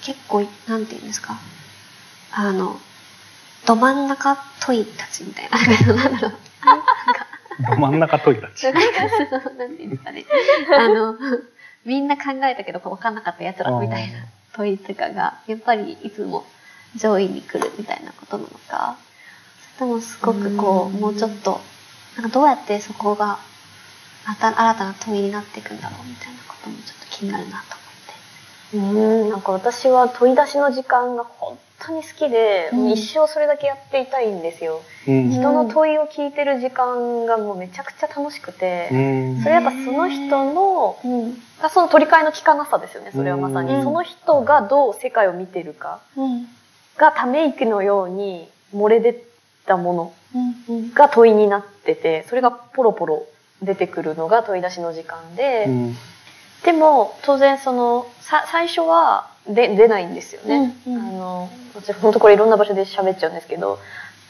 [0.00, 1.38] 結構、なんていうんですか？
[2.32, 2.80] あの、
[3.66, 6.32] ど真ん中問いたちみたいな、なんだろう。
[7.68, 8.64] ど真ん中問いたち。
[8.64, 8.70] な
[9.66, 10.24] んていうんですかね。
[10.78, 11.16] あの、
[11.84, 14.20] みんな考えたけど分かんなかった奴らみたいな
[14.54, 16.46] 問いとかが、やっぱりいつも
[16.96, 18.96] 上位に来るみたいなことなのか、
[19.78, 21.60] それともすごくこう、もうちょっと、
[22.16, 23.38] なんかどうやってそこが、
[24.26, 27.82] また新たな問いになっていくんだろうみたいなこともちょっと気になるなと
[28.74, 32.90] うん、なんか私は問い出しの時間が本当に好きで、うん。
[32.90, 34.80] 一生それだけやっていたいんですよ。
[35.06, 35.30] うん。
[35.30, 39.42] 人の問いを聞いてる時間がもうめちゃくちゃ楽しくて、うん。
[39.42, 40.96] それやっぱその人の、
[41.70, 43.74] その取り替えの効かなさですよね、それはまさに。
[43.74, 43.84] うん。
[43.84, 46.00] その人がどう世界を見てるか。
[46.16, 46.48] うん。
[46.96, 49.24] がため息のように漏れ出
[49.66, 50.12] たもの。
[50.94, 53.26] が問いになってて、それがポロポロ
[53.60, 55.96] 出てくるのが問い出しの時間で、うん
[56.64, 60.76] でも当然そのさ最初はで出ないんですよね。
[60.86, 63.80] うんうんあの私本当これいろんな場所で喋っちゃうんですけど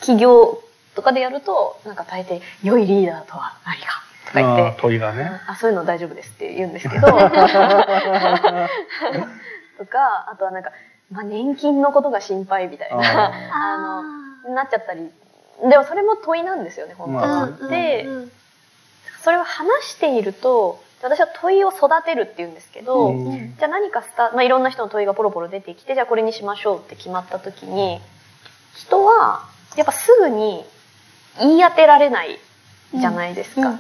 [0.01, 0.63] 企業
[0.95, 5.31] とかでやるとなんか大抵「良いリーダーとは何か」とか言って問いがね。
[5.47, 7.19] あそういうの大丈夫ですって言うんですけど と
[9.85, 10.71] かあとはなんか、
[11.13, 13.33] まあ、年金のことが心配みたいな。
[13.53, 14.03] あ
[14.49, 15.11] のなっちゃったり。
[15.69, 17.27] でもそれも問いなんですよね本当は。
[17.27, 18.33] まあうんで、うん。
[19.23, 23.57] それを話していると私は問いを育てるって言うんですけど、うん。
[23.57, 28.01] じゃあ何かスタ、まあ、いろんな人の問いがポロポロ出てきてじゃあこれにしましょうって決まった時に
[28.75, 29.45] 人は
[29.77, 30.65] やっぱすぐに
[31.39, 32.39] 言い当てられない
[32.95, 33.79] じゃないですか。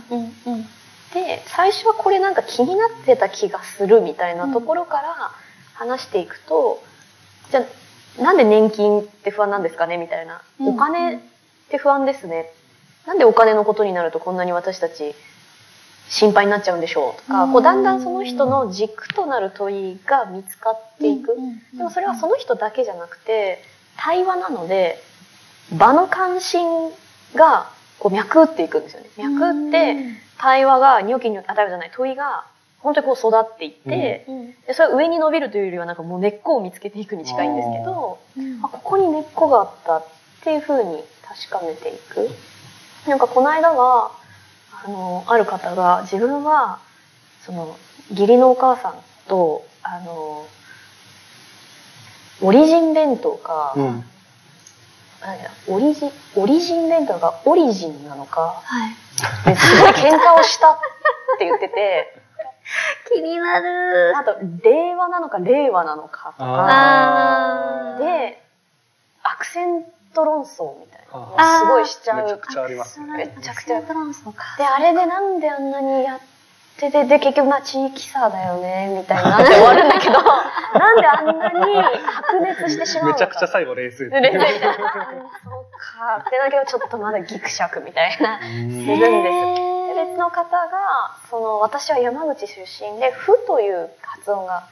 [1.14, 5.30] で最初はこれなんか気になってた気がするみたいなところから
[5.74, 6.82] 話していくと、
[7.52, 7.60] じゃ
[8.18, 9.98] あなんで年金って不安なんですかね？
[9.98, 10.68] みたいな、うん。
[10.68, 11.18] お金っ
[11.68, 12.50] て不安ですね。
[13.06, 15.14] なんでお金のことになるとこんなに私たち
[16.08, 17.52] 心配になっちゃうんでしょうとか、うん。
[17.52, 23.62] こうだんだんその人の軸となる問いが見つかっていく、うんでもそれはその人だけじゃなくて
[23.96, 25.02] 対話なので
[25.78, 26.90] 場の関心
[27.34, 29.08] がこう脈打っていくんですよね。
[29.18, 29.96] 脈打って
[30.38, 32.44] 対話がニョキニョキあ対話じゃない問いが
[32.82, 34.46] 本当にこう育っていって、うん。
[34.66, 38.60] でそれは上に伸びるというよりはなんかもう根っこを見つけていくに近いんですけどうん。
[38.64, 40.06] あここに根っこがあったっ
[40.42, 42.28] ていうふうに確かめていく。
[43.08, 44.12] なんかこの間は
[44.84, 46.80] あのある方が自分は
[47.40, 47.76] その
[48.10, 48.94] 義理のお母さん
[49.28, 50.46] とあの
[52.42, 54.04] オリジン弁当か、うん。
[55.68, 58.96] オリジオリジン弁当がオリジンなのかはい。
[59.44, 60.78] ですごい喧嘩をしたっ
[61.38, 62.21] て言ってて
[63.12, 64.14] 気になる。
[64.16, 67.96] あと令和なのか令和なのかとか。
[67.98, 68.42] で
[69.22, 69.84] アクセン
[70.14, 71.34] ト論争みたいな。
[71.36, 72.22] あすごいしちゃう。
[72.22, 73.34] めちゃくちゃありますね。
[73.36, 73.82] めちゃくちゃ。
[73.82, 74.44] トランスのか。
[74.58, 76.20] で、あれでなんであんなにやっ
[76.78, 80.14] てて、で、結局まあ地域差だよね、みたいになって終わるんだけど、
[80.78, 83.14] なんであんなに白熱してしまうのか。
[83.14, 84.48] めちゃくちゃ最後冷静冷静そう
[85.98, 88.92] か、ってなるけど、ちょっとまだギクシャクみたいな、するんで
[89.78, 89.81] す。
[90.04, 94.64] で別の方が、その、私は山口出身で、ふという発音が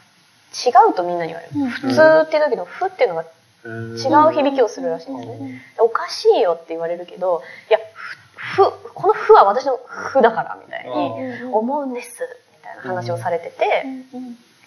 [0.52, 1.70] 違うとみんなに言われる。
[1.70, 3.24] 普通っていう時のふっていうのが
[3.64, 5.62] 違う響きをするらしいんですね。
[5.78, 7.78] おかしいよって言われるけど、いや、
[8.34, 12.22] ふ、ふこのふは私のふだから、みたいに思うんです、
[12.58, 13.84] みたいな話をされてて、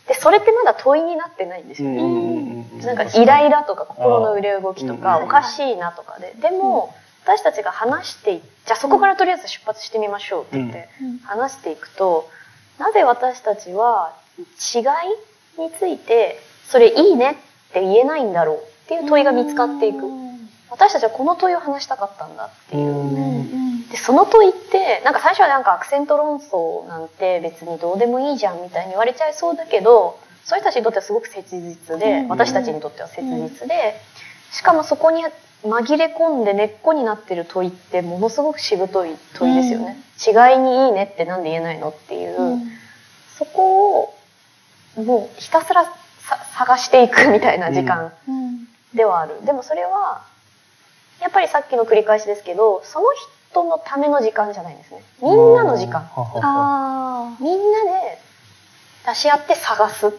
[0.07, 1.89] で、それってまだ問いになってないんですよ。
[1.89, 2.65] ね。
[2.83, 5.23] なんかイライラとか心の揺れ動きとかうん。
[5.25, 6.33] おかしいなとかで。
[6.41, 6.93] でも、
[7.23, 10.89] 私たちが話していじゃあそこからとりあえず出発してみましょうって言って
[11.23, 12.29] 話していくと、
[12.79, 14.41] なぜ私たちは違
[15.59, 19.99] いについてそれいいねって言えないんだろうっていう問いが見つかっていく。
[20.69, 23.89] 私たちはこの問いを話したかったんだっていう。
[23.91, 34.01] で、その問いって、なんか最初はなんかアクセント論争なんて別にどうでもいいじゃんみたいに言われちゃいそうだけど、そういう人たちにとってはすごく切実で、私たちにとっては切実で、
[34.51, 35.23] しかもそこに
[35.63, 39.97] 紛れ込んで根っこになってる問いってものすごくしぶとい問いですよね。
[40.25, 42.61] 違いにいいねってなんで言えないのっていう、
[43.37, 44.13] そこを
[44.95, 45.91] もうひたすらさ
[46.55, 48.13] 探していくみたいな時間
[48.93, 49.45] ではある。
[49.45, 50.21] でもそれは、
[51.21, 53.05] やっぱりさっきの繰り返しですけど、その
[53.49, 55.01] 人のための時間じゃないんですね。
[55.21, 56.09] みんなの時間。
[56.15, 58.19] あみんなで
[59.07, 60.13] 出し合って探す。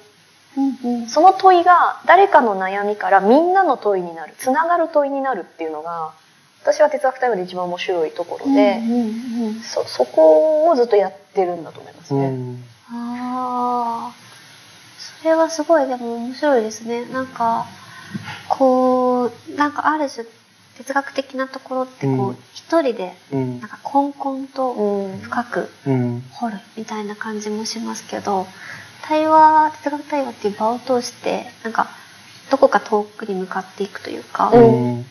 [0.57, 0.61] あ。
[0.61, 1.09] うんうん。
[1.09, 4.35] その問いが誰かの悩みからみんなの問いになる。
[4.39, 6.13] つながる問いになるっていうのが、
[6.63, 12.33] 私は哲学タイムで一番面白いところで、うんうんうん、そ、そこをずっとやってるんだと思いますね。
[12.91, 14.13] ああ。
[15.21, 17.05] それはすごいでも面白いですね。
[17.07, 17.67] なんか、
[18.49, 20.27] こう、なんかある種
[20.79, 25.19] 哲学的なところってこう、うん一人でうんなんかこんこんとうん。
[25.19, 28.47] 深くうん掘るみたいな感じもしますけど、
[29.07, 31.89] 対話、哲学対話っていう場を通して、なんか、
[32.51, 35.05] どこか遠くに向かっていくというか、うん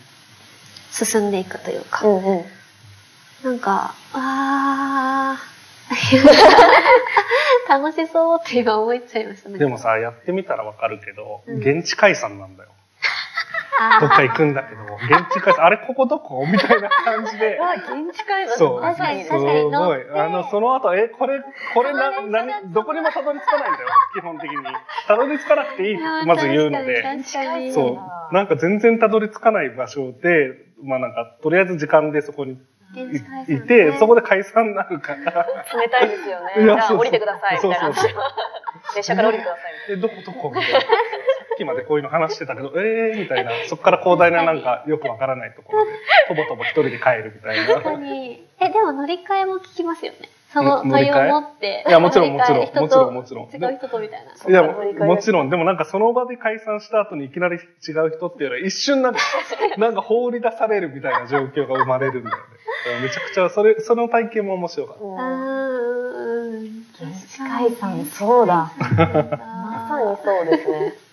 [0.91, 2.45] 進んでいくというか、うんうん。
[3.43, 9.57] なんか、あー、 楽しそうって今思っちゃいましたね。
[9.57, 12.69] でもさ、やってみたらわかるけど、うん現地解散なんだよ。
[14.01, 17.59] どっか行くんだけど、現地解散、あれここどこみたいな感じで。
[17.61, 18.81] あ、現地会話そう。
[18.81, 19.95] 確かにす確かにご。
[19.95, 21.41] いあの、その後、え、これ、
[21.73, 24.57] これな、な、どこにもたどり着かないんだよ、基本的に。
[25.07, 27.03] たどり着かなくていいってまず言うので。
[27.73, 27.99] そ
[28.31, 28.33] う。
[28.33, 30.51] なんか全然たどり着かない場所で、
[30.83, 32.59] まあなんか、とりあえず時間でそこに現
[33.01, 35.45] いて、そこで解散になるから。
[35.73, 36.63] 冷たいですよね。
[36.63, 40.15] いやそうそうじゃあ降りてください、みたいなそうそうそう列車から降りてください、みたいな。
[40.15, 40.49] え、どこどこ？
[40.49, 40.79] みたいな。
[40.81, 43.51] さっきまでこういうの話してたけど、えーみたいな。
[43.67, 45.91] そこから広大ななんかよくわからないところで、
[46.27, 47.73] とぼとぼ一人で帰るみたいな。
[47.75, 48.47] 確かに。
[48.59, 50.17] え、でも乗り換えも聞きますよね。
[50.53, 51.05] その問い。
[51.05, 54.49] いやもちろんもちろんもちろんもちろん違う人とみたいな。
[54.49, 55.49] いや、もちろん。
[55.49, 59.19] でもなんかその場で解散した後にいきなり違う人っていうのは一瞬なんか、
[59.77, 62.43] なんか放り出されるみたいな状況が生まれるんだよね。
[63.01, 65.03] めちゃくちゃ、それ、その体験も面白かった。
[65.03, 66.85] うーん。
[66.93, 68.71] 現地解散、そうだ。
[68.79, 70.93] まさにそうですね。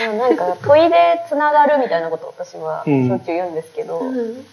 [0.00, 0.96] でもなんか問いで
[1.28, 4.44] つながるみたいなことを私はしうんょっちゅう言うんですけど、うん。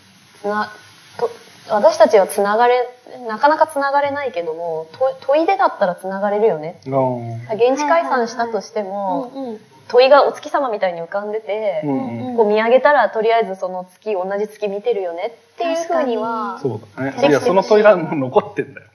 [0.41, 0.71] つな
[1.17, 1.29] と
[1.69, 2.87] 私たちはつながれ
[3.27, 6.79] なかなかつながれないけどもと問いでだったらつながれるよね。
[6.85, 9.59] うん現地解散したとしても。
[9.87, 12.37] 問いがお月様みたいに浮かんでて、うんうん。
[12.37, 16.59] こう見上げたらとりあえずその月同じ月見てるよねっていうふうには。
[16.59, 17.27] そうだね。
[17.29, 18.87] いや、その問いがもう残ってんだよ。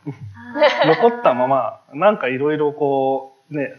[0.86, 3.72] 残ったまま、なんかいろいろこう、ね、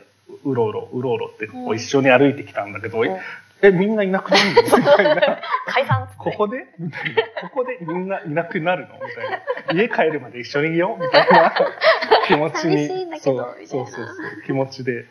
[0.45, 1.75] うろうろ、うろうろってこううん。
[1.75, 3.17] 一緒に歩いてきたんだけど、うん
[3.61, 4.77] え、えみんないなくなるの？
[4.77, 5.39] みたいな。
[5.67, 6.67] 解散ここで？
[6.79, 7.49] みたいな。
[7.49, 8.95] ここでみんないなくなるの？
[8.95, 9.81] みたいな。
[9.83, 11.03] 家帰るまで一緒にいよう？
[11.03, 11.53] みたいな
[12.27, 12.87] 気持ちに。
[13.19, 14.15] そうそうそうそう。
[14.45, 15.05] 気持ちで。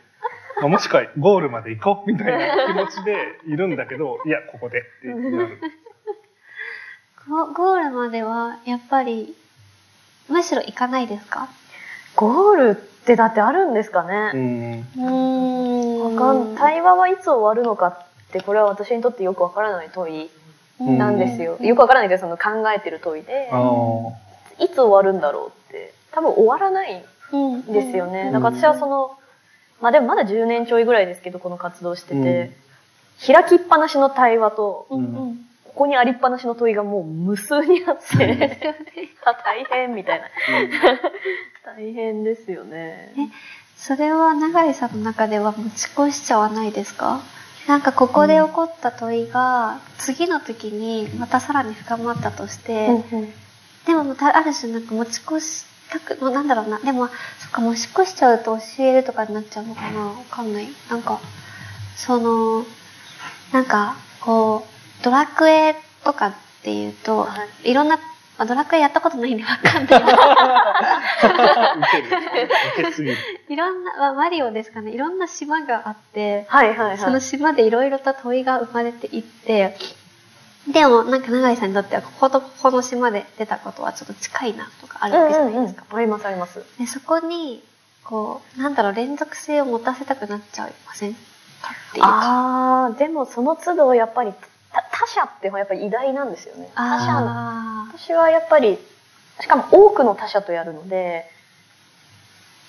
[0.60, 2.10] まあ、もしくはゴールまで行こう？
[2.12, 3.16] みたいな気持ちで
[3.46, 5.14] いるんだけど、いや、ここでってな
[5.46, 5.58] る。
[7.28, 9.34] ゴゴールまでは、やっぱり、
[10.28, 11.48] むしろ行かないですか？
[12.16, 14.88] ゴールってだってあるんですかうね、ん。
[14.98, 20.30] うんわかん対話はいつ終わるのかってこれは私にとってよくわからない問い
[20.80, 23.50] なんですよ、よくわからないけどその考えてる問いで
[24.58, 28.32] いつ終わるんだろうって多分終わらないうんんですよね、うん。
[28.32, 29.16] だから私はその
[29.80, 32.52] まあでもまだ10年ちょいぐらいですけどこの活動してて、
[33.26, 34.98] 開きっぱなしの対話とうん。
[34.98, 35.02] う
[35.32, 35.46] ん。
[35.64, 38.58] ここにありっぱなしの問いがもう無数にあって
[39.24, 40.26] あ大変みたいな。
[41.64, 43.14] 大変ですよね。
[43.76, 47.22] それは永井さんの中では持ち越しちゃわないですか？
[47.66, 52.88] なんかここで起こった問いが、次の時にまたさらに深まったとして、
[53.86, 56.78] でもまたある種なんか持ち越したく、なんだろうな。
[56.78, 60.68] でも、そっか、持ち越しちゃうと教えるとかになっちゃうのかなわかんない。
[60.88, 61.20] なんか、
[61.96, 62.64] その、
[63.52, 64.64] なんか、こ
[65.00, 65.74] う、ドラクエ
[66.04, 68.02] とかっていうと、、はいろんな、ま
[68.40, 70.00] あドラクエやったことないんでわかんない。
[73.50, 74.92] いろんな、まあマリオですかね。
[74.92, 76.98] いろんな島があって、はいはいはい。
[76.98, 79.76] その島でいろいろと問いが生まれていって、
[80.72, 85.84] でもなんか永井さんにとってはこことここの島で出たことはちょっと近いなとかあるわけじゃないですか。
[85.90, 86.64] ありますあります。
[86.78, 87.62] でそこに、
[88.04, 91.18] こう、なんだろう、連続性を持たせたくなっちゃいませんか
[91.90, 92.08] っていうか。
[92.08, 94.32] ああ、でもその都度やっぱり
[95.14, 96.70] 者ってやっぱり偉大なんですよね。
[96.74, 98.78] 他者私はやっぱり、
[99.40, 101.24] しかも多くの他者とやるので、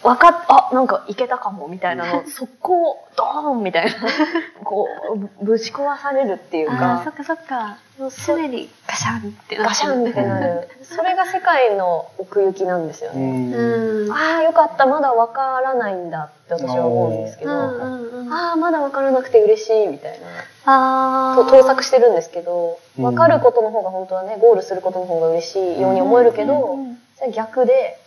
[0.04, 3.92] わかっ、あ、なんかいけたかもみたいなの、 速攻、ドーンみたいな、
[4.64, 7.78] こう、ぶぶち壊されるっていうーあー、そかっ、かそっか。
[8.00, 10.68] もう常にガシャンってなガシャンってなる。
[10.82, 13.32] それが世界の奥行きなんですようね。
[13.32, 13.54] ん。
[13.54, 14.12] うん。
[14.12, 17.52] ああ、よかった、まだわからないんだって私は思うんですけど。
[17.52, 20.28] ああ、まだわからなくて嬉しいみたいな。
[20.66, 26.78] あーと盗作してるんですけど、うん分かることの方が本当はね、ゴールすることの方が嬉しいように思えるけど、
[27.34, 28.01] 逆で、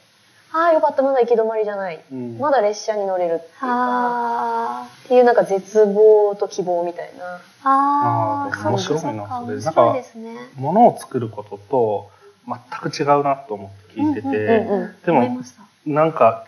[0.57, 2.01] ああ、よかった、まだ行き止まりじゃない。
[2.13, 7.25] うんまだ列車に乗れるっていうか、あっていうなんか絶望と希望みたいな。
[7.25, 8.61] ーあー。
[8.61, 10.37] あー面白いなそれ面白いですね。
[10.55, 12.11] 物を作ることと
[12.47, 15.43] 全く違うなと思って聞いてて、でも。
[15.87, 16.47] なんか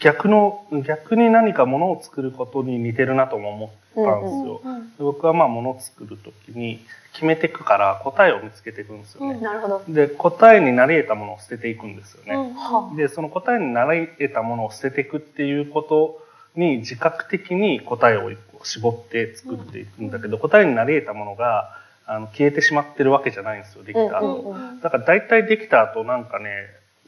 [0.00, 4.60] 逆の逆に何か物を作ることに似てるなとも思ったんですよ。
[4.64, 6.80] うんうんで僕はまあ物を作る時に
[7.12, 9.40] 決めていくから答えを見つけていくんですよね。
[9.40, 9.82] なるほど。
[9.88, 12.34] で答えになり得たものを捨てていくんですよね。
[12.34, 16.22] うんはでその答えになり得たものを捨てていくっていうこと
[16.54, 18.30] に自覚的に答えを
[18.64, 21.76] 絞って作っていくんだけど、答えになり得たものが
[22.06, 26.48] あの消えてしまってるわけじゃないんですよできた後、うんうんうんだから大体できた後なんかね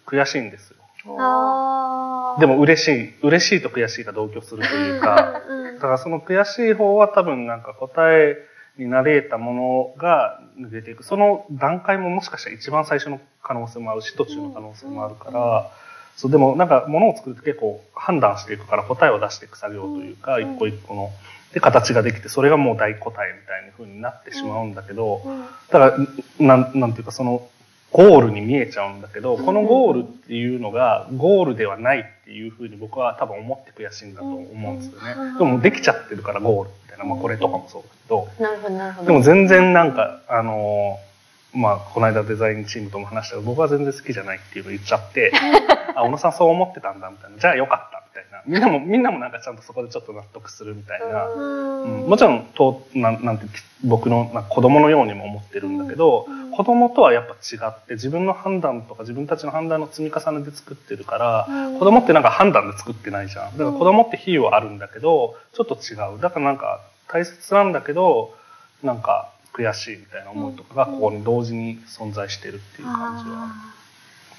[0.07, 5.43] 悔しいんですでも嬉しい嬉しいと悔しいが同居するというか。
[5.75, 8.37] だからその悔しい方は多分なんか答え
[8.79, 11.05] になり得たものが抜けていく。
[11.05, 15.71] その段階ももしかしたら一番最初の可能性もあるし途中の可能性もあるから、
[16.17, 21.11] そうでもなんか物を作ると結構判断していくから答えを出していく作業というか、うん一個一個の。
[21.53, 25.41] で形ができてそれがもう大答えみたいな風になってしまうんだけど、うん。
[25.41, 25.99] だから
[26.39, 27.49] なんなんていうかその
[27.93, 35.13] ゴールに見えちゃうんだけど、このゴールっていうのがゴールではないっていうふうに僕は多分思って悔しいんだと思うんですよね。
[35.17, 35.39] うん。
[35.39, 39.07] でもできちゃってるからゴールみたいな、まあ、これとかもそうだけど、なるほど、なるほど。
[39.07, 41.09] でも全然なんかあのー
[41.55, 45.33] まあこの間デザインチームとも話したけど僕は全然好きじゃないっていうのを言っちゃって
[45.97, 47.39] あ小野さんそう思ってたんだみたいな。
[47.39, 48.03] じゃあよかった
[48.49, 51.27] みんなもみんなもなんかちゃんとそこでちょっと納得するみたいな。
[51.27, 52.03] うん。
[52.03, 52.09] うん。
[52.09, 53.47] もちろんとなんなんて
[53.85, 56.51] 僕のなんか子供のようにも思ってるんだけど、うん。
[56.51, 61.79] 子供とはやっぱ違って自分の判断とか自分たちの判断の積み重ねで作ってるから、うん。
[61.79, 63.59] 子供ってなんか判断で作ってないじゃん。
[63.59, 66.21] だから子供って比喩はあるんだけどちょっと違う。
[66.21, 68.35] だからなんか大切なんだけど
[68.83, 73.78] なんか悔しいみたいな思いとかがここに同時に存在してるっていう感じは。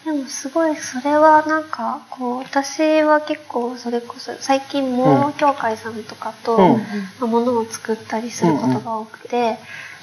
[0.06, 6.78] でもすごいそれはなんかこう私は結構それこそ最近も協会さんとかと、うん。
[6.78, 6.78] ま
[7.22, 9.58] あ、物を作ったりすることが多くて、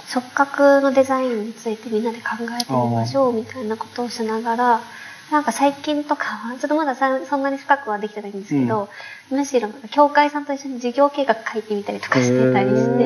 [0.06, 2.24] 触覚のデザインについてみんなで考
[2.60, 4.80] えてみましょうみたいなことをしながら
[5.32, 8.88] なんか最近とかは ちょっとまださそんなに深くはできてないんですけど、
[9.30, 13.04] むしろ協会さんと一緒に事業計画書いてみたりとかしてたりして。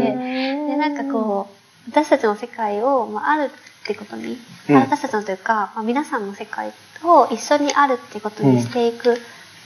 [0.71, 3.51] でなんかこう私たちの世界を、まあ、ある
[3.91, 4.39] ってことに、
[4.69, 4.77] うん。
[4.77, 6.73] 私たちのというか、まあ、皆さんの世界
[7.03, 9.17] を一緒にあるってことにしていく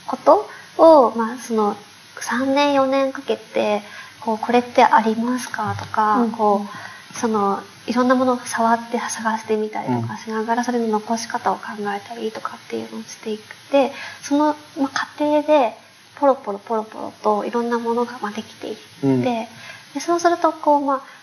[0.07, 1.75] ことを、まあ、その
[2.15, 3.81] 3年4年かけて
[4.21, 6.31] こうこれってありますかとか、うん。
[6.31, 11.61] こうそのいろんなものを触って探してみたりとかしながら、それの残し方を考
[11.95, 13.39] えたりとかっていうのをしていっ
[13.71, 13.91] て
[14.21, 15.73] その、まあ、過程で
[16.15, 18.81] ポロポロポロポロといろんなものがまあできていって。
[19.03, 19.21] うん。
[19.21, 21.14] でそうするとこうまあ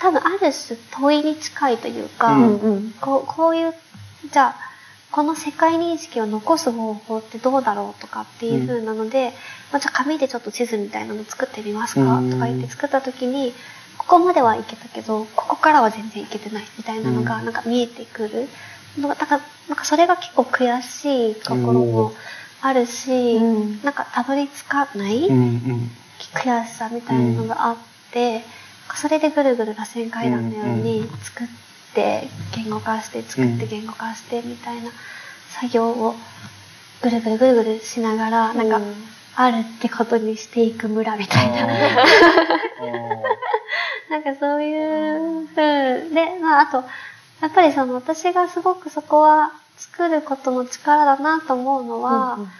[0.00, 2.92] 多分ある種問いに近いというか、うんうん。
[3.00, 3.74] こうこういう
[4.30, 4.56] じゃあ
[5.10, 9.32] この世界認識を残す方法ってどうだろうとかっていう風なので、
[9.72, 12.00] まあ、じゃあ紙でちょっと地図みたいなの作ってみますか？
[12.18, 12.30] うん。
[12.30, 13.52] とか言って作った時に
[13.96, 17.44] ここまではいけたけどここからは全然いけてないみたいなのがうん。
[17.44, 18.48] なんか見えてくる。
[18.98, 22.12] のがだからなんかそれが結構悔しいところも
[22.60, 23.82] あるし、うん。
[23.82, 25.90] なんかたどり着かない、うんうん。
[26.32, 27.76] 悔しさみたいなのがあっ
[28.12, 28.44] て、
[28.94, 31.46] それでぐるぐる螺旋階段のように作っ
[31.94, 34.90] て言語化して作って言語化してみたいな
[35.48, 36.14] 作業を
[37.02, 38.80] ぐるぐるぐるぐるしながら、なんか
[39.36, 41.66] あるってことにしていく村みたいな。
[44.10, 46.84] なんかそういう風で、まああと、
[47.40, 52.50] やっぱりその私がすごくそこは作ることの力だなと思うのは、うんうん。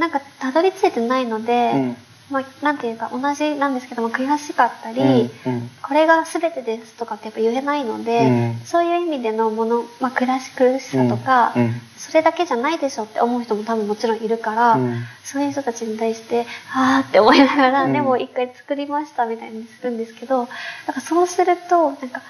[0.00, 1.96] なんかたどり着いてないので、うん
[2.32, 8.64] まあなんていうか同じなんですけども悔しかったり、うんこれが全てですとかってやっぱ言えないので、うん。
[8.64, 15.04] そういう意味でのもの、まあ暮らし苦しさとか、うんそれだけじゃないでしょって思う人も多分もちろんいるから、うん。
[15.22, 17.92] そういう人たちに対して、あーって思いながら、うん。
[17.92, 20.46] でも一回作りましたみたいにするんですけど、なん
[20.94, 22.22] かそうすると、なんか、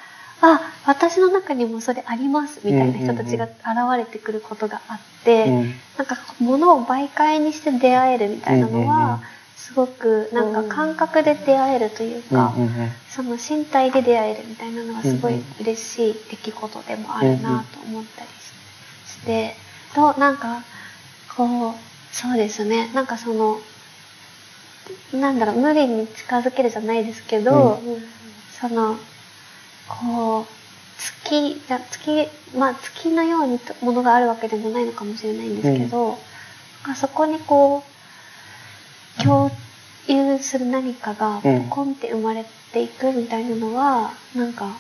[0.43, 3.57] あ、私の中にもそれありますみたいな人たちが現
[3.97, 5.75] れてくることがあって、うん。
[5.97, 8.89] なんか物を媒介にして出会えるみたいなのうんうんうん。
[8.89, 9.21] は、
[9.63, 12.71] すごくなんか感覚で出会えるというか、うんうん
[13.09, 18.43] その身体で出会えるみたいなのがすごいうんうん嬉しい出来事でもあるなと思ったりし
[19.13, 19.55] して、
[19.95, 20.63] と、なんか、
[21.37, 21.75] こう、
[22.11, 23.59] そうですね、なんかその、
[25.13, 27.81] なんだろう、無理に近づけるじゃないですけど、
[28.61, 28.97] その、
[29.89, 30.47] こう、
[30.99, 36.19] 月、じゃ月、まあ月のようにとものがあるわけでもないのかもしれないんですけど、
[36.85, 37.92] あそこにこう、
[39.23, 39.51] 共
[40.09, 41.41] 有する何かが
[41.71, 44.77] ポンって生まれていくみたいなのは、なんか、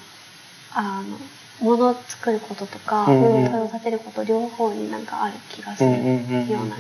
[0.75, 1.19] あの、
[1.61, 6.77] 物を作ることとか、うんうん問いを立てること両方になんかある気がするうんうんうんような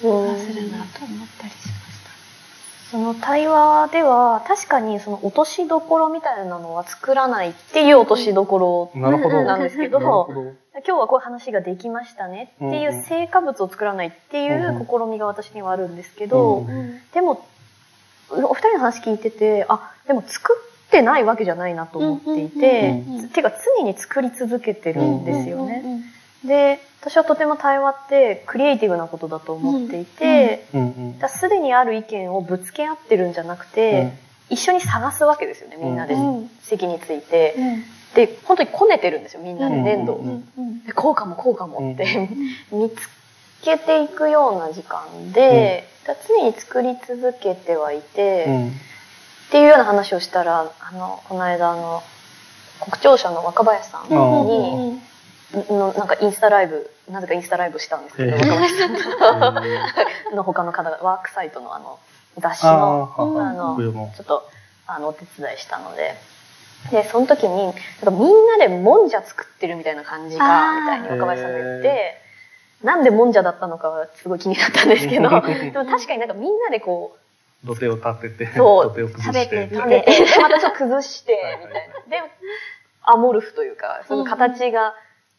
[0.00, 1.79] 気がするなと思ったりしました。
[2.90, 10.28] その対話では確かにその落としどころみたいなのは作らないっていう落としどころなんですけど
[10.74, 17.46] 今日はこういう話ができましたねっていう成果物を作らないっていう試みが私にはあるんですけど、うんでも
[18.32, 20.56] お二人の話聞いててあでも作
[20.86, 23.28] ってないわけじゃないなと思っていて、うんうんうんうん。
[23.30, 25.82] ていうか常に作り続けてるんですよね。
[25.84, 26.04] うんうん
[26.44, 31.12] で私はとても対話ってクリエイティブなことだと思っていて、うんうん。
[31.18, 34.12] だからすでにある意見をぶつけ合ってるんじゃなくて、
[34.50, 37.54] 一緒に探すわけですよねみんなで、うん席について。
[37.56, 37.84] うん。
[38.14, 42.28] で本当にこねてるんですよみんなで粘土を、うんうんうんでこうかもこうかもって、
[42.72, 43.08] 見つ
[43.62, 45.88] けていくような時間で、
[46.26, 48.68] 常に作り続けてはいて、うん。
[48.68, 48.72] っ
[49.50, 52.02] ていうような話をしたらあのこの間あの
[52.80, 55.02] 国庁舎の若林さんに、うん
[55.52, 58.96] のなんかインスタライブなぜかインスタライブしたんですけど、へえ若林さん
[60.30, 61.98] との他の方がワークサイトのあの
[62.38, 63.76] 雑誌のあの
[64.16, 64.48] ちょっと
[64.86, 66.14] あのお手伝いしたので。
[66.90, 72.14] でその時になんかみんなでもんじゃ作ってるみたいな感じかみたいに若林さんが言って
[72.82, 77.20] なんでもんじゃだったのかはすごい気になったんですけどでも確かになんかみんなでこう
[77.66, 79.74] 土手を立てて、そう土手を崩食べしてて。
[79.74, 82.22] みた食べて、でまたちょっと崩してみたいな。
[82.24, 82.30] で、
[83.02, 84.94] アモルフというか、その形が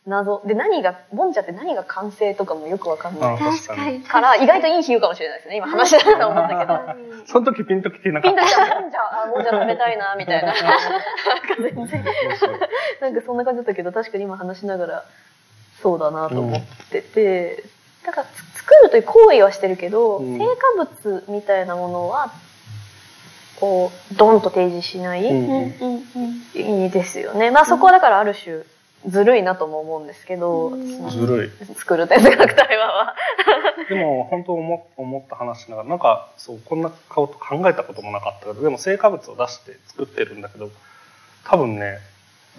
[0.08, 0.42] 謎。
[0.46, 4.02] で、何が、ボンジャって何が完成とかもよくわかんないあ確かに。
[4.02, 5.58] から、意外といい比喩かもしれないですね。
[5.58, 7.24] 今話しながら思ったけど。
[7.32, 8.42] その時ピンときてなかった。
[8.42, 10.48] ピンときたボンジャ、あ、ボンジャ食べたいな、みたいな。
[10.48, 10.60] なんか
[11.60, 12.06] 全然、
[13.00, 15.04] なんかそんな感じだったけど、確かに今話しながら、
[15.84, 17.64] そうだなと思ってて、
[18.04, 22.32] だからつ作るという行為はしてるけど、うん成果物みたいなものは、
[23.60, 25.22] こう、ドンと提示しない
[26.90, 27.52] ですよね。
[27.52, 28.64] まあそこはだからある種
[29.08, 30.72] ずるいなとも思うんですけど、
[31.10, 31.76] ずるい。
[31.76, 33.16] 作る哲学対話は。
[33.90, 40.70] でも本当思思った話しながらなんかそうこんな顔と考えたこともなかったけどでも成果物を出して作ってるんだけど
[41.46, 42.00] 多分ね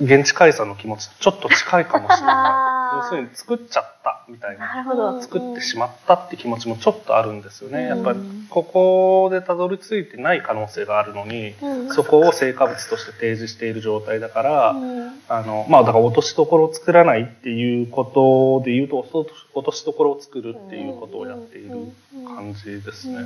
[0.01, 4.75] 現地解散の気持ちとちょっと近いかもしれない 要するに作っちゃったみたいな。
[4.75, 5.21] なるほど。
[5.21, 7.87] 作ってしまったって気持ちもちょっとあるんですよね。
[7.87, 11.95] やっぱりうんここでたどり着いてない可能性があるのにうん。
[11.95, 15.13] そこを成果物として提示している状態だから、うん。
[15.29, 18.99] あの、まあ、だから落としどころを作らないっていうことで言うと、
[19.55, 21.93] 落としどころを作るっていうことをやっている
[22.27, 23.19] 感じですね。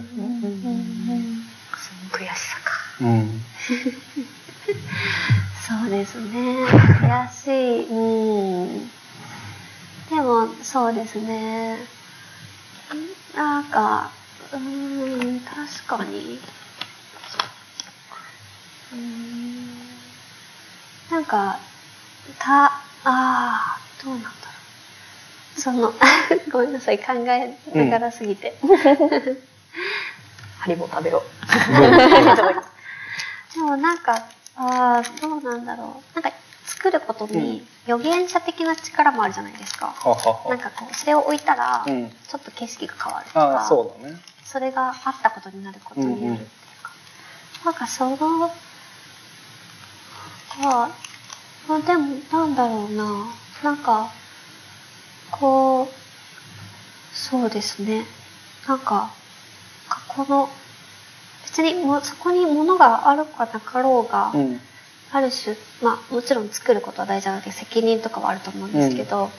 [2.12, 2.72] 悔しさか。
[3.00, 3.40] うん。
[5.66, 6.64] そうですね。
[6.64, 7.88] 悔しい。
[7.88, 8.90] うん。
[10.08, 11.78] でも、そうですね。
[13.34, 14.10] なんか、
[14.52, 16.38] うーん、確かに。
[18.92, 19.66] うーん。
[21.10, 21.58] なんか、
[22.38, 24.34] た、ああ、どうなんだろ
[25.56, 25.60] う。
[25.60, 25.92] その、
[26.52, 28.56] ごめんなさい、考えながらすぎて。
[30.58, 31.22] ハリボー食べよ
[33.54, 34.14] でもなんか、
[34.56, 36.20] ああ、どうなんだろう。
[36.20, 36.32] なんか、
[36.66, 39.86] 作ることに予言者的な力もあるじゃないですか。
[39.86, 40.50] ははは。
[40.50, 42.10] なんかこう、それを置いたら、うん。
[42.10, 44.16] ちょっと景色が変わるとか、ああ、そうだね。
[44.44, 46.92] それがあったことになることになるっていうか、
[47.64, 48.16] なんかその、
[50.64, 50.90] あ、
[51.68, 53.26] まあでも、なんだろうな。
[53.62, 54.10] なんか、
[55.30, 55.88] こう、
[57.16, 58.04] そうですね。
[58.66, 59.10] なんか、
[60.08, 60.48] この、
[61.44, 64.60] 別にもうそこに物があるかなかろうが、うん
[65.12, 69.30] ある種、まあもちろん作ることは大事なので責任とかはあると思うんですけど、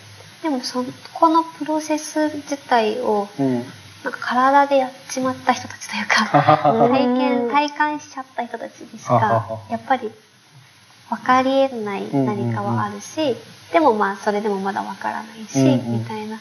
[0.43, 0.83] でもそ
[1.13, 3.63] このプロセス自体をうん。
[4.03, 6.25] なんか体でやっちまった人たちというか、
[6.87, 10.11] 体験、体感しちゃった人たちにしかやっぱり
[11.09, 13.35] 分かり得ない何かはあるし、
[13.73, 15.99] でもまあそれでもまだ分からないし、うんうん。
[15.99, 16.39] みたいな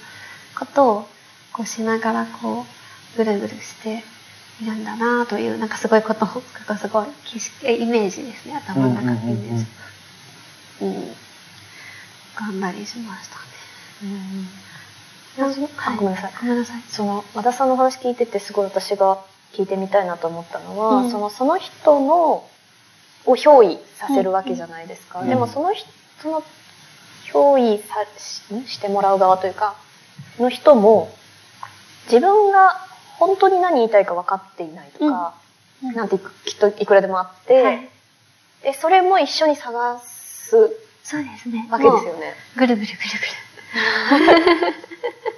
[0.56, 1.08] ことを
[1.52, 2.66] こうしながらこ
[3.14, 4.04] うぐるぐるして
[4.62, 6.28] いるんだなというなんかすごいことを
[6.76, 9.66] すごい景色えイメージですね頭の中のイメージ。
[10.82, 10.92] うん。
[10.92, 11.14] 浮
[12.34, 13.42] かんだりしましたね。
[15.38, 16.32] あごめんなさい。
[16.40, 16.82] ごめんなさい。
[16.88, 19.18] その和田さんの話聞いててすごい私が
[19.52, 21.10] 聞いてみたいなと思ったのは、うん。
[21.10, 22.44] そのその人の
[23.26, 25.28] を憑依させるわけじゃないですか、うん。
[25.28, 25.88] でもその人
[26.22, 26.42] その
[27.32, 28.66] 憑依さしん？
[28.66, 29.76] してもらう側というか
[30.38, 31.12] の人も
[32.04, 32.85] 自分が
[33.18, 35.46] 本当に何言いたいか分かっていないとか、うん
[35.94, 37.88] なんてきっといくらでもあって、はい
[38.62, 40.56] でそれも一緒に探す
[41.04, 41.68] そうですね。
[41.70, 42.34] わけですよね。
[42.56, 42.98] ぐるぐるぐる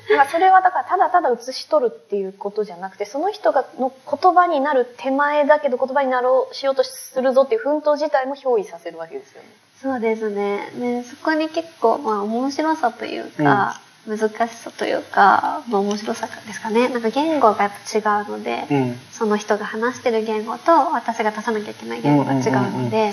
[0.09, 0.17] ぐる。
[0.17, 9.49] まあそれはだからただただ写し取るっていうことじゃなくてその人がの言葉になる手前だけど言葉になろうしようとするぞっていう奮闘自体も憑依させるわけですよね。
[9.83, 10.71] そうですね。
[10.75, 16.89] で、そこに結構、まあ、面白さというか、難しさというか、まあ、面白さですかね。
[16.89, 18.95] なんか言語がやっぱ違うので、うん。
[19.13, 22.43] その人が話してる言語と私が出さなきゃいけない言語が違う
[22.85, 23.13] ので、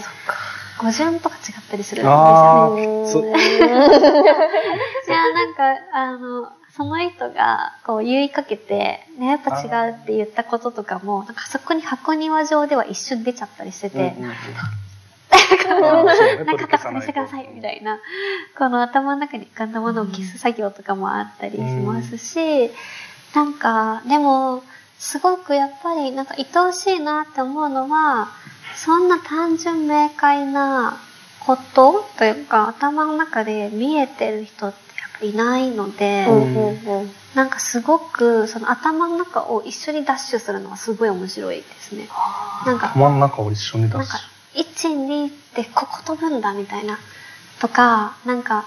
[0.81, 2.83] 語順とか違ったりするんですあよね。
[3.07, 3.61] い
[5.11, 5.63] や、なんか、
[5.93, 14.35] あの、その人がこう言いかけて、ね、やっぱ違うって言ったこととかも、なんかそこに箱庭上では一瞬出ちゃったりしてて、うんうんうん
[16.45, 17.99] なんか確認してくださいみたいな、
[18.57, 22.71] この頭の中に浮かんだものを消す作業とかもあったりしますし、
[23.33, 24.63] なんか、でも、
[24.97, 28.29] すごくやっぱりなんか愛おしいなって思うのは、
[28.75, 30.97] そんな単純明快な
[31.45, 34.73] ことというか、頭の中で見えてる人っ
[35.19, 36.27] ていないので、
[37.35, 42.07] なんかすごくその頭の中を一緒にダッシュするのはすごい面白いですね。
[42.65, 44.34] なんか頭の中を一緒にダッシュ。
[44.55, 46.97] 12ってここ飛ぶんだみたいな
[47.59, 48.65] とかなんか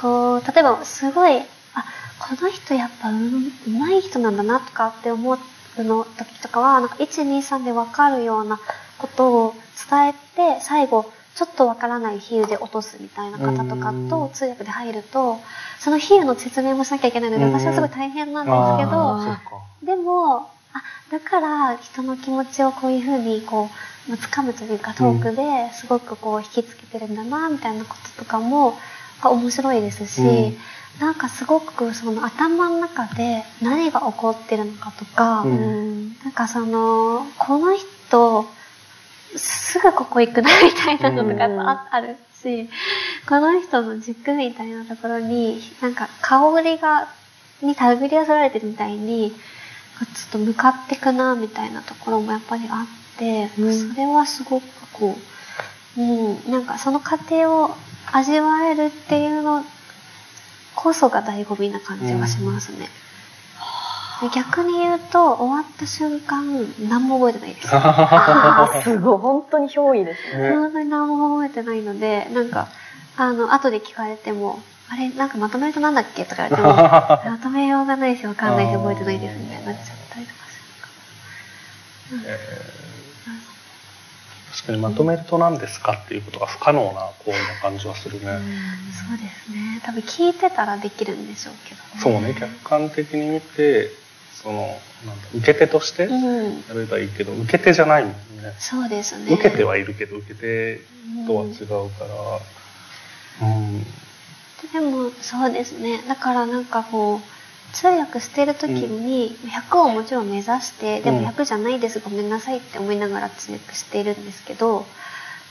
[0.00, 1.44] こう例えばすごいあ
[2.18, 5.38] この人やっぱううまい人なんだなとかって思う
[5.84, 8.58] の時とかはなんか123で分かるような
[8.98, 9.54] ことを
[9.88, 15.38] 伝えて最後ちょっとわからない比喩で落とすみたいな方とかと通訳で入ると
[15.78, 23.68] その比喩の説明もしなきゃいけないので私はすごい大変なんですけどでもあ、だから人の気持ちをこういうふうにこ
[24.06, 28.78] う、まあ掴むというかトークですごくこう引きつけてるんだな、みたいなこととかも、
[29.22, 30.56] が面白いですし、うん
[31.00, 36.08] なんかすごくその頭の中で何が起こってるのかとか、うん。
[36.24, 38.44] なんかその、この人、
[39.36, 41.60] すぐここ行くなみたいなのとかうん。
[41.60, 42.68] ああるし、
[43.28, 47.08] この人の軸みたいなところに、なんか香りが、
[47.62, 49.32] に手繰り寄せられてるみたいに、
[50.06, 55.16] ちょっと向かってくなみたいなところもやっぱりあって、うんそれはすごくこ
[55.96, 57.70] う、うん、なんかその過程を
[58.12, 59.64] 味わえるっていうの
[60.74, 62.88] こそが醍醐味な感じがしますね。
[64.20, 67.68] で逆に言うと、終わった瞬間、何も覚えてないです。
[68.82, 70.50] すごい本当に憑依ですね。
[70.50, 72.68] ね本当に何も覚えてないので、なんか、
[73.16, 74.58] あの、後で聞かれても、
[74.90, 76.68] あれ、なんかまとめるとなんだっけとか言われても、
[77.30, 80.88] まとめようがないし、わかんないし、覚えてないですみたいになっちゃったりとかするか
[84.52, 88.26] 確かにまとめると何ですかっていうことが不可能なこうな感じはするね。
[88.26, 88.32] ら。
[88.38, 89.80] そうですね。
[89.84, 93.90] 多分聞いてたらできるんでしょうけど、そうね、客観的に見て、
[94.42, 96.64] その、なんだ、受け手としてやうん。
[96.80, 98.12] ればいいけど、受け手じゃないもん
[98.42, 98.54] ね。
[98.58, 99.32] そうですね。
[99.32, 100.80] 受けてはいるけど、受け手
[101.26, 102.04] とは違うか
[103.40, 103.86] ら、うん。
[104.72, 106.02] でもそうですね。
[106.08, 109.36] だからなんかこう通訳してる時に
[109.70, 114.84] 100をもちろん目指して、でもうん100じゃないですごめんなさいって思いながら通訳してるんですけど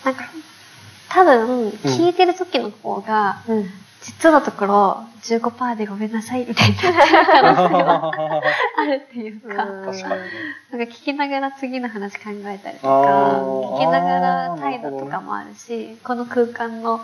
[0.03, 0.25] なんか
[1.09, 3.69] 多分聞いてる時の方が、うん
[4.07, 8.41] 実のところ15%でごめんなさいみたいになっちゃう可能性は
[8.77, 9.65] あるっていうか。
[9.67, 9.91] なんか
[10.71, 17.01] 聞きながら次の話考えたりとあかー聞きながら態度とかもあるし、この空間の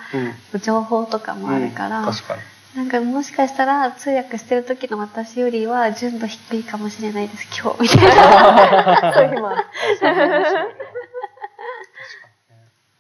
[0.54, 0.62] うん。
[0.62, 2.42] 情報とかもあるから、確かに。
[2.78, 8.08] なんかもしかしたら通訳してる時の私よりは純度低いかもしれないです今日みたい
[9.42, 9.64] な。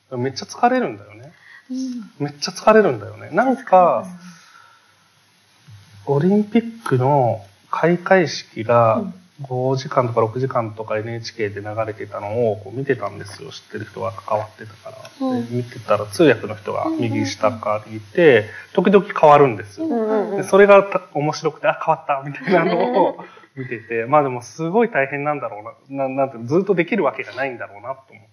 [0.10, 1.13] そう めっちゃ疲れるんだよね。
[2.20, 3.30] めっちゃ疲れるんだよね。
[3.32, 4.06] なんか、
[6.06, 7.42] オリンピックの
[7.72, 9.04] 開会式が
[9.42, 13.52] 5時間とか6時間とか NHK で流れてたのをこう見てたんですよ。
[13.52, 15.50] 知ってる人が関わってたから、うん。
[15.50, 19.88] で見てたら通訳の人が右下からいて時々変わるんですよ、
[20.38, 23.26] でそれがた面白くてあ変わったみたいなのを
[23.56, 24.06] 見てて。
[24.06, 26.08] まあでもすごい大変なんだろうな。
[26.08, 28.33] ななんてずっとできるわけがないんだろうなと思って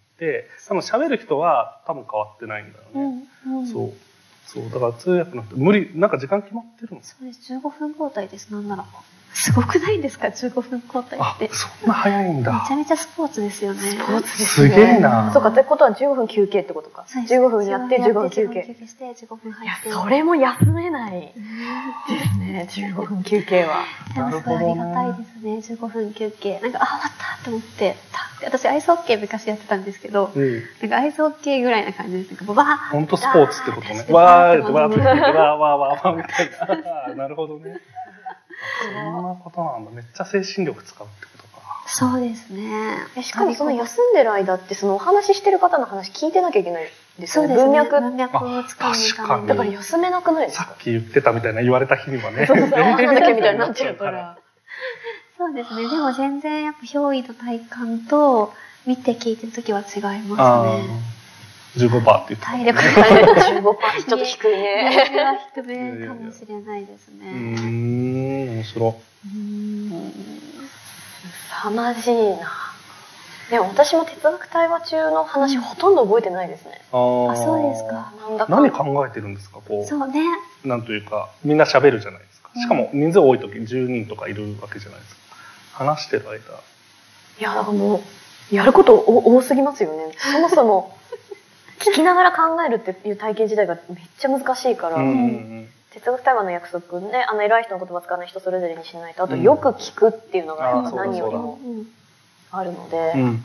[0.68, 3.92] 多分喋る人は多分変わってないんだよね、うんうんそう
[4.46, 7.54] そうだから通訳の人無理なんか時間決まってるんですよそうです。
[7.54, 8.50] 15分交代です。
[8.52, 8.84] なんなら。
[9.32, 11.48] すごくないですか ?15 分交代あって。
[11.48, 13.80] めそんな早いんだちゃめちゃスポーツですよね。
[13.80, 17.06] スポーツすげえなそうか、ってことは15分休憩ってことか。
[17.08, 18.64] 15分やって15分休憩。
[18.66, 21.40] 休憩して15分いや入って。、それも休めないう
[22.12, 23.84] んですね、15分休憩は。
[24.14, 25.76] でもすごいありがたいですね。
[25.76, 26.58] 15分休憩。
[26.58, 27.96] なんか、あ、終わったと思って。
[28.12, 32.28] た私、アイスホッケー昔やってたんですけど、うんなんかアイスホッケーぐらいな感じです。
[32.30, 34.06] なんか、バー本当スポーツってことね。
[34.10, 36.50] わーってわーってわーわーわーわーみたい
[37.08, 37.14] な。
[37.26, 37.76] なるほどね。
[38.82, 39.90] そんなことなんだ。
[39.90, 41.82] めっちゃ精神力使うってことか。
[41.86, 42.98] そうですね。
[43.16, 46.84] えしかもその休んでる間って、そのお話ししてる方の話聞いてなきゃいけない
[47.18, 47.54] ですよね。
[47.54, 47.72] そうですね。
[47.72, 48.00] 文脈。
[48.00, 49.48] 文脈をつかむために。
[49.48, 52.46] だから休めなくないですかさっき言ってたみたいな言われた日にはね。
[52.46, 54.36] そうそうそう、 なんだっけみたいになっちゃうから。
[55.40, 55.88] そうですね。
[55.88, 58.52] でも全然やっぱ憑依の体感と
[58.86, 61.00] 見て聞いてるときは違いあますね。
[61.78, 65.08] ー15%って言ってた体力体力15%ちょっと低いね。
[65.54, 68.50] 低めかもしれないですうーね。
[68.52, 69.34] ん、面白い。
[69.34, 70.12] うん
[71.62, 72.50] 凄まじいな。
[73.48, 76.82] でも私も哲学対話中の話ほとんど覚えてないですね。
[76.92, 78.12] あそうですか。。
[78.28, 80.20] なんだか何考えてるんですかこそうね。
[80.66, 82.50] う、なんというか、みんな喋るじゃないですか。
[82.54, 85.19] しかも人数多い時10人とかいるわけじゃないですか。
[85.72, 86.36] 話してる間。
[86.36, 86.38] い
[87.38, 88.02] や、だからも
[88.50, 90.12] う、やることお多すぎますよね。
[90.18, 90.96] そもそも、
[91.78, 101.58] 聞きながら考えるっていう体験自体がめっちゃ難しいから、うんうん哲学対話の約束ね、あの偉い人の言葉使わない人それぞれにしないと、あとうんよく聞くっていうのが何よりも
[102.52, 103.44] あるので、うん。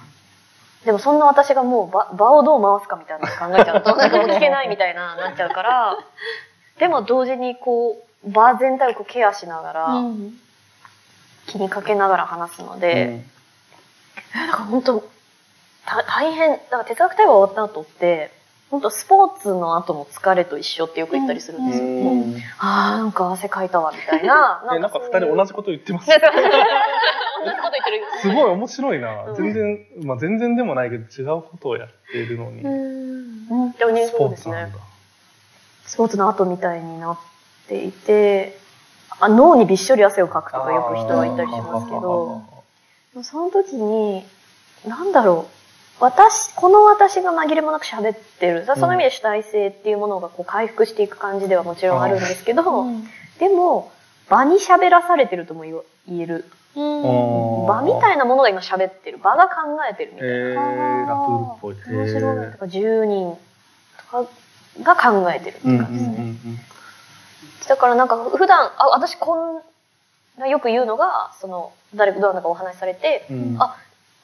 [0.85, 5.97] でもそんな私がもう場場をどう回すかみたいなの考えちゃうと、 なんかもう聞けないみたいな、なっちゃうから、
[6.77, 10.39] でも同時にこう、場全体をこうケアしながら、うん
[11.48, 13.24] 気にかけながら話すので、
[14.34, 15.10] だから本当
[15.86, 18.32] た大変、だから哲学対話終わった後って、
[18.72, 21.86] 本当スポーツの後の疲れと一緒ってよく言ったりするんですよ。
[21.86, 24.64] うんああ、なんか汗かいたわ、みたいな。
[24.76, 26.52] え、なんか二人同じこと言ってます同じこと言っ
[27.84, 28.04] てる。
[28.22, 29.24] すごい面白いな。
[29.26, 32.62] うん全然、まあ全然でもないけど違うことをやっているのに。
[32.64, 34.80] うんスポーツなんだ。。
[35.86, 37.18] スポーツの後みたいになっ
[37.68, 38.58] ていて、
[39.20, 42.44] あ脳にびっしょり汗をかくとかよく人は言ったりしますけど、
[43.24, 44.24] その時に、
[44.88, 45.56] なんだろう。
[46.00, 48.66] 私、この私が紛れもなく喋ってる。
[48.66, 53.08] その意味で主体性っていうものがこう回復していく感じではもちろんあるんですけど、うん
[53.40, 53.92] でも、
[54.30, 56.46] 場に喋らされてるとも言える。
[56.76, 59.18] うん場みたいなものが今喋ってる。
[59.18, 60.36] 場が考えてるみたいな。
[60.36, 61.96] えー、ラプールっぽい。
[61.96, 63.38] 面白いへーだから10人
[63.98, 64.26] と
[64.86, 66.16] かが考えてるって感じですね。
[66.18, 66.60] うん
[67.68, 69.62] だからなんか普段、あ、私こん
[70.40, 73.62] なよく言うのが、その、誰かどなたかお話しされて、うんうん。
[73.62, 73.76] あ、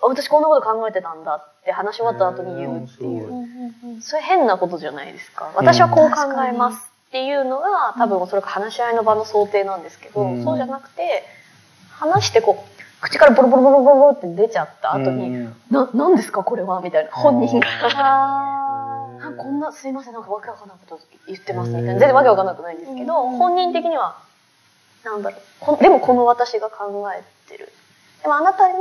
[0.02, 3.06] 私こんなこと考えてたんだって話し終わった後に言うってい。
[3.06, 3.44] ううん
[3.84, 5.52] うんそれ変なことじゃないですか。
[5.56, 11.24] 私はこう考えますっていうのが、多分おそらく話し合いの場の想定なんですけど、うんそうじゃなくて、
[11.92, 16.82] 話してこう、口からボロボロボロボロボロって出ちゃった後に、うんな、なんですかこれは？
[16.82, 17.12] みたいな。
[17.12, 17.68] 本人が。
[19.24, 21.90] ああこんな、すいません、なんかわけわかんないこと言ってますみたいな。
[21.94, 24.18] 全然わけわかんなくないんですけど、うん本人的には、
[25.04, 25.80] なんだろうこん。
[25.80, 27.72] でもこの私が考えてる。
[28.22, 28.76] でもあなたに、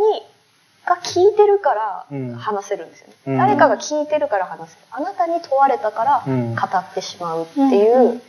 [0.86, 3.14] が聞いてるからうん話せるんですよね。
[3.26, 4.82] うん誰かが聞いてるから話せる。
[4.90, 8.22] あなたに問われたからうん語ってしまうってーいう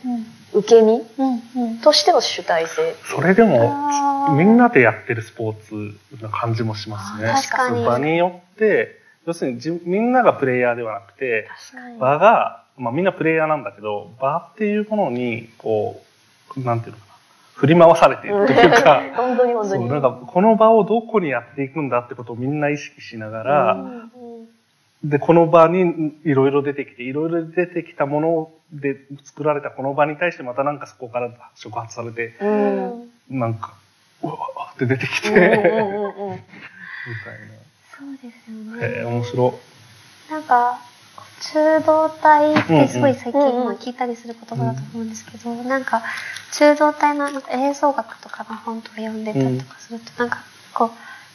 [0.52, 2.94] 受け身うんうんとしての主体性。
[3.04, 3.74] それでも、
[4.36, 5.62] みんなでやってるスポー
[6.18, 7.32] ツな感じもしますね。
[7.32, 11.48] 確かに場によって、要するに自みんながプレイヤーではなくて。
[11.98, 16.02] 場が、まあみんなプレイヤーなんだけど、場っていうものに、こ
[16.56, 17.12] う、なんていうのかな、
[17.54, 19.88] 振り回されているというか、 本当に本当そう、に。
[19.88, 23.84] なんかこの場をどこにやっていくんだってことをみんな意識しながら、
[25.04, 32.46] で、この場にいろいろ出てきて、いろいろ出てきたもので作られたこの場に対してまたなんかそこから触発されて、う
[33.34, 33.38] ん。
[33.38, 33.74] なんか、
[34.22, 36.38] うわわって出てきて、みたいうんうん
[38.02, 38.50] そうです。
[38.50, 38.84] ね。
[38.84, 39.58] へえ、面白
[40.28, 40.80] なんか、
[41.52, 46.02] 中道体ってすごい最近うんうん今聞いたりする言葉だと思うんですけど、なんか、
[46.52, 50.42] 中道体のなんか映像学とかの本とか読んでたりとかすると、なんか、
[50.74, 50.90] こう、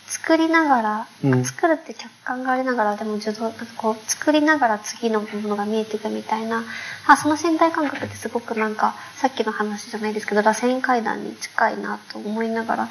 [0.08, 1.28] 作りながら、い。
[1.28, 1.46] うん。
[1.46, 6.64] 作るって客観がありながらでも受動なんかこう作りながら次のものが見えていくみたいな
[7.08, 12.90] あその身体感覚ってすごくなんかさっきの話じゃないですけど螺旋階段に近いなと思いながら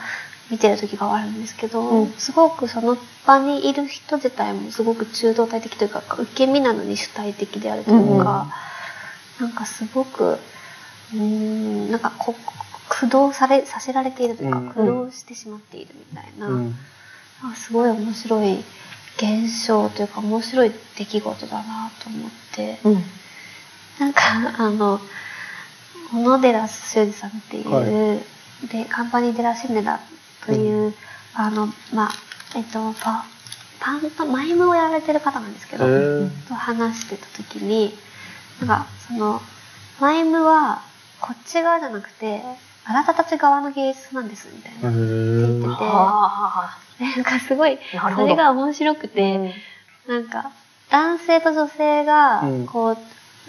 [0.50, 2.12] 見てる時があるんですけど、うん。
[2.12, 2.96] すごくその
[3.26, 8.46] 場にいる人自体もすごく中道体的というか受け身なのに主体的であるというか、
[9.40, 10.38] なんかすごく
[11.14, 12.34] うーんなんかこ
[12.88, 14.68] 駆動されさせられているというか、うん。
[14.68, 16.74] 駆動してしまっているみたいな、うん。
[17.42, 18.64] あすごい面白い
[19.16, 22.78] 現象というか面白い出来事だなと思って。
[22.84, 23.02] うん。
[23.98, 24.20] なんか、
[24.58, 25.00] あの、
[26.12, 27.82] 小野寺修二さんっていう、は
[28.70, 30.00] で、カンパニー・デラ・シネダ
[30.46, 30.94] という、
[31.34, 32.10] あの、まあ、
[32.56, 33.24] えっと、パ、
[33.80, 35.84] パンパ、マイムをやられてる方なんですけど、
[36.48, 37.92] と話してた時に、
[38.60, 39.40] なんか、その、
[40.00, 40.82] マイムは、
[41.20, 42.42] こっち側じゃなくて、
[42.84, 44.90] あなたたち側の芸術なんです、みたいな。
[44.90, 45.84] へ言ーってて
[46.98, 47.78] なんかすごい、
[48.14, 49.54] それが面白くて、
[50.08, 50.52] なんか、
[50.90, 52.98] 男性と女性がうん、こう、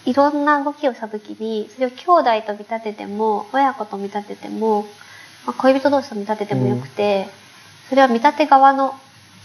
[0.06, 4.86] いろんな動きをしたときに、それを兄弟と見立てても、親子と見立てても、
[5.48, 7.28] まあ、恋人同士と見立ててもよくて、
[7.90, 8.94] それは見立て側の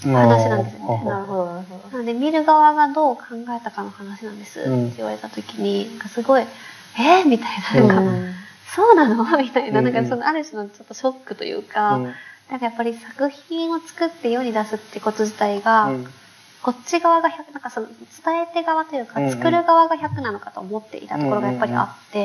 [0.02, 1.04] 話なんですよね。
[1.04, 8.34] なるほどなるほどなので、見る側がどう考えたかの話なんですってうん言われたときに、なんかすごい、えー、みたいな、なんか、うん
[8.74, 9.24] そうなの？
[9.38, 12.14] みたいな、なんかそのある種のちょっとショックというか、うん。
[12.50, 16.06] なんかやっぱり作品を作って世に出すってこと自体が、うん
[16.62, 22.24] こっち側が100、なんかその伝え手側というか、作る側が100なのかと思っていたところがやっぱりあって、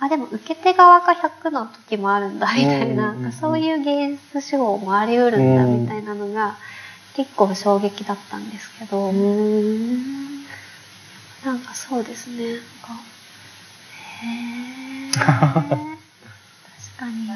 [0.00, 3.22] あ、でも受け手側が100の時もあるんだ、みたいな、うんうんうん。
[3.22, 6.56] なんかそういう芸術手法もあり得るんだ、うんみたいなのが
[7.16, 9.12] 結構衝撃だったんですけど、
[11.44, 12.64] なんかそうですね、なんか、
[14.22, 15.12] へー。
[15.12, 15.26] 確
[16.98, 17.28] かに。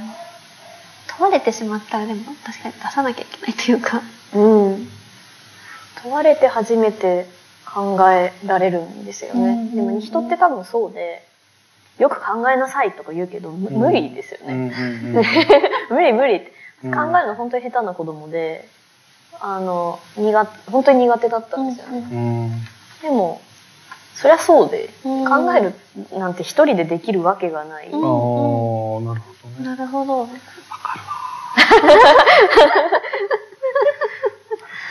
[1.19, 4.01] 問われてしまったらでも確かに出さなきゃいけないというか、
[4.35, 4.41] う
[4.71, 4.89] ん
[6.03, 7.27] 問われて初めて
[7.65, 11.23] 考えられるんですよね、うんでも人って多分そうで
[11.99, 13.77] よく考えなさいとか言うけどむうん。
[13.77, 14.85] 無理ですようんね、うん
[15.17, 15.25] うん。
[15.91, 16.37] 無理無理。
[16.37, 16.53] って
[16.85, 16.91] うん。
[16.93, 18.69] 考えるの本当に下手な子供で
[19.41, 22.51] あの苦本当に苦手だったんですよね、うん。
[23.03, 23.41] でも
[24.15, 25.25] そりゃそうで、うん。
[25.25, 25.75] 考える
[26.19, 28.01] なんて一人でできるわけがない、うんああ
[29.01, 29.65] なるほどね。
[29.65, 30.29] なるほど。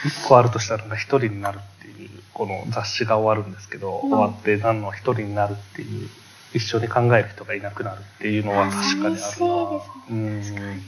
[0.05, 4.09] 一個あるとしたら一人になるっていうこの雑誌が終わるんですけど、うん。
[4.09, 6.09] 終わって何の一人になるっていう
[6.53, 9.17] 一緒に考える人がいなくなるっていうのは確かにあるな。
[9.17, 10.81] 寂しいですうん。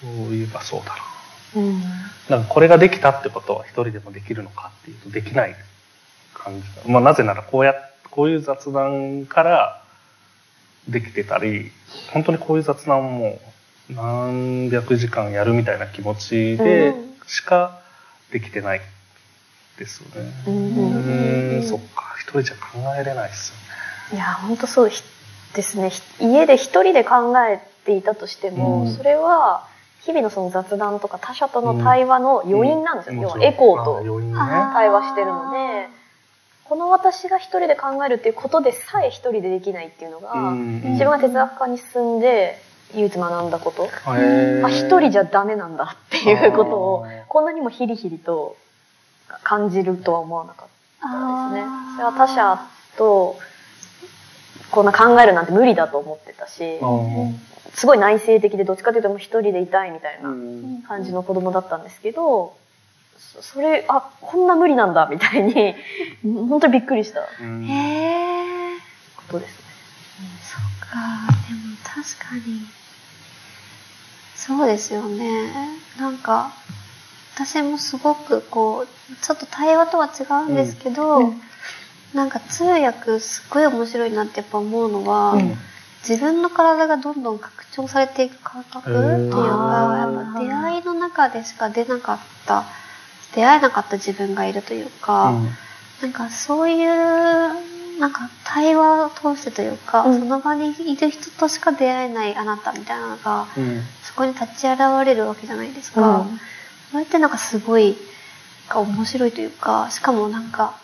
[0.00, 0.96] そういえばそうだ
[1.56, 1.80] うん。
[1.80, 1.88] な
[2.28, 5.54] なんかこれができたってことは一人でもできるのかっていうとできない
[6.34, 7.74] 感じだ、まあ、なぜならこうや
[8.10, 9.82] こういう雑談から
[10.88, 11.70] できてたり
[12.12, 13.40] 本当にこういう雑談をも
[13.90, 17.16] う何百時間やるみたいな気持ちでうん。
[17.26, 17.80] しか
[18.32, 18.80] できてない
[19.78, 20.32] ですよね。
[20.46, 20.50] う
[21.60, 21.62] ん。
[21.62, 22.16] そっか。
[22.20, 24.16] 一人じゃ考えれないですよね。
[24.16, 25.02] いや本当そうひ
[25.54, 25.90] ですね。
[25.90, 28.94] ひ家で一人で考えていたとしても、うん。
[28.94, 29.66] それは
[30.02, 33.20] 日々のその雑談とか他者との対話の余韻なんですよ、うん。
[33.22, 34.02] 要はエコーあと
[34.72, 35.96] 対話してるので。
[36.68, 40.80] この私が一人で考えるっていうことでさえ一人でできないっていうのが、うん。
[40.94, 42.60] 自分が哲学科に進んで
[42.94, 48.56] 唯一学んだこと、あ一人じゃダメなんだっていうことをこんなにもヒリヒリと
[49.42, 50.68] 感じるとは思わなかっ
[51.00, 51.70] たですね。
[51.96, 52.60] それは他者
[52.96, 53.38] と
[54.70, 56.78] こんな考えるなんて無理だと思ってたし
[57.74, 60.82] すごい内省的でどっちかというともう一人でいたいみたいなうん。
[60.82, 62.56] 感じの子供だったんですけど
[63.18, 65.74] そそれあこんな無理なんだみたいに
[66.22, 67.26] 本当にびっくりしたこ。
[69.32, 69.65] とですね。
[70.42, 70.96] そっか。
[71.48, 72.66] でも確かに。
[74.34, 75.50] そうですよね。
[75.98, 76.52] なんか、
[77.34, 81.42] 私もすごくこう、ちょっと対話とは違うんですけど、うん
[82.14, 85.56] なんか通訳すっごい面白いなってやっぱ思うのは、うん
[86.08, 92.64] 自分の体がどんどん拡張されていく感覚っていうか、やっぱ出会いの中でしか出なかった、
[93.34, 95.48] 出会えなかった自分がいるというか、うん
[96.02, 96.90] なんかそういう、
[97.98, 100.20] なんか対話を通してというか、うん。
[100.20, 103.82] その場にいる人としか出会えないあなたみたいなのが、うん。
[104.02, 106.20] そこに立ち現れるわけじゃないですか。
[106.20, 106.40] うん。
[106.92, 107.96] それってなんかすごい、
[108.72, 110.74] 面白いというか、しかもなんか、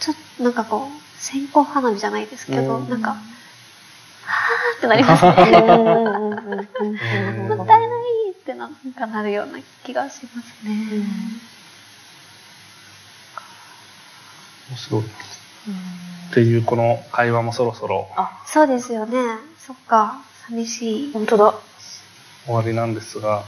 [0.00, 0.90] ちょっとなんかこう、
[1.20, 2.90] 線香花火じゃないですけど、うん。
[2.90, 5.30] なんか、はーってなりますね。
[5.32, 5.36] も
[7.62, 7.90] ったいない
[8.32, 8.74] ってなん。
[8.92, 10.76] かなるような気がしますね。
[14.70, 15.04] 面白い。
[16.30, 19.16] っていうこの会話もそろそろあそうですよね。
[19.58, 21.12] そっか、寂しい。
[21.12, 21.54] 本当だ。
[22.46, 23.44] 終わりなんですが、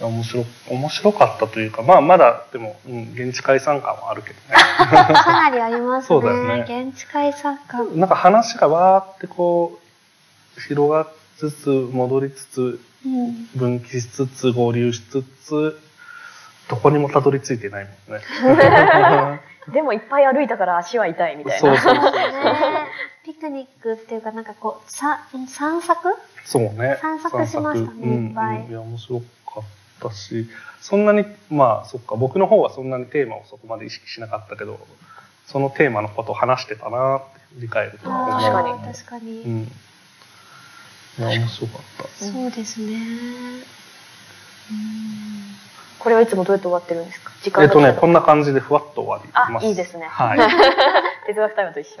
[0.00, 4.56] 面白、面白かったというか、まあまだでも、うん、現地解散感はあるけどね。
[5.14, 6.64] かなりありますそうだよね。
[6.64, 7.98] ね現地解散感。
[7.98, 9.80] なんか話がわーってこ
[10.56, 11.08] う、広がり
[11.38, 13.48] つつ、戻りつつ、うん。
[13.54, 15.78] 分岐しつつ合流しつつ
[16.68, 18.24] どこにもたどり着いてないもんね。
[19.72, 21.68] でもいっぱい歩いたから足は痛いみたいな。
[21.68, 22.20] そうそうそうね
[23.24, 26.14] ピクニックっていうかなんかこう、さ散策？
[26.44, 26.98] そうね。
[27.00, 29.64] 散策しましたねいっぱいうんいや面白かっ
[30.00, 30.46] たし
[30.80, 34.78] そんなにまあそっか僕の方はそんなにテーマをそこまで意識しなかったけど
[35.46, 39.40] そのテーマのことを話してたなって振り返るとあー確かに確かに。
[39.40, 39.62] うん。
[41.18, 42.08] いや面白かった。
[42.08, 42.98] そうですね。
[45.98, 47.30] これはいつもどうやって終わってるんですか？
[47.42, 48.20] 時間えっとね、こんな。
[48.20, 49.64] な感じでふわっと終わります。
[49.64, 50.38] あいいですねはい。
[51.26, 51.96] 哲学タイムと一緒。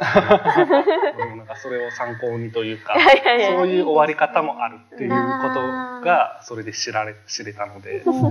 [1.16, 2.94] でもなんかそれを参考にというか、
[3.56, 5.16] そういう終わり方もあるっていうこ
[5.54, 8.22] とが、それで知られ、知れたので、うん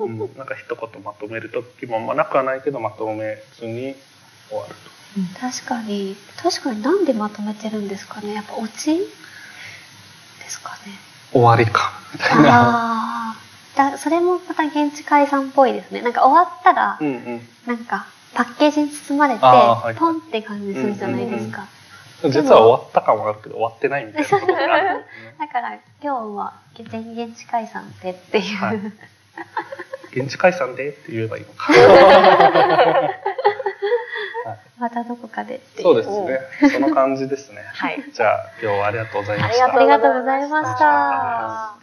[0.00, 3.94] うん、なんか一言まとめるときも、まあなくはないけど、まとめずに
[4.50, 4.74] 終わる
[5.40, 8.34] 確かに、確かになんでまとめてるんですかね？
[8.34, 10.98] やっぱオチですかね。
[11.32, 11.38] と。
[11.38, 13.36] 終わりか、みたいな。
[13.76, 16.02] だそれもまた現地解散っぽいですね。
[16.02, 17.40] なんか終わったら、うんうん。
[17.66, 21.66] なんかパッケージに包まれて、はいポンって感じするじゃないですか。
[22.24, 25.04] 実は終わった感はあるけど、終わってないみたいなことがある、ね。
[25.38, 28.80] だから今日は全現地解散でっていう、はい
[30.14, 31.72] 現地解散でって言えばいいのか。
[34.78, 35.82] またどこかでっていう。
[35.84, 36.08] そうです
[36.68, 36.70] ね。
[36.70, 37.62] その感じですね。
[37.72, 38.02] はい。
[38.12, 39.64] じゃあ、今日はありがとうございました。
[39.64, 41.81] ありがとうございました。